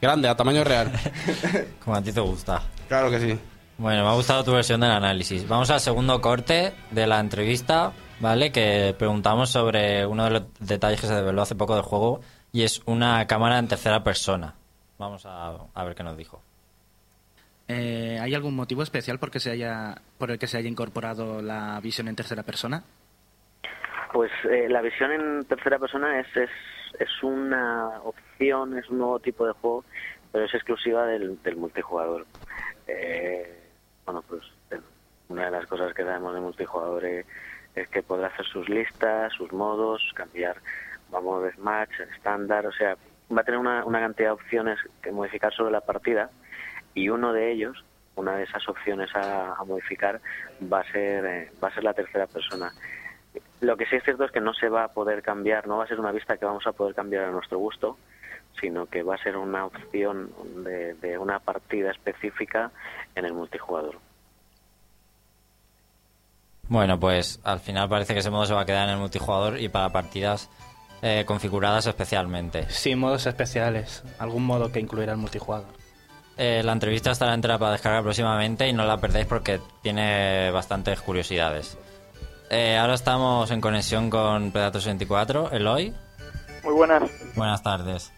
Grande, 0.00 0.28
a 0.28 0.36
tamaño 0.36 0.62
real. 0.64 0.92
Como 1.84 1.96
a 1.96 2.02
ti 2.02 2.12
te 2.12 2.20
gusta. 2.20 2.62
Claro 2.88 3.10
que 3.10 3.20
sí. 3.20 3.38
Bueno, 3.78 4.02
me 4.04 4.08
ha 4.10 4.14
gustado 4.14 4.42
tu 4.44 4.52
versión 4.52 4.80
del 4.80 4.90
análisis. 4.90 5.46
Vamos 5.46 5.70
al 5.70 5.80
segundo 5.80 6.20
corte 6.20 6.72
de 6.90 7.06
la 7.06 7.20
entrevista, 7.20 7.92
¿vale? 8.20 8.52
Que 8.52 8.94
preguntamos 8.98 9.50
sobre 9.50 10.06
uno 10.06 10.24
de 10.24 10.30
los 10.30 10.42
detalles 10.60 11.00
que 11.00 11.06
se 11.06 11.14
desveló 11.14 11.42
hace 11.42 11.54
poco 11.54 11.74
del 11.74 11.84
juego 11.84 12.20
y 12.52 12.62
es 12.62 12.82
una 12.86 13.26
cámara 13.26 13.58
en 13.58 13.68
tercera 13.68 14.02
persona. 14.02 14.54
Vamos 14.98 15.24
a, 15.26 15.56
a 15.74 15.84
ver 15.84 15.94
qué 15.94 16.02
nos 16.02 16.16
dijo. 16.16 16.42
Eh, 17.68 18.18
¿Hay 18.20 18.34
algún 18.34 18.56
motivo 18.56 18.82
especial 18.82 19.18
por, 19.18 19.30
que 19.30 19.40
se 19.40 19.50
haya, 19.50 20.00
por 20.16 20.30
el 20.30 20.38
que 20.38 20.46
se 20.46 20.56
haya 20.56 20.68
incorporado 20.68 21.42
la 21.42 21.78
visión 21.80 22.08
en 22.08 22.16
tercera 22.16 22.42
persona? 22.42 22.82
Pues 24.12 24.30
eh, 24.50 24.68
la 24.70 24.80
visión 24.80 25.12
en 25.12 25.44
tercera 25.44 25.78
persona 25.78 26.18
es, 26.18 26.26
es, 26.34 26.50
es 26.98 27.22
una 27.22 28.00
opción, 28.02 28.78
es 28.78 28.88
un 28.88 28.98
nuevo 28.98 29.20
tipo 29.20 29.46
de 29.46 29.52
juego, 29.52 29.84
pero 30.32 30.46
es 30.46 30.54
exclusiva 30.54 31.04
del, 31.04 31.40
del 31.42 31.56
multijugador. 31.56 32.26
Eh, 32.86 33.68
bueno, 34.06 34.24
pues 34.26 34.42
eh, 34.70 34.80
una 35.28 35.44
de 35.44 35.50
las 35.50 35.66
cosas 35.66 35.92
que 35.92 36.04
sabemos 36.04 36.34
de 36.34 36.40
multijugador 36.40 37.04
es 37.80 37.88
que 37.88 38.02
podrá 38.02 38.28
hacer 38.28 38.46
sus 38.46 38.68
listas, 38.68 39.32
sus 39.32 39.52
modos, 39.52 40.12
cambiar, 40.14 40.56
vamos, 41.10 41.42
de 41.44 41.52
match, 41.58 42.00
estándar, 42.14 42.66
o 42.66 42.72
sea, 42.72 42.96
va 43.36 43.42
a 43.42 43.44
tener 43.44 43.60
una, 43.60 43.82
cantidad 43.84 44.28
de 44.28 44.32
opciones 44.32 44.78
que 45.02 45.12
modificar 45.12 45.52
sobre 45.52 45.72
la 45.72 45.80
partida 45.80 46.30
y 46.94 47.08
uno 47.08 47.32
de 47.32 47.52
ellos, 47.52 47.84
una 48.16 48.36
de 48.36 48.44
esas 48.44 48.68
opciones 48.68 49.14
a, 49.14 49.54
a 49.54 49.64
modificar, 49.64 50.20
va 50.72 50.80
a 50.80 50.92
ser 50.92 51.24
eh, 51.24 51.52
va 51.62 51.68
a 51.68 51.74
ser 51.74 51.84
la 51.84 51.94
tercera 51.94 52.26
persona. 52.26 52.72
Lo 53.60 53.76
que 53.76 53.86
sí 53.86 53.96
es 53.96 54.04
cierto 54.04 54.24
es 54.24 54.32
que 54.32 54.40
no 54.40 54.54
se 54.54 54.68
va 54.68 54.84
a 54.84 54.92
poder 54.92 55.22
cambiar, 55.22 55.66
no 55.66 55.78
va 55.78 55.84
a 55.84 55.88
ser 55.88 56.00
una 56.00 56.12
vista 56.12 56.36
que 56.36 56.44
vamos 56.44 56.66
a 56.66 56.72
poder 56.72 56.94
cambiar 56.94 57.24
a 57.24 57.30
nuestro 57.30 57.58
gusto, 57.58 57.98
sino 58.60 58.86
que 58.86 59.02
va 59.02 59.14
a 59.14 59.22
ser 59.22 59.36
una 59.36 59.66
opción 59.66 60.32
de 60.64 61.18
una 61.18 61.38
partida 61.38 61.90
específica 61.90 62.70
en 63.14 63.24
el 63.24 63.34
multijugador. 63.34 63.96
Bueno, 66.68 67.00
pues 67.00 67.40
al 67.44 67.60
final 67.60 67.88
parece 67.88 68.12
que 68.14 68.20
ese 68.20 68.30
modo 68.30 68.44
se 68.46 68.54
va 68.54 68.62
a 68.62 68.66
quedar 68.66 68.84
en 68.88 68.94
el 68.94 69.00
multijugador 69.00 69.58
y 69.60 69.68
para 69.68 69.88
partidas 69.90 70.50
eh, 71.02 71.24
configuradas 71.26 71.86
especialmente. 71.86 72.68
Sí, 72.70 72.94
modos 72.94 73.26
especiales. 73.26 74.02
Algún 74.18 74.44
modo 74.44 74.70
que 74.70 74.80
incluirá 74.80 75.12
el 75.12 75.18
multijugador. 75.18 75.66
Eh, 76.36 76.62
la 76.62 76.72
entrevista 76.72 77.10
estará 77.10 77.34
entera 77.34 77.58
para 77.58 77.72
descargar 77.72 78.02
próximamente 78.02 78.68
y 78.68 78.72
no 78.72 78.84
la 78.84 78.98
perdáis 78.98 79.26
porque 79.26 79.60
tiene 79.82 80.50
bastantes 80.50 81.00
curiosidades. 81.00 81.76
Eh, 82.50 82.78
ahora 82.78 82.94
estamos 82.94 83.50
en 83.50 83.60
conexión 83.60 84.08
con 84.10 84.52
Predator 84.52 84.80
64. 84.80 85.50
Eloy, 85.52 85.92
Muy 86.64 86.74
buenas. 86.74 87.10
buenas 87.34 87.62
tardes. 87.62 88.12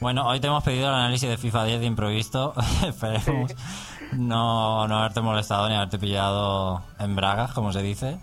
Bueno, 0.00 0.26
hoy 0.26 0.40
te 0.40 0.46
hemos 0.46 0.62
pedido 0.62 0.88
el 0.88 0.94
análisis 0.94 1.28
de 1.28 1.36
FIFA 1.38 1.64
10 1.64 1.80
de 1.80 1.86
improviso. 1.86 2.54
Esperemos 2.86 3.52
no, 4.12 4.88
no 4.88 4.98
haberte 4.98 5.20
molestado 5.20 5.68
ni 5.68 5.74
haberte 5.74 5.98
pillado 5.98 6.82
en 6.98 7.16
bragas, 7.16 7.52
como 7.52 7.72
se 7.72 7.82
dice. 7.82 8.18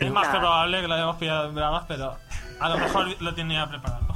Es 0.00 0.12
más 0.12 0.28
probable 0.28 0.80
que 0.80 0.88
lo 0.88 0.94
hayamos 0.94 1.16
pillado 1.16 1.48
en 1.48 1.54
bragas, 1.54 1.84
pero 1.88 2.16
a 2.60 2.68
lo 2.68 2.78
mejor 2.78 3.22
lo 3.22 3.34
tenía 3.34 3.66
preparado. 3.68 4.06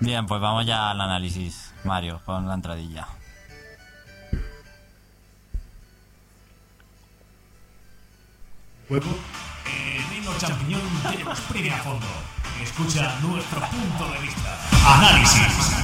Bien, 0.00 0.26
pues 0.26 0.40
vamos 0.40 0.66
ya 0.66 0.90
al 0.90 1.00
análisis. 1.00 1.72
Mario, 1.84 2.20
pon 2.24 2.48
la 2.48 2.54
entradilla. 2.54 3.06
juego, 8.92 9.16
el 9.64 10.08
reino 10.10 10.32
champiñón 10.38 10.82
te 11.02 11.22
exprime 11.22 11.70
a 11.70 11.78
fondo. 11.78 12.06
Escucha 12.62 13.18
nuestro 13.22 13.60
punto 13.60 14.12
de 14.12 14.18
vista. 14.18 14.58
Análisis. 14.86 15.76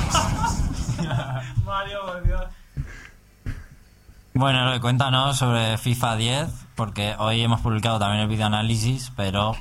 Mario, 1.64 2.04
por 2.04 2.22
Dios. 2.24 2.42
Bueno, 4.38 4.70
cuéntanos 4.80 5.36
sobre 5.36 5.76
FIFA 5.78 6.14
10, 6.14 6.46
porque 6.76 7.14
hoy 7.18 7.42
hemos 7.42 7.60
publicado 7.60 7.98
también 7.98 8.22
el 8.22 8.28
videoanálisis, 8.28 9.10
pero 9.16 9.56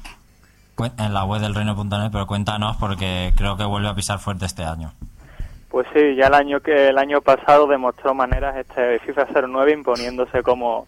en 0.99 1.13
la 1.15 1.23
web 1.25 1.41
del 1.41 1.55
reino.net, 1.55 2.09
pero 2.11 2.27
cuéntanos 2.27 2.77
porque 2.77 3.33
creo 3.35 3.57
que 3.57 3.63
vuelve 3.63 3.87
a 3.87 3.95
pisar 3.95 4.19
fuerte 4.19 4.45
este 4.45 4.63
año. 4.63 4.91
Pues 5.69 5.87
sí, 5.95 6.13
ya 6.15 6.27
el 6.27 6.35
año 6.35 6.59
que 6.59 6.89
el 6.89 6.97
año 6.99 7.21
pasado 7.21 7.65
demostró 7.65 8.13
maneras 8.13 8.55
este 8.55 8.99
FIFA 8.99 9.25
09 9.47 9.71
imponiéndose 9.73 10.43
como 10.43 10.85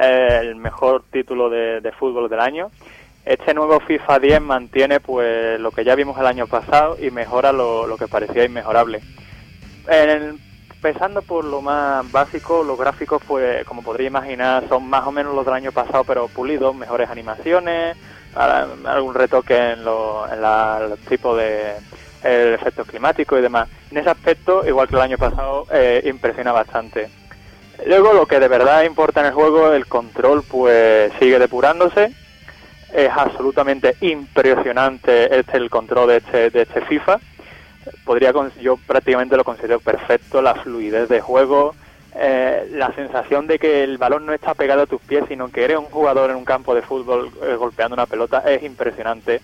eh, 0.00 0.38
el 0.40 0.56
mejor 0.56 1.04
título 1.12 1.50
de, 1.50 1.82
de 1.82 1.92
fútbol 1.92 2.30
del 2.30 2.40
año. 2.40 2.70
Este 3.26 3.52
nuevo 3.52 3.80
FIFA 3.80 4.18
10 4.18 4.40
mantiene 4.40 5.00
pues 5.00 5.60
lo 5.60 5.72
que 5.72 5.84
ya 5.84 5.94
vimos 5.94 6.18
el 6.18 6.26
año 6.26 6.46
pasado 6.46 6.96
y 6.98 7.10
mejora 7.10 7.52
lo, 7.52 7.86
lo 7.86 7.98
que 7.98 8.08
parecía 8.08 8.46
inmejorable. 8.46 9.02
En- 9.88 10.45
empezando 10.76 11.22
por 11.22 11.44
lo 11.44 11.62
más 11.62 12.10
básico, 12.12 12.62
los 12.62 12.78
gráficos 12.78 13.22
pues 13.26 13.64
como 13.64 13.82
podría 13.82 14.06
imaginar 14.08 14.68
son 14.68 14.88
más 14.88 15.06
o 15.06 15.12
menos 15.12 15.34
los 15.34 15.44
del 15.44 15.54
año 15.54 15.72
pasado 15.72 16.04
pero 16.04 16.28
pulidos, 16.28 16.74
mejores 16.74 17.08
animaciones, 17.10 17.96
algún 18.34 19.14
retoque 19.14 19.56
en, 19.72 19.84
lo- 19.84 20.30
en 20.30 20.40
la- 20.42 20.80
el 20.92 20.98
tipo 21.08 21.34
de 21.36 21.74
el 22.22 22.54
efecto 22.54 22.84
climático 22.84 23.38
y 23.38 23.42
demás. 23.42 23.68
En 23.90 23.98
ese 23.98 24.10
aspecto, 24.10 24.66
igual 24.66 24.88
que 24.88 24.96
el 24.96 25.02
año 25.02 25.16
pasado, 25.18 25.66
eh, 25.72 26.02
impresiona 26.06 26.50
bastante. 26.50 27.08
Luego, 27.86 28.12
lo 28.14 28.26
que 28.26 28.40
de 28.40 28.48
verdad 28.48 28.82
importa 28.82 29.20
en 29.20 29.26
el 29.26 29.32
juego, 29.32 29.70
el 29.72 29.86
control, 29.86 30.42
pues 30.42 31.12
sigue 31.20 31.38
depurándose. 31.38 32.12
Es 32.92 33.10
absolutamente 33.14 33.96
impresionante 34.00 35.38
este 35.38 35.56
el 35.58 35.70
control 35.70 36.08
de 36.08 36.16
este, 36.16 36.50
de 36.50 36.62
este 36.62 36.80
FIFA. 36.82 37.18
Podría 38.04 38.32
yo 38.60 38.76
prácticamente 38.86 39.36
lo 39.36 39.44
considero 39.44 39.80
perfecto, 39.80 40.42
la 40.42 40.54
fluidez 40.54 41.08
de 41.08 41.20
juego, 41.20 41.74
eh, 42.14 42.68
la 42.72 42.92
sensación 42.94 43.46
de 43.46 43.58
que 43.58 43.84
el 43.84 43.98
balón 43.98 44.26
no 44.26 44.32
está 44.32 44.54
pegado 44.54 44.82
a 44.82 44.86
tus 44.86 45.00
pies, 45.02 45.24
sino 45.28 45.50
que 45.50 45.64
eres 45.64 45.78
un 45.78 45.86
jugador 45.86 46.30
en 46.30 46.36
un 46.36 46.44
campo 46.44 46.74
de 46.74 46.82
fútbol 46.82 47.30
eh, 47.42 47.54
golpeando 47.56 47.94
una 47.94 48.06
pelota, 48.06 48.42
es 48.46 48.62
impresionante. 48.62 49.40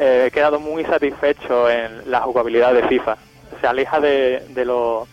Eh, 0.00 0.24
he 0.26 0.30
quedado 0.30 0.58
muy 0.58 0.84
satisfecho 0.84 1.70
en 1.70 2.10
la 2.10 2.20
jugabilidad 2.22 2.74
de 2.74 2.88
FIFA. 2.88 3.16
Se 3.60 3.66
aleja 3.66 4.00
de, 4.00 4.44
de 4.50 4.64
los 4.64 5.08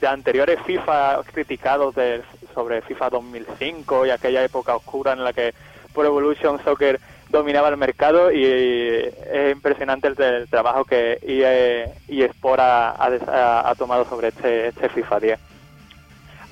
de 0.00 0.06
anteriores 0.06 0.58
FIFA 0.66 1.20
criticados 1.32 1.94
de, 1.94 2.22
sobre 2.54 2.82
FIFA 2.82 3.10
2005 3.10 4.06
y 4.06 4.10
aquella 4.10 4.44
época 4.44 4.76
oscura 4.76 5.12
en 5.12 5.24
la 5.24 5.32
que 5.32 5.54
Pro 5.92 6.04
Evolution 6.04 6.62
Soccer 6.64 7.00
dominaba 7.34 7.68
el 7.68 7.76
mercado 7.76 8.32
y 8.32 8.44
es 8.46 9.52
impresionante 9.52 10.08
el, 10.08 10.48
trabajo 10.48 10.84
que 10.84 11.18
EA, 11.22 11.92
EA 12.08 12.26
Sport 12.26 12.60
ha, 12.60 12.90
ha 12.90 13.68
ha- 13.70 13.74
tomado 13.74 14.04
sobre 14.08 14.28
este, 14.28 14.68
este 14.68 14.88
FIFA 14.88 15.20
10. 15.20 15.38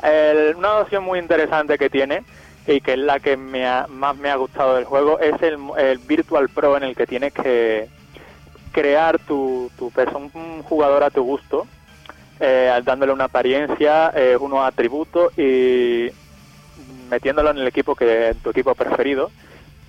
El- 0.02 0.56
una 0.56 0.78
opción 0.78 1.04
muy 1.04 1.18
interesante 1.18 1.78
que 1.78 1.88
tiene 1.88 2.24
y 2.66 2.80
que 2.80 2.92
es 2.92 2.98
la 2.98 3.20
que 3.20 3.36
me 3.36 3.66
ha- 3.66 3.86
más 3.88 4.16
me 4.16 4.30
ha 4.30 4.36
gustado 4.36 4.74
del 4.74 4.84
juego 4.84 5.18
es 5.20 5.40
el, 5.42 5.56
el 5.78 5.98
Virtual 5.98 6.48
Pro 6.48 6.76
en 6.76 6.82
el 6.82 6.96
que 6.96 7.06
tienes 7.06 7.32
que 7.32 7.88
crear 8.72 9.18
tu, 9.20 9.70
tu 9.78 9.92
un 10.14 10.62
jugador 10.62 11.04
a 11.04 11.10
tu 11.10 11.22
gusto 11.22 11.66
eh, 12.40 12.72
dándole 12.84 13.12
una 13.12 13.24
apariencia, 13.24 14.12
eh, 14.16 14.36
unos 14.38 14.64
atributos 14.64 15.36
y 15.38 16.08
metiéndolo 17.08 17.50
en 17.50 17.58
el 17.58 17.66
equipo 17.68 17.94
que 17.94 18.28
en 18.28 18.38
tu 18.38 18.50
equipo 18.50 18.74
preferido 18.74 19.30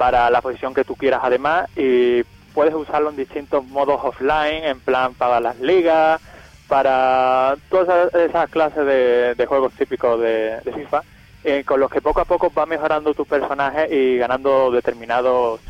para 0.03 0.29
la 0.29 0.41
posición 0.41 0.73
que 0.73 0.83
tú 0.83 0.97
quieras 0.97 1.21
además 1.23 1.69
y 1.77 2.23
puedes 2.53 2.73
usarlo 2.73 3.09
en 3.09 3.15
distintos 3.15 3.63
modos 3.63 4.01
offline, 4.03 4.65
en 4.65 4.81
plan 4.81 5.13
para 5.13 5.39
las 5.39 5.57
ligas, 5.61 6.19
para 6.67 7.55
todas 7.69 8.13
esas, 8.13 8.49
clases 8.49 8.85
de, 8.85 9.45
juegos 9.47 9.71
típicos 9.75 10.19
de, 10.19 10.59
FIFA, 10.75 11.03
eh, 11.45 11.63
con 11.65 11.79
los 11.79 11.89
que 11.89 12.01
poco 12.01 12.19
a 12.19 12.25
poco 12.25 12.51
va 12.51 12.65
mejorando 12.65 13.13
tu 13.13 13.25
personaje 13.25 13.95
y 13.95 14.17
ganando 14.17 14.71
determinados 14.71 15.61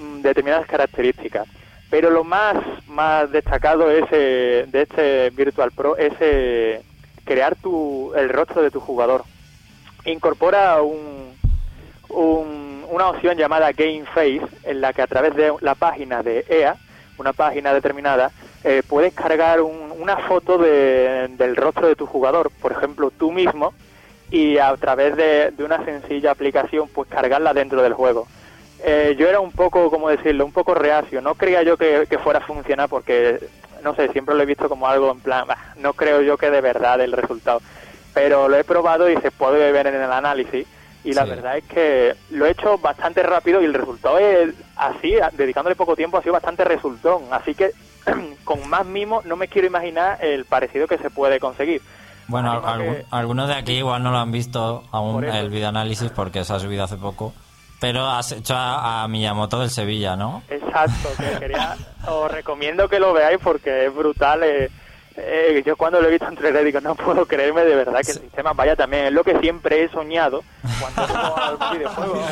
mm, 0.00 0.22
determinadas 0.22 0.66
características. 0.66 1.46
Pero 1.90 2.08
lo 2.08 2.24
más, 2.24 2.56
más 2.86 3.30
destacado 3.32 3.90
es, 3.90 4.06
eh, 4.12 4.64
de 4.66 4.80
este 4.80 5.28
Virtual 5.28 5.72
Pro 5.72 5.98
es 5.98 6.14
eh, 6.20 6.80
crear 7.26 7.54
tu, 7.56 8.14
el 8.16 8.30
rostro 8.30 8.62
de 8.62 8.70
tu 8.70 8.80
jugador. 8.80 9.24
Incorpora 10.06 10.80
un, 10.80 11.34
un- 12.08 12.73
una 12.90 13.08
opción 13.08 13.36
llamada 13.36 13.72
Game 13.72 14.04
Face 14.14 14.40
en 14.64 14.80
la 14.80 14.92
que 14.92 15.02
a 15.02 15.06
través 15.06 15.34
de 15.34 15.52
la 15.60 15.74
página 15.74 16.22
de 16.22 16.44
EA, 16.48 16.76
una 17.18 17.32
página 17.32 17.72
determinada, 17.72 18.30
eh, 18.64 18.82
puedes 18.88 19.12
cargar 19.14 19.60
un- 19.60 19.92
una 20.00 20.16
foto 20.16 20.58
de- 20.58 21.28
del 21.36 21.56
rostro 21.56 21.86
de 21.86 21.96
tu 21.96 22.06
jugador, 22.06 22.50
por 22.60 22.72
ejemplo 22.72 23.10
tú 23.10 23.30
mismo, 23.30 23.72
y 24.30 24.58
a 24.58 24.74
través 24.76 25.14
de, 25.16 25.52
una 25.58 25.84
sencilla 25.84 26.30
aplicación 26.32 26.88
pues 26.88 27.08
cargarla 27.08 27.52
dentro 27.54 27.82
del 27.82 27.92
juego. 27.92 28.26
Eh, 28.82 29.14
yo 29.18 29.28
era 29.28 29.40
un 29.40 29.52
poco, 29.52 29.90
¿cómo 29.90 30.08
decirlo? 30.08 30.44
Un 30.44 30.52
poco 30.52 30.74
reacio. 30.74 31.20
No 31.20 31.34
creía 31.36 31.62
yo 31.62 31.76
que, 31.76 32.06
que 32.08 32.18
fuera 32.18 32.40
a 32.40 32.42
funcionar 32.46 32.88
porque, 32.88 33.38
no 33.82 33.94
sé, 33.94 34.08
siempre 34.08 34.34
lo 34.34 34.42
he 34.42 34.46
visto 34.46 34.68
como 34.68 34.86
algo 34.88 35.10
en 35.12 35.20
plan, 35.20 35.46
"Bah, 35.46 35.58
no 35.76 35.92
creo 35.92 36.20
yo 36.22 36.36
que 36.36 36.50
de 36.50 36.60
verdad 36.60 37.00
el 37.00 37.12
resultado. 37.12 37.60
Pero 38.12 38.48
lo 38.48 38.56
he 38.56 38.64
probado 38.64 39.08
y 39.08 39.16
se 39.18 39.30
puede 39.30 39.72
ver 39.72 39.86
en 39.86 39.94
el 39.94 40.12
análisis. 40.12 40.66
Y 41.04 41.12
la 41.12 41.24
Sí. 41.24 41.30
verdad 41.30 41.56
es 41.58 41.64
que 41.64 42.14
lo 42.30 42.46
he 42.46 42.50
hecho 42.50 42.78
bastante 42.78 43.22
rápido 43.22 43.60
y 43.60 43.66
el 43.66 43.74
resultado 43.74 44.18
es 44.18 44.54
así, 44.76 45.14
dedicándole 45.32 45.76
poco 45.76 45.94
tiempo, 45.94 46.16
ha 46.18 46.22
sido 46.22 46.32
bastante 46.32 46.64
resultón. 46.64 47.24
Así 47.30 47.54
que 47.54 47.72
con 48.44 48.66
más 48.68 48.84
mimo 48.86 49.22
no 49.24 49.36
me 49.36 49.48
quiero 49.48 49.66
imaginar 49.68 50.18
el 50.24 50.44
parecido 50.46 50.86
que 50.86 50.98
se 50.98 51.10
puede 51.10 51.38
conseguir. 51.40 51.82
Bueno, 52.26 52.52
algún- 52.66 52.94
que- 52.94 53.04
algunos 53.10 53.48
de 53.48 53.54
aquí 53.54 53.72
igual 53.74 54.02
no 54.02 54.10
lo 54.10 54.18
han 54.18 54.32
visto 54.32 54.84
aún 54.92 55.24
el 55.24 55.50
videoanálisis 55.50 56.10
porque 56.10 56.42
se 56.44 56.54
ha 56.54 56.58
subido 56.58 56.84
hace 56.84 56.96
poco. 56.96 57.34
Pero 57.80 58.06
has 58.08 58.32
hecho 58.32 58.54
a, 58.56 59.02
a 59.02 59.08
Miyamoto 59.08 59.60
del 59.60 59.68
Sevilla, 59.68 60.16
¿no? 60.16 60.42
Exacto, 60.48 61.10
que 61.18 61.38
quería, 61.38 61.76
os 62.06 62.30
recomiendo 62.32 62.88
que 62.88 62.98
lo 62.98 63.12
veáis 63.12 63.38
porque 63.42 63.86
es 63.86 63.94
brutal. 63.94 64.42
eh, 64.42 64.70
eh, 65.16 65.62
yo 65.64 65.76
cuando 65.76 66.00
lo 66.00 66.08
he 66.08 66.10
visto 66.12 66.26
en 66.28 66.36
3D 66.36 66.64
digo, 66.64 66.80
no 66.80 66.94
puedo 66.94 67.26
creerme 67.26 67.62
de 67.64 67.74
verdad 67.76 68.00
que 68.04 68.12
el 68.12 68.18
sistema 68.20 68.52
vaya 68.52 68.74
también. 68.76 69.06
Es 69.06 69.12
lo 69.12 69.22
que 69.24 69.38
siempre 69.40 69.84
he 69.84 69.88
soñado 69.90 70.42
cuando 70.80 71.06
juego 71.06 71.38
a 71.40 71.46
algún 71.48 71.70
videojuego. 71.78 72.22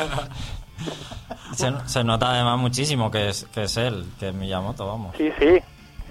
Se, 1.53 1.71
se 1.85 2.03
nota 2.03 2.31
además 2.31 2.57
muchísimo 2.59 3.11
que 3.11 3.29
es, 3.29 3.45
que 3.53 3.63
es 3.63 3.77
él, 3.77 4.05
que 4.19 4.29
es 4.29 4.33
Miyamoto, 4.33 4.85
vamos. 4.87 5.15
Sí, 5.17 5.31
sí, 5.39 5.59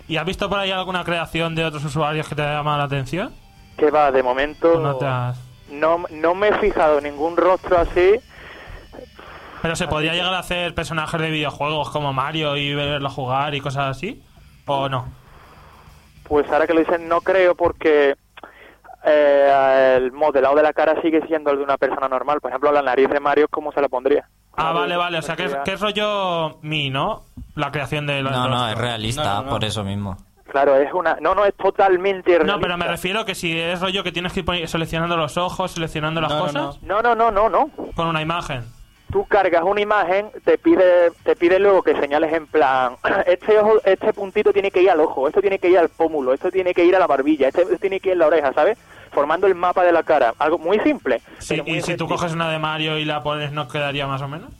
¿Y 0.08 0.16
has 0.16 0.24
visto 0.26 0.48
por 0.48 0.58
ahí 0.58 0.70
alguna 0.70 1.04
creación 1.04 1.54
de 1.54 1.64
otros 1.64 1.84
usuarios 1.84 2.28
que 2.28 2.34
te 2.34 2.42
haya 2.42 2.54
llamado 2.58 2.78
la 2.78 2.84
atención? 2.84 3.32
que 3.76 3.90
va, 3.90 4.10
de 4.12 4.22
momento 4.22 4.74
¿O 4.74 4.80
no 4.80 4.96
te 4.96 5.06
has- 5.06 5.38
no, 5.70 6.04
no 6.10 6.34
me 6.34 6.48
he 6.48 6.58
fijado 6.58 6.98
en 6.98 7.04
ningún 7.04 7.36
rostro 7.36 7.78
así. 7.78 8.20
Pero 9.62 9.74
se 9.76 9.86
podría 9.88 10.12
llegar 10.12 10.34
a 10.34 10.38
hacer 10.40 10.74
personajes 10.74 11.18
de 11.20 11.30
videojuegos 11.30 11.88
como 11.90 12.12
Mario 12.12 12.56
y 12.56 12.74
verlo 12.74 13.08
jugar 13.08 13.54
y 13.54 13.60
cosas 13.60 13.96
así. 13.96 14.22
¿O 14.66 14.88
no? 14.88 15.08
Pues 16.33 16.51
ahora 16.51 16.66
que 16.66 16.72
lo 16.72 16.80
dicen, 16.80 17.07
no 17.09 17.20
creo 17.20 17.55
porque 17.55 18.14
eh, 19.05 19.95
el 19.99 20.12
modelado 20.12 20.55
de 20.55 20.62
la 20.62 20.72
cara 20.72 20.99
sigue 21.03 21.20
siendo 21.26 21.51
el 21.51 21.59
de 21.59 21.64
una 21.64 21.76
persona 21.76 22.09
normal. 22.09 22.41
Por 22.41 22.51
ejemplo, 22.51 22.72
la 22.72 22.80
nariz 22.80 23.11
de 23.11 23.20
Mario, 23.20 23.49
¿cómo 23.51 23.70
se 23.70 23.83
la 23.83 23.89
pondría? 23.91 24.26
Ah, 24.57 24.72
vale, 24.72 24.97
vale. 24.97 25.18
O 25.18 25.22
sea, 25.22 25.37
que 25.37 25.45
es, 25.45 25.55
que 25.62 25.72
es 25.74 25.80
rollo 25.80 26.57
mi, 26.62 26.89
¿no? 26.89 27.24
La 27.55 27.70
creación 27.70 28.07
de 28.07 28.22
los 28.22 28.33
No, 28.33 28.49
no, 28.49 28.66
es 28.66 28.78
realista, 28.78 29.24
No, 29.41 29.43
no. 29.43 29.51
por 29.51 29.62
eso 29.64 29.85
mismo. 29.85 30.16
Claro, 30.51 30.74
es 30.76 30.91
una... 30.95 31.18
No, 31.20 31.35
no, 31.35 31.45
es 31.45 31.55
totalmente 31.55 32.39
No, 32.39 32.59
pero 32.59 32.78
me 32.78 32.85
realista. 32.85 32.87
refiero 32.93 33.24
que 33.26 33.35
si 33.35 33.59
es 33.61 33.78
rollo 33.83 34.03
que 34.03 34.12
tienes 34.12 34.33
que 34.33 34.41
ir 34.41 34.68
seleccionando 34.68 35.18
los 35.18 35.37
ojos, 35.37 35.72
seleccionando 35.72 36.22
las 36.22 36.33
cosas, 36.33 36.83
No, 36.83 37.03
no, 37.03 37.14
no, 37.14 37.30
no, 37.30 37.51
no. 37.51 37.70
con 37.95 38.07
una 38.07 38.22
imagen. 38.22 38.62
Tú 39.12 39.26
cargas 39.26 39.62
una 39.62 39.80
imagen, 39.80 40.30
te 40.42 40.58
pide, 40.58 41.12
te 41.22 41.36
pide 41.36 41.58
luego 41.60 41.82
que 41.82 41.94
señales 41.94 42.32
en 42.32 42.46
plan, 42.46 42.96
este 43.26 43.58
ojo, 43.58 43.74
este 43.84 44.12
puntito 44.12 44.52
tiene 44.52 44.70
que 44.70 44.82
ir 44.82 44.90
al 44.90 45.00
ojo, 45.00 45.28
esto 45.28 45.40
tiene 45.40 45.58
que 45.58 45.68
ir 45.68 45.78
al 45.78 45.90
pómulo, 45.90 46.32
esto 46.32 46.50
tiene 46.50 46.72
que 46.74 46.84
ir 46.84 46.96
a 46.96 46.98
la 46.98 47.06
barbilla, 47.06 47.48
este 47.48 47.64
tiene 47.76 48.00
que 48.00 48.08
ir 48.08 48.12
en 48.14 48.18
la 48.20 48.26
oreja, 48.26 48.52
¿sabes? 48.54 48.78
Formando 49.12 49.46
el 49.46 49.54
mapa 49.54 49.84
de 49.84 49.92
la 49.92 50.02
cara, 50.02 50.34
algo 50.38 50.58
muy 50.58 50.80
simple. 50.80 51.20
Sí, 51.38 51.50
pero 51.50 51.64
muy 51.64 51.76
y 51.76 51.82
si 51.82 51.96
tú 51.96 52.08
coges 52.08 52.32
una 52.32 52.50
de 52.50 52.58
Mario 52.58 52.96
y 52.96 53.04
la 53.04 53.22
pones, 53.22 53.52
¿no 53.52 53.68
quedaría 53.68 54.06
más 54.06 54.22
o 54.22 54.28
menos? 54.28 54.50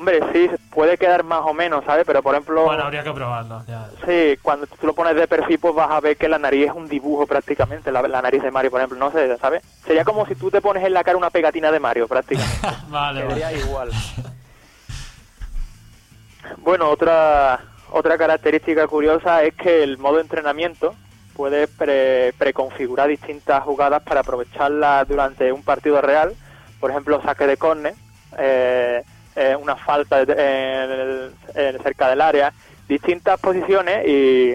Hombre, 0.00 0.18
sí, 0.32 0.50
puede 0.70 0.96
quedar 0.96 1.24
más 1.24 1.42
o 1.44 1.52
menos, 1.52 1.84
¿sabes? 1.84 2.04
Pero 2.06 2.22
por 2.22 2.34
ejemplo, 2.34 2.64
Bueno, 2.64 2.84
habría 2.84 3.02
que 3.04 3.12
probarlo. 3.12 3.62
Ya. 3.68 3.90
sí, 4.06 4.38
cuando 4.40 4.66
tú 4.66 4.86
lo 4.86 4.94
pones 4.94 5.14
de 5.14 5.28
perfil, 5.28 5.58
pues 5.58 5.74
vas 5.74 5.90
a 5.90 6.00
ver 6.00 6.16
que 6.16 6.26
la 6.26 6.38
nariz 6.38 6.68
es 6.68 6.72
un 6.74 6.88
dibujo 6.88 7.26
prácticamente, 7.26 7.92
la, 7.92 8.00
la 8.08 8.22
nariz 8.22 8.42
de 8.42 8.50
Mario, 8.50 8.70
por 8.70 8.80
ejemplo, 8.80 8.98
no 8.98 9.12
sé, 9.12 9.36
¿sabes? 9.36 9.62
Sería 9.86 10.02
como 10.02 10.24
si 10.24 10.36
tú 10.36 10.50
te 10.50 10.62
pones 10.62 10.82
en 10.86 10.94
la 10.94 11.04
cara 11.04 11.18
una 11.18 11.28
pegatina 11.28 11.70
de 11.70 11.80
Mario, 11.80 12.08
prácticamente. 12.08 12.66
Vale, 12.88 13.22
vale. 13.26 13.58
igual. 13.58 13.90
Bueno, 16.62 16.88
otra 16.88 17.60
otra 17.92 18.16
característica 18.16 18.86
curiosa 18.86 19.42
es 19.42 19.52
que 19.54 19.82
el 19.82 19.98
modo 19.98 20.18
entrenamiento 20.18 20.94
puede 21.36 21.68
pre- 21.68 22.32
preconfigurar 22.38 23.08
distintas 23.08 23.62
jugadas 23.64 24.02
para 24.02 24.20
aprovecharlas 24.20 25.06
durante 25.06 25.52
un 25.52 25.62
partido 25.62 26.00
real. 26.00 26.32
Por 26.80 26.90
ejemplo, 26.90 27.20
saque 27.22 27.46
de 27.46 27.58
córner. 27.58 27.92
Eh, 28.38 29.02
eh, 29.36 29.56
una 29.56 29.76
falta 29.76 30.22
en 30.22 31.82
cerca 31.82 32.08
del 32.08 32.20
área, 32.20 32.52
distintas 32.88 33.40
posiciones 33.40 34.06
y 34.06 34.54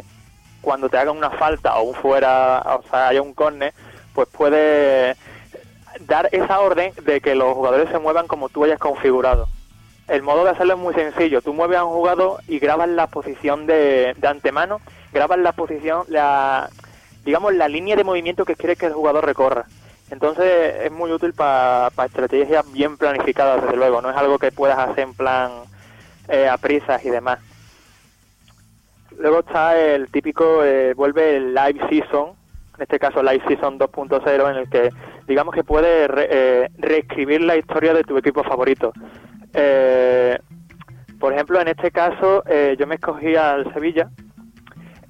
cuando 0.61 0.89
te 0.89 0.97
hagan 0.97 1.17
una 1.17 1.29
falta 1.29 1.77
o 1.77 1.93
fuera, 1.93 2.61
o 2.79 2.83
sea, 2.89 3.09
haya 3.09 3.21
un 3.21 3.33
córner, 3.33 3.73
pues 4.13 4.27
puedes 4.29 5.17
dar 6.01 6.29
esa 6.31 6.59
orden 6.59 6.91
de 7.03 7.21
que 7.21 7.35
los 7.35 7.53
jugadores 7.53 7.89
se 7.89 7.99
muevan 7.99 8.27
como 8.27 8.49
tú 8.49 8.63
hayas 8.63 8.79
configurado. 8.79 9.47
El 10.07 10.21
modo 10.21 10.43
de 10.43 10.51
hacerlo 10.51 10.73
es 10.73 10.79
muy 10.79 10.93
sencillo. 10.93 11.41
Tú 11.41 11.53
mueves 11.53 11.77
a 11.77 11.83
un 11.83 11.93
jugador 11.93 12.41
y 12.47 12.59
grabas 12.59 12.89
la 12.89 13.07
posición 13.07 13.65
de, 13.65 14.15
de 14.17 14.27
antemano, 14.27 14.81
grabas 15.13 15.39
la 15.39 15.51
posición, 15.51 16.03
la 16.09 16.69
digamos 17.23 17.55
la 17.55 17.67
línea 17.67 17.95
de 17.95 18.03
movimiento 18.03 18.45
que 18.45 18.55
quieres 18.55 18.77
que 18.77 18.85
el 18.85 18.93
jugador 18.93 19.25
recorra. 19.25 19.65
Entonces 20.11 20.75
es 20.83 20.91
muy 20.91 21.11
útil 21.11 21.33
para 21.33 21.87
estrategias 22.05 22.63
bien 22.71 22.97
planificadas, 22.97 23.61
desde 23.63 23.77
luego. 23.77 24.01
No 24.01 24.11
es 24.11 24.15
algo 24.17 24.37
que 24.37 24.51
puedas 24.51 24.77
hacer 24.77 24.99
en 25.05 25.13
plan 25.13 25.51
eh, 26.29 26.47
a 26.47 26.57
prisas 26.57 27.03
y 27.03 27.09
demás. 27.09 27.39
Luego 29.17 29.39
está 29.39 29.77
el 29.77 30.09
típico, 30.11 30.63
eh, 30.63 30.93
vuelve 30.93 31.37
el 31.37 31.53
Live 31.55 31.79
Season, 31.89 32.29
en 32.77 32.81
este 32.81 32.99
caso 32.99 33.23
Live 33.23 33.43
Season 33.47 33.79
2.0, 33.79 34.51
en 34.51 34.57
el 34.57 34.69
que 34.69 34.89
digamos 35.27 35.55
que 35.55 35.63
puedes 35.63 36.09
re- 36.09 36.27
eh, 36.29 36.69
reescribir 36.77 37.41
la 37.41 37.55
historia 37.55 37.93
de 37.93 38.03
tu 38.03 38.17
equipo 38.17 38.43
favorito. 38.43 38.91
Eh, 39.53 40.37
por 41.19 41.31
ejemplo, 41.33 41.59
en 41.61 41.69
este 41.69 41.91
caso 41.91 42.43
eh, 42.45 42.75
yo 42.77 42.85
me 42.85 42.95
escogí 42.95 43.35
al 43.37 43.71
Sevilla 43.73 44.09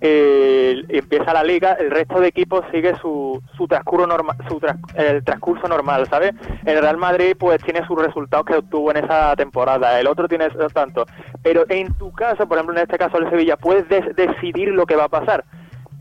eh, 0.01 0.83
empieza 0.89 1.33
la 1.33 1.43
liga, 1.43 1.73
el 1.73 1.89
resto 1.91 2.19
de 2.19 2.27
equipos 2.27 2.63
sigue 2.71 2.95
su, 3.01 3.41
su 3.57 3.67
transcurso 3.67 4.07
normal, 4.07 4.35
su 4.47 4.59
el 4.95 5.23
transcurso 5.23 5.67
normal, 5.67 6.07
¿sabes? 6.09 6.33
El 6.65 6.81
Real 6.81 6.97
Madrid 6.97 7.35
pues 7.39 7.61
tiene 7.63 7.85
sus 7.87 8.01
resultados 8.01 8.45
que 8.45 8.55
obtuvo 8.55 8.91
en 8.91 8.97
esa 9.03 9.35
temporada, 9.35 9.99
el 9.99 10.07
otro 10.07 10.27
tiene 10.27 10.45
esos 10.47 10.73
tanto, 10.73 11.05
pero 11.41 11.65
en 11.69 11.93
tu 11.97 12.11
caso, 12.11 12.47
por 12.47 12.57
ejemplo 12.57 12.75
en 12.75 12.83
este 12.83 12.97
caso 12.97 13.17
el 13.17 13.29
Sevilla, 13.29 13.57
puedes 13.57 13.87
des- 13.89 14.15
decidir 14.15 14.69
lo 14.69 14.85
que 14.85 14.95
va 14.95 15.05
a 15.05 15.09
pasar 15.09 15.43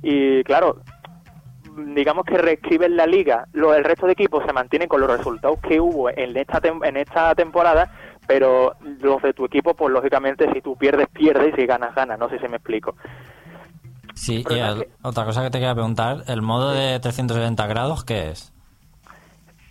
y 0.03 0.43
claro, 0.45 0.79
digamos 1.87 2.25
que 2.25 2.39
reescriben 2.39 2.97
la 2.97 3.07
liga, 3.07 3.47
lo, 3.53 3.75
el 3.75 3.85
resto 3.85 4.07
de 4.07 4.13
equipos 4.13 4.45
se 4.47 4.53
mantienen 4.53 4.89
con 4.89 5.01
los 5.01 5.11
resultados 5.11 5.59
que 5.61 5.81
hubo 5.81 6.09
en 6.11 6.37
esta 6.37 6.61
tem- 6.61 6.87
en 6.87 6.97
esta 6.97 7.35
temporada, 7.35 7.91
pero 8.27 8.75
los 9.01 9.21
de 9.23 9.33
tu 9.35 9.45
equipo, 9.45 9.75
pues 9.75 9.93
lógicamente 9.93 10.51
si 10.53 10.61
tú 10.61 10.77
pierdes, 10.77 11.09
pierdes 11.09 11.53
y 11.53 11.61
si 11.61 11.67
ganas, 11.67 11.95
ganas, 11.95 12.19
no 12.19 12.29
sé 12.29 12.39
si 12.39 12.49
me 12.49 12.57
explico. 12.57 12.95
Sí, 14.15 14.45
y 14.49 14.55
el- 14.59 14.87
otra 15.03 15.25
cosa 15.25 15.43
que 15.43 15.51
te 15.51 15.59
quería 15.59 15.75
preguntar, 15.75 16.25
¿el 16.29 16.41
modo 16.43 16.71
de 16.73 16.99
370 17.01 17.67
grados 17.67 18.05
qué 18.05 18.31
es? 18.31 18.53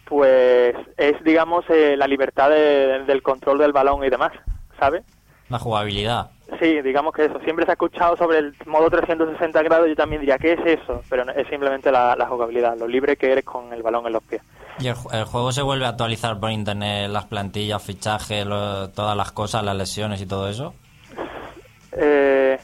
Pues 0.06 0.76
es, 0.98 1.24
digamos, 1.24 1.64
eh, 1.70 1.96
la 1.98 2.08
libertad 2.08 2.50
de- 2.50 3.04
del 3.06 3.22
control 3.24 3.58
del 3.58 3.72
balón 3.72 4.04
y 4.04 4.10
demás, 4.10 4.32
¿sabes? 4.80 5.04
La 5.50 5.60
jugabilidad. 5.60 6.30
Sí, 6.60 6.82
digamos 6.82 7.14
que 7.14 7.26
eso. 7.26 7.40
Siempre 7.44 7.66
se 7.66 7.72
ha 7.72 7.74
escuchado 7.74 8.16
sobre 8.18 8.38
el 8.40 8.54
modo 8.66 8.90
360 8.90 9.62
grados, 9.64 9.88
yo 9.88 9.96
también 9.96 10.22
diría, 10.22 10.38
¿qué 10.38 10.54
es 10.54 10.60
eso? 10.82 11.02
Pero 11.10 11.24
es 11.32 11.48
simplemente 11.48 11.92
la, 11.92 12.16
la 12.16 12.28
jugabilidad, 12.28 12.78
lo 12.78 12.88
libre 12.88 13.16
que 13.16 13.32
eres 13.32 13.46
con 13.46 13.74
el 13.74 13.82
balón 13.82 14.06
en 14.06 14.14
los 14.14 14.24
pies. 14.24 14.42
¿Y 14.80 14.88
el, 14.88 14.96
el 15.14 15.24
juego 15.26 15.52
se 15.52 15.62
vuelve 15.62 15.86
a 15.86 15.90
actualizar 15.90 16.40
por 16.40 16.52
internet, 16.52 17.10
las 17.10 17.26
plantillas, 17.26 17.82
fichajes, 17.82 18.46
lo- 18.46 18.90
todas 18.90 19.16
las 19.18 19.32
cosas, 19.32 19.64
las 19.64 19.76
lesiones 19.76 20.22
y 20.22 20.26
todo 20.26 20.48
eso? 20.50 20.74
Eh, 21.94 22.60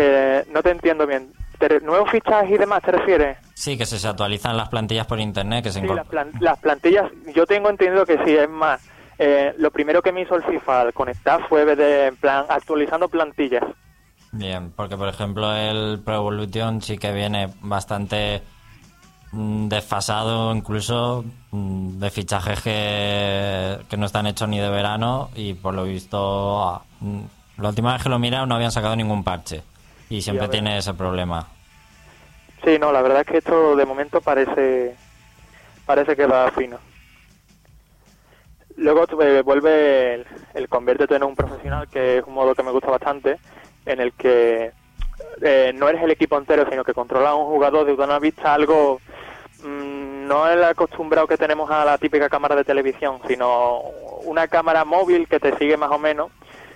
eh, 0.00 0.44
no 0.52 0.62
te 0.62 0.70
entiendo 0.70 1.06
bien. 1.06 1.32
¿Te 1.58 1.68
re- 1.68 1.80
¿Nuevos 1.80 2.10
fichajes 2.10 2.50
y 2.50 2.56
demás 2.58 2.82
te 2.82 2.92
refieres? 2.92 3.36
Sí, 3.54 3.76
que 3.76 3.84
se, 3.84 3.98
se 3.98 4.08
actualizan 4.08 4.56
las 4.56 4.68
plantillas 4.70 5.06
por 5.06 5.20
internet, 5.20 5.62
que 5.64 5.70
se 5.70 5.80
Sí, 5.80 5.86
las, 5.86 6.06
plan- 6.06 6.32
las 6.40 6.58
plantillas, 6.58 7.10
yo 7.34 7.44
tengo 7.46 7.68
entendido 7.68 8.06
que 8.06 8.16
sí, 8.24 8.34
es 8.34 8.48
más. 8.48 8.80
eh, 9.18 9.54
lo 9.58 9.70
primero 9.70 10.00
que 10.00 10.12
me 10.12 10.22
hizo 10.22 10.34
el 10.34 10.42
FIFA 10.42 10.80
al 10.80 10.92
conectar 10.94 11.46
fue 11.48 11.66
de, 11.66 12.06
en 12.06 12.16
plan, 12.16 12.46
actualizando 12.48 13.08
plantillas. 13.08 13.64
Bien, 14.32 14.70
porque 14.74 14.96
por 14.96 15.08
ejemplo 15.08 15.52
el 15.54 16.00
Pro 16.02 16.14
Evolution 16.14 16.80
sí 16.80 16.96
que 16.96 17.12
viene 17.12 17.52
bastante 17.60 18.40
mm, 19.32 19.68
desfasado, 19.68 20.54
incluso 20.54 21.24
mm, 21.50 21.98
de 21.98 22.10
fichajes 22.10 22.62
que, 22.62 23.78
que 23.90 23.96
no 23.96 24.06
están 24.06 24.26
hechos 24.26 24.48
ni 24.48 24.58
de 24.58 24.70
verano 24.70 25.30
y 25.34 25.54
por 25.54 25.74
lo 25.74 25.84
visto 25.84 26.62
ah, 26.64 26.82
mm, 27.00 27.20
la 27.58 27.68
última 27.68 27.92
vez 27.92 28.02
que 28.02 28.08
lo 28.08 28.18
mira 28.18 28.46
no 28.46 28.54
habían 28.54 28.72
sacado 28.72 28.96
ningún 28.96 29.22
parche 29.24 29.62
y 30.10 30.20
siempre 30.20 30.48
ver. 30.48 30.50
tiene 30.50 30.76
ese 30.76 30.92
problema. 30.92 31.46
Sí, 32.64 32.78
no, 32.78 32.92
la 32.92 33.00
verdad 33.00 33.22
es 33.22 33.26
que 33.26 33.38
esto 33.38 33.74
de 33.74 33.86
momento 33.86 34.20
parece 34.20 34.94
parece 35.86 36.14
que 36.14 36.26
va 36.26 36.50
fino. 36.50 36.78
Luego 38.76 39.04
eh, 39.22 39.42
vuelve 39.42 40.14
el, 40.14 40.26
el 40.54 40.68
conviértete 40.68 41.14
en 41.14 41.22
un 41.22 41.34
profesional, 41.34 41.88
que 41.88 42.18
es 42.18 42.24
un 42.26 42.34
modo 42.34 42.54
que 42.54 42.62
me 42.62 42.70
gusta 42.70 42.90
bastante, 42.90 43.38
en 43.86 44.00
el 44.00 44.12
que 44.12 44.72
eh, 45.42 45.72
no 45.74 45.88
eres 45.88 46.02
el 46.02 46.10
equipo 46.10 46.36
entero, 46.36 46.66
sino 46.68 46.84
que 46.84 46.94
controlas 46.94 47.30
a 47.30 47.34
un 47.34 47.46
jugador 47.46 47.86
de 47.86 47.92
una 47.92 48.18
vista 48.18 48.54
algo 48.54 49.00
mm, 49.62 50.26
no 50.26 50.48
el 50.48 50.62
acostumbrado 50.64 51.26
que 51.26 51.36
tenemos 51.36 51.70
a 51.70 51.84
la 51.84 51.98
típica 51.98 52.28
cámara 52.28 52.56
de 52.56 52.64
televisión, 52.64 53.20
sino 53.26 53.80
una 54.24 54.48
cámara 54.48 54.84
móvil 54.84 55.28
que 55.28 55.40
te 55.40 55.56
sigue 55.56 55.76
más 55.76 55.90
o 55.90 55.98
menos 55.98 56.30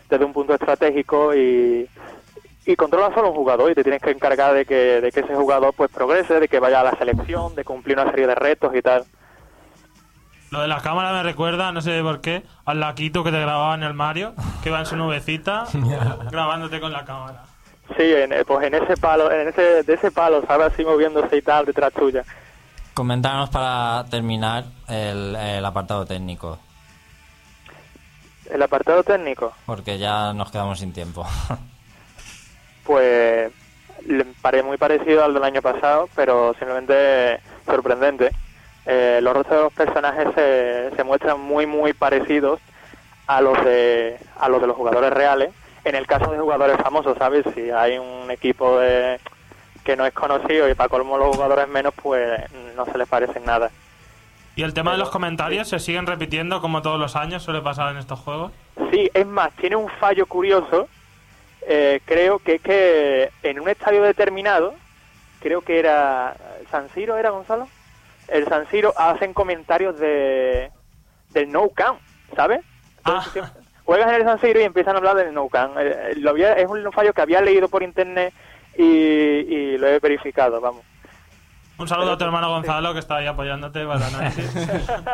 desde 0.09 0.25
un 0.25 0.33
punto 0.33 0.55
estratégico 0.55 1.35
y, 1.35 1.89
y 2.67 2.77
controlas 2.77 3.15
solo 3.15 3.31
un 3.31 3.37
jugador 3.37 3.71
y 3.71 3.75
te 3.75 3.83
tienes 3.83 4.01
que 4.01 4.11
encargar 4.11 4.55
de 4.55 4.65
que, 4.65 5.01
de 5.01 5.13
que 5.13 5.21
ese 5.21 5.35
jugador 5.35 5.75
pues 5.77 5.91
progrese, 5.91 6.41
de 6.41 6.49
que 6.49 6.59
vaya 6.59 6.81
a 6.81 6.85
la 6.85 6.97
selección, 6.97 7.55
de 7.55 7.65
cumplir 7.65 7.99
una 7.99 8.11
serie 8.11 8.27
de 8.27 8.35
retos 8.35 8.75
y 8.75 8.83
tal. 8.83 9.05
Lo 10.51 10.61
de 10.61 10.69
la 10.69 10.81
cámara 10.81 11.13
me 11.13 11.23
recuerda, 11.23 11.73
no 11.73 11.81
sé 11.83 12.01
por 12.03 12.21
qué, 12.21 12.43
al 12.65 12.81
laquito 12.81 13.25
que 13.25 13.33
te 13.33 13.41
grababa 13.41 13.75
en 13.75 13.83
el 13.83 13.95
Mario, 13.95 14.35
que 14.63 14.71
va 14.71 14.81
en 14.81 14.87
su 14.87 14.97
nubecita 14.97 15.65
grabándote 16.31 16.81
con 16.81 16.93
la 16.93 17.05
cámara. 17.05 17.45
Sí, 17.97 18.03
en, 18.03 18.33
eh, 18.33 18.45
pues 18.47 18.67
en 18.67 18.75
ese 18.75 18.97
palo, 18.97 19.31
en 19.31 19.49
ese, 19.49 19.83
de 19.83 19.93
ese 19.93 20.11
palo, 20.11 20.43
¿sabes? 20.47 20.73
Así 20.73 20.85
moviéndose 20.85 21.37
y 21.37 21.43
tal 21.43 21.67
detrás 21.67 21.93
tuya. 21.93 22.25
Comentarnos 22.95 23.51
para 23.51 24.05
terminar 24.09 24.65
el, 24.89 25.35
el 25.37 25.65
apartado 25.65 26.07
técnico, 26.07 26.59
El 28.49 28.63
apartado 28.63 29.03
técnico, 29.03 29.53
porque 29.67 29.99
ya 29.99 30.33
nos 30.33 30.51
quedamos 30.51 30.79
sin 30.79 30.93
tiempo. 30.93 31.27
pues 32.85 33.53
le 34.07 34.25
pare 34.43 34.63
muy 34.63 34.77
parecido 34.77 35.25
al 35.25 35.35
del 35.35 35.45
año 35.45 35.63
pasado, 35.63 36.09
pero 36.15 36.55
simplemente 36.55 37.41
sorprendente. 37.65 38.31
Eh, 38.87 39.21
los 39.23 39.35
rostros 39.35 39.57
de 39.57 39.65
los 39.65 39.73
personajes 39.73 40.29
se, 40.35 40.91
se 40.95 41.05
muestran 41.05 41.41
muy 41.41 41.67
muy 41.67 41.95
parecidos 41.95 42.61
a 43.27 43.41
los 43.41 43.63
de 43.65 44.19
a 44.39 44.49
los 44.49 44.61
de 44.61 44.67
los 44.67 44.77
jugadores 44.77 45.11
reales. 45.11 45.51
En 45.85 45.95
el 45.95 46.07
caso 46.07 46.31
de 46.31 46.39
jugadores 46.39 46.77
famosos, 46.79 47.17
¿sabes? 47.19 47.45
Si 47.55 47.71
hay 47.71 47.99
un 47.99 48.31
equipo 48.31 48.79
de, 48.79 49.21
que 49.85 49.97
no 49.97 50.07
es 50.07 50.13
conocido 50.13 50.69
y 50.69 50.75
para 50.75 50.89
colmo 50.89 51.19
los 51.19 51.37
jugadores 51.37 51.69
menos, 51.69 51.93
pues 52.03 52.41
no 52.75 52.85
se 52.87 52.99
les 52.99 53.07
parece 53.07 53.39
nada. 53.41 53.71
¿Y 54.57 54.63
el 54.63 54.73
tema 54.73 54.93
de 54.93 54.99
los 54.99 55.11
comentarios 55.11 55.69
se 55.69 55.79
siguen 55.79 56.07
repitiendo 56.07 56.61
como 56.61 56.81
todos 56.81 56.99
los 56.99 57.17
años 57.17 57.43
suele 57.43 57.61
pasar 57.61 57.93
en 57.93 57.99
estos 57.99 58.21
juegos? 58.21 58.53
Sí, 58.91 59.11
es 59.13 59.27
más, 59.27 59.53
tiene 59.57 59.77
un 59.77 59.89
fallo 60.01 60.27
curioso. 60.27 60.89
Eh, 61.67 62.01
creo 62.05 62.39
que 62.39 62.57
es 62.57 62.63
que 62.63 63.31
en 63.43 63.61
un 63.61 63.69
estadio 63.69 64.03
determinado, 64.03 64.75
creo 65.41 65.61
que 65.63 65.79
era 65.79 66.37
San 66.71 66.89
Siro, 66.91 67.17
¿era 67.17 67.31
Gonzalo? 67.31 67.69
El 68.29 68.47
San 68.49 68.69
Siro 68.71 68.93
hacen 68.97 69.35
comentarios 69.35 69.99
de 69.99 70.71
del 71.31 71.51
no 71.51 71.69
count, 71.69 72.01
¿sabes? 72.37 72.61
Entonces, 72.99 73.33
siempre- 73.33 73.63
Juegas 73.85 74.09
en 74.09 74.15
el 74.15 74.25
San 74.25 74.41
Siro 74.41 74.61
y 74.61 74.63
empiezan 74.65 74.95
a 74.95 74.99
hablar 74.99 75.17
del 75.17 75.35
no 75.35 75.49
count. 75.49 75.77
Eh, 75.79 75.83
eh, 76.13 76.15
lo 76.17 76.31
había- 76.31 76.55
es 76.55 76.67
un 76.69 76.91
fallo 76.93 77.13
que 77.13 77.21
había 77.21 77.43
leído 77.43 77.69
por 77.69 77.83
internet 77.83 78.33
y, 78.79 78.83
y 78.85 79.77
lo 79.79 79.87
he 79.89 79.99
verificado, 79.99 80.59
vamos. 80.61 80.83
Un 81.77 81.87
saludo 81.89 82.13
a 82.13 82.17
tu 82.19 82.25
hermano 82.25 82.49
Gonzalo 82.49 82.93
que 82.95 83.01
está 83.01 83.17
ahí 83.17 83.27
apoyándote 83.27 83.85
para 83.85 84.07
análisis. 84.07 84.51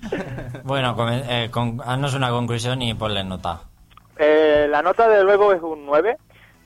bueno, 0.64 0.96
eh, 1.10 1.48
con- 1.50 1.80
haznos 1.84 2.14
una 2.14 2.30
conclusión 2.30 2.80
y 2.82 2.94
ponle 2.94 3.24
nota. 3.24 3.60
Eh, 4.18 4.66
la 4.68 4.82
nota 4.82 5.08
de 5.08 5.22
luego 5.22 5.52
es 5.52 5.62
un 5.62 5.86
9 5.86 6.16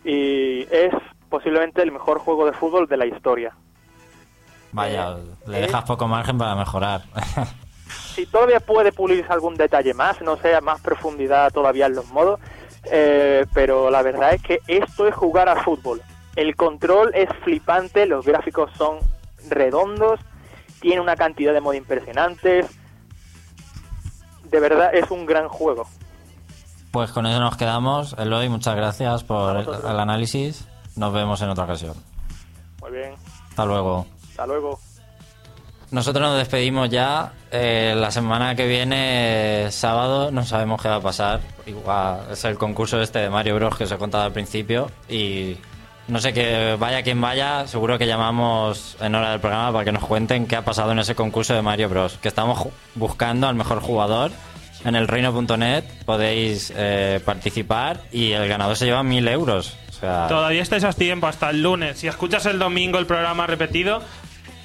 y 0.05 0.62
es 0.70 0.92
posiblemente 1.28 1.82
el 1.82 1.92
mejor 1.92 2.18
juego 2.18 2.46
de 2.46 2.53
fútbol 2.53 2.88
de 2.88 2.96
la 2.96 3.07
historia. 3.07 3.55
Vaya, 4.72 5.16
le 5.46 5.59
eh, 5.59 5.61
dejas 5.62 5.84
poco 5.84 6.09
margen 6.09 6.38
para 6.38 6.55
mejorar. 6.55 7.03
si 8.14 8.26
todavía 8.26 8.61
puede 8.61 8.92
pulirse 8.92 9.30
algún 9.30 9.55
detalle 9.55 9.92
más, 9.92 10.20
no 10.22 10.36
sé, 10.36 10.59
más 10.62 10.80
profundidad 10.80 11.53
todavía 11.53 11.86
en 11.86 11.94
los 11.94 12.11
modos, 12.11 12.40
eh, 12.90 13.46
pero 13.53 13.90
la 13.90 14.03
verdad 14.03 14.34
es 14.34 14.42
que 14.42 14.61
esto 14.66 15.07
es 15.07 15.14
jugar 15.14 15.48
a 15.48 15.62
fútbol. 15.62 16.00
El 16.36 16.57
control 16.57 17.12
es 17.14 17.28
flipante, 17.44 18.07
los 18.07 18.24
gráficos 18.24 18.70
son 18.78 18.98
redondos, 19.50 20.20
tiene 20.80 21.00
una 21.00 21.16
cantidad 21.16 21.53
de 21.53 21.61
modos 21.61 21.76
impresionantes. 21.76 22.66
De 24.44 24.61
verdad 24.61 24.94
es 24.94 25.11
un 25.11 25.26
gran 25.26 25.48
juego. 25.48 25.86
Pues 26.93 27.11
con 27.11 27.26
eso 27.26 27.40
nos 27.40 27.57
quedamos. 27.57 28.14
Eloy, 28.18 28.49
muchas 28.49 28.76
gracias 28.76 29.24
por 29.24 29.57
el, 29.57 29.66
el 29.66 29.99
análisis. 30.01 30.66
Nos 30.97 31.12
vemos 31.12 31.40
en 31.43 31.49
otra 31.49 31.64
ocasión. 31.64 31.95
Muy 32.80 32.90
bien, 32.93 33.14
Hasta 33.51 33.64
luego. 33.64 34.07
hasta 34.30 34.47
luego. 34.47 34.78
nosotros 35.90 36.28
nos 36.28 36.36
despedimos 36.36 36.90
ya. 36.90 37.32
Eh, 37.51 37.95
la 37.97 38.11
semana 38.11 38.55
que 38.55 38.66
viene, 38.66 39.68
sábado, 39.70 40.30
no 40.30 40.45
sabemos 40.45 40.82
qué 40.82 40.88
va 40.88 40.97
a 40.97 41.01
pasar. 41.01 41.40
Igual 41.66 42.20
es 42.30 42.45
el 42.45 42.59
concurso 42.59 43.01
este 43.01 43.20
de 43.20 43.30
Mario 43.30 43.55
Bros 43.55 43.76
que 43.76 43.84
os 43.84 43.93
he 43.93 43.97
contado 43.97 44.24
al 44.24 44.32
principio. 44.32 44.90
Y 45.09 45.57
no 46.09 46.18
sé 46.20 46.34
que 46.34 46.76
vaya 46.78 47.03
quien 47.03 47.20
vaya, 47.22 47.66
seguro 47.68 47.97
que 47.99 48.07
llamamos 48.07 48.97
en 49.01 49.14
hora 49.14 49.30
del 49.30 49.40
programa 49.40 49.72
para 49.72 49.84
que 49.86 49.93
nos 49.93 50.05
cuenten 50.05 50.47
qué 50.47 50.57
ha 50.57 50.64
pasado 50.64 50.93
en 50.93 50.99
ese 50.99 51.14
concurso 51.14 51.55
de 51.55 51.62
Mario 51.62 51.88
Bros. 51.88 52.18
Que 52.20 52.28
estamos 52.28 52.68
buscando 52.97 53.49
al 53.49 53.55
mejor 53.55 53.80
jugador. 53.80 54.30
En 54.85 54.97
el 54.97 55.07
reino.net 55.07 55.85
podéis 56.05 56.72
eh, 56.76 57.20
participar 57.24 58.01
y 58.11 58.33
el 58.33 58.49
ganador 58.49 58.76
se 58.76 58.85
lleva 58.85 59.03
mil 59.03 59.26
euros. 59.28 59.76
O 59.91 59.93
sea, 59.93 60.26
Todavía 60.28 60.62
estáis 60.62 60.83
a 60.85 60.93
tiempo 60.93 61.26
hasta 61.28 61.51
el 61.51 61.62
lunes. 61.62 61.99
Si 61.99 62.09
escuchas 62.09 62.47
el 62.47 62.59
domingo 62.59 62.99
el 62.99 63.07
programa 63.07 63.47
repetido, 63.47 64.03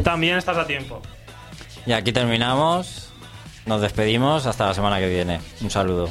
también 0.03 0.37
estás 0.37 0.57
a 0.57 0.65
tiempo. 0.65 1.01
Y 1.85 1.91
aquí 1.91 2.11
terminamos. 2.11 3.09
Nos 3.65 3.81
despedimos 3.81 4.45
hasta 4.45 4.67
la 4.67 4.73
semana 4.73 4.99
que 4.99 5.09
viene. 5.09 5.39
Un 5.61 5.69
saludo. 5.69 6.09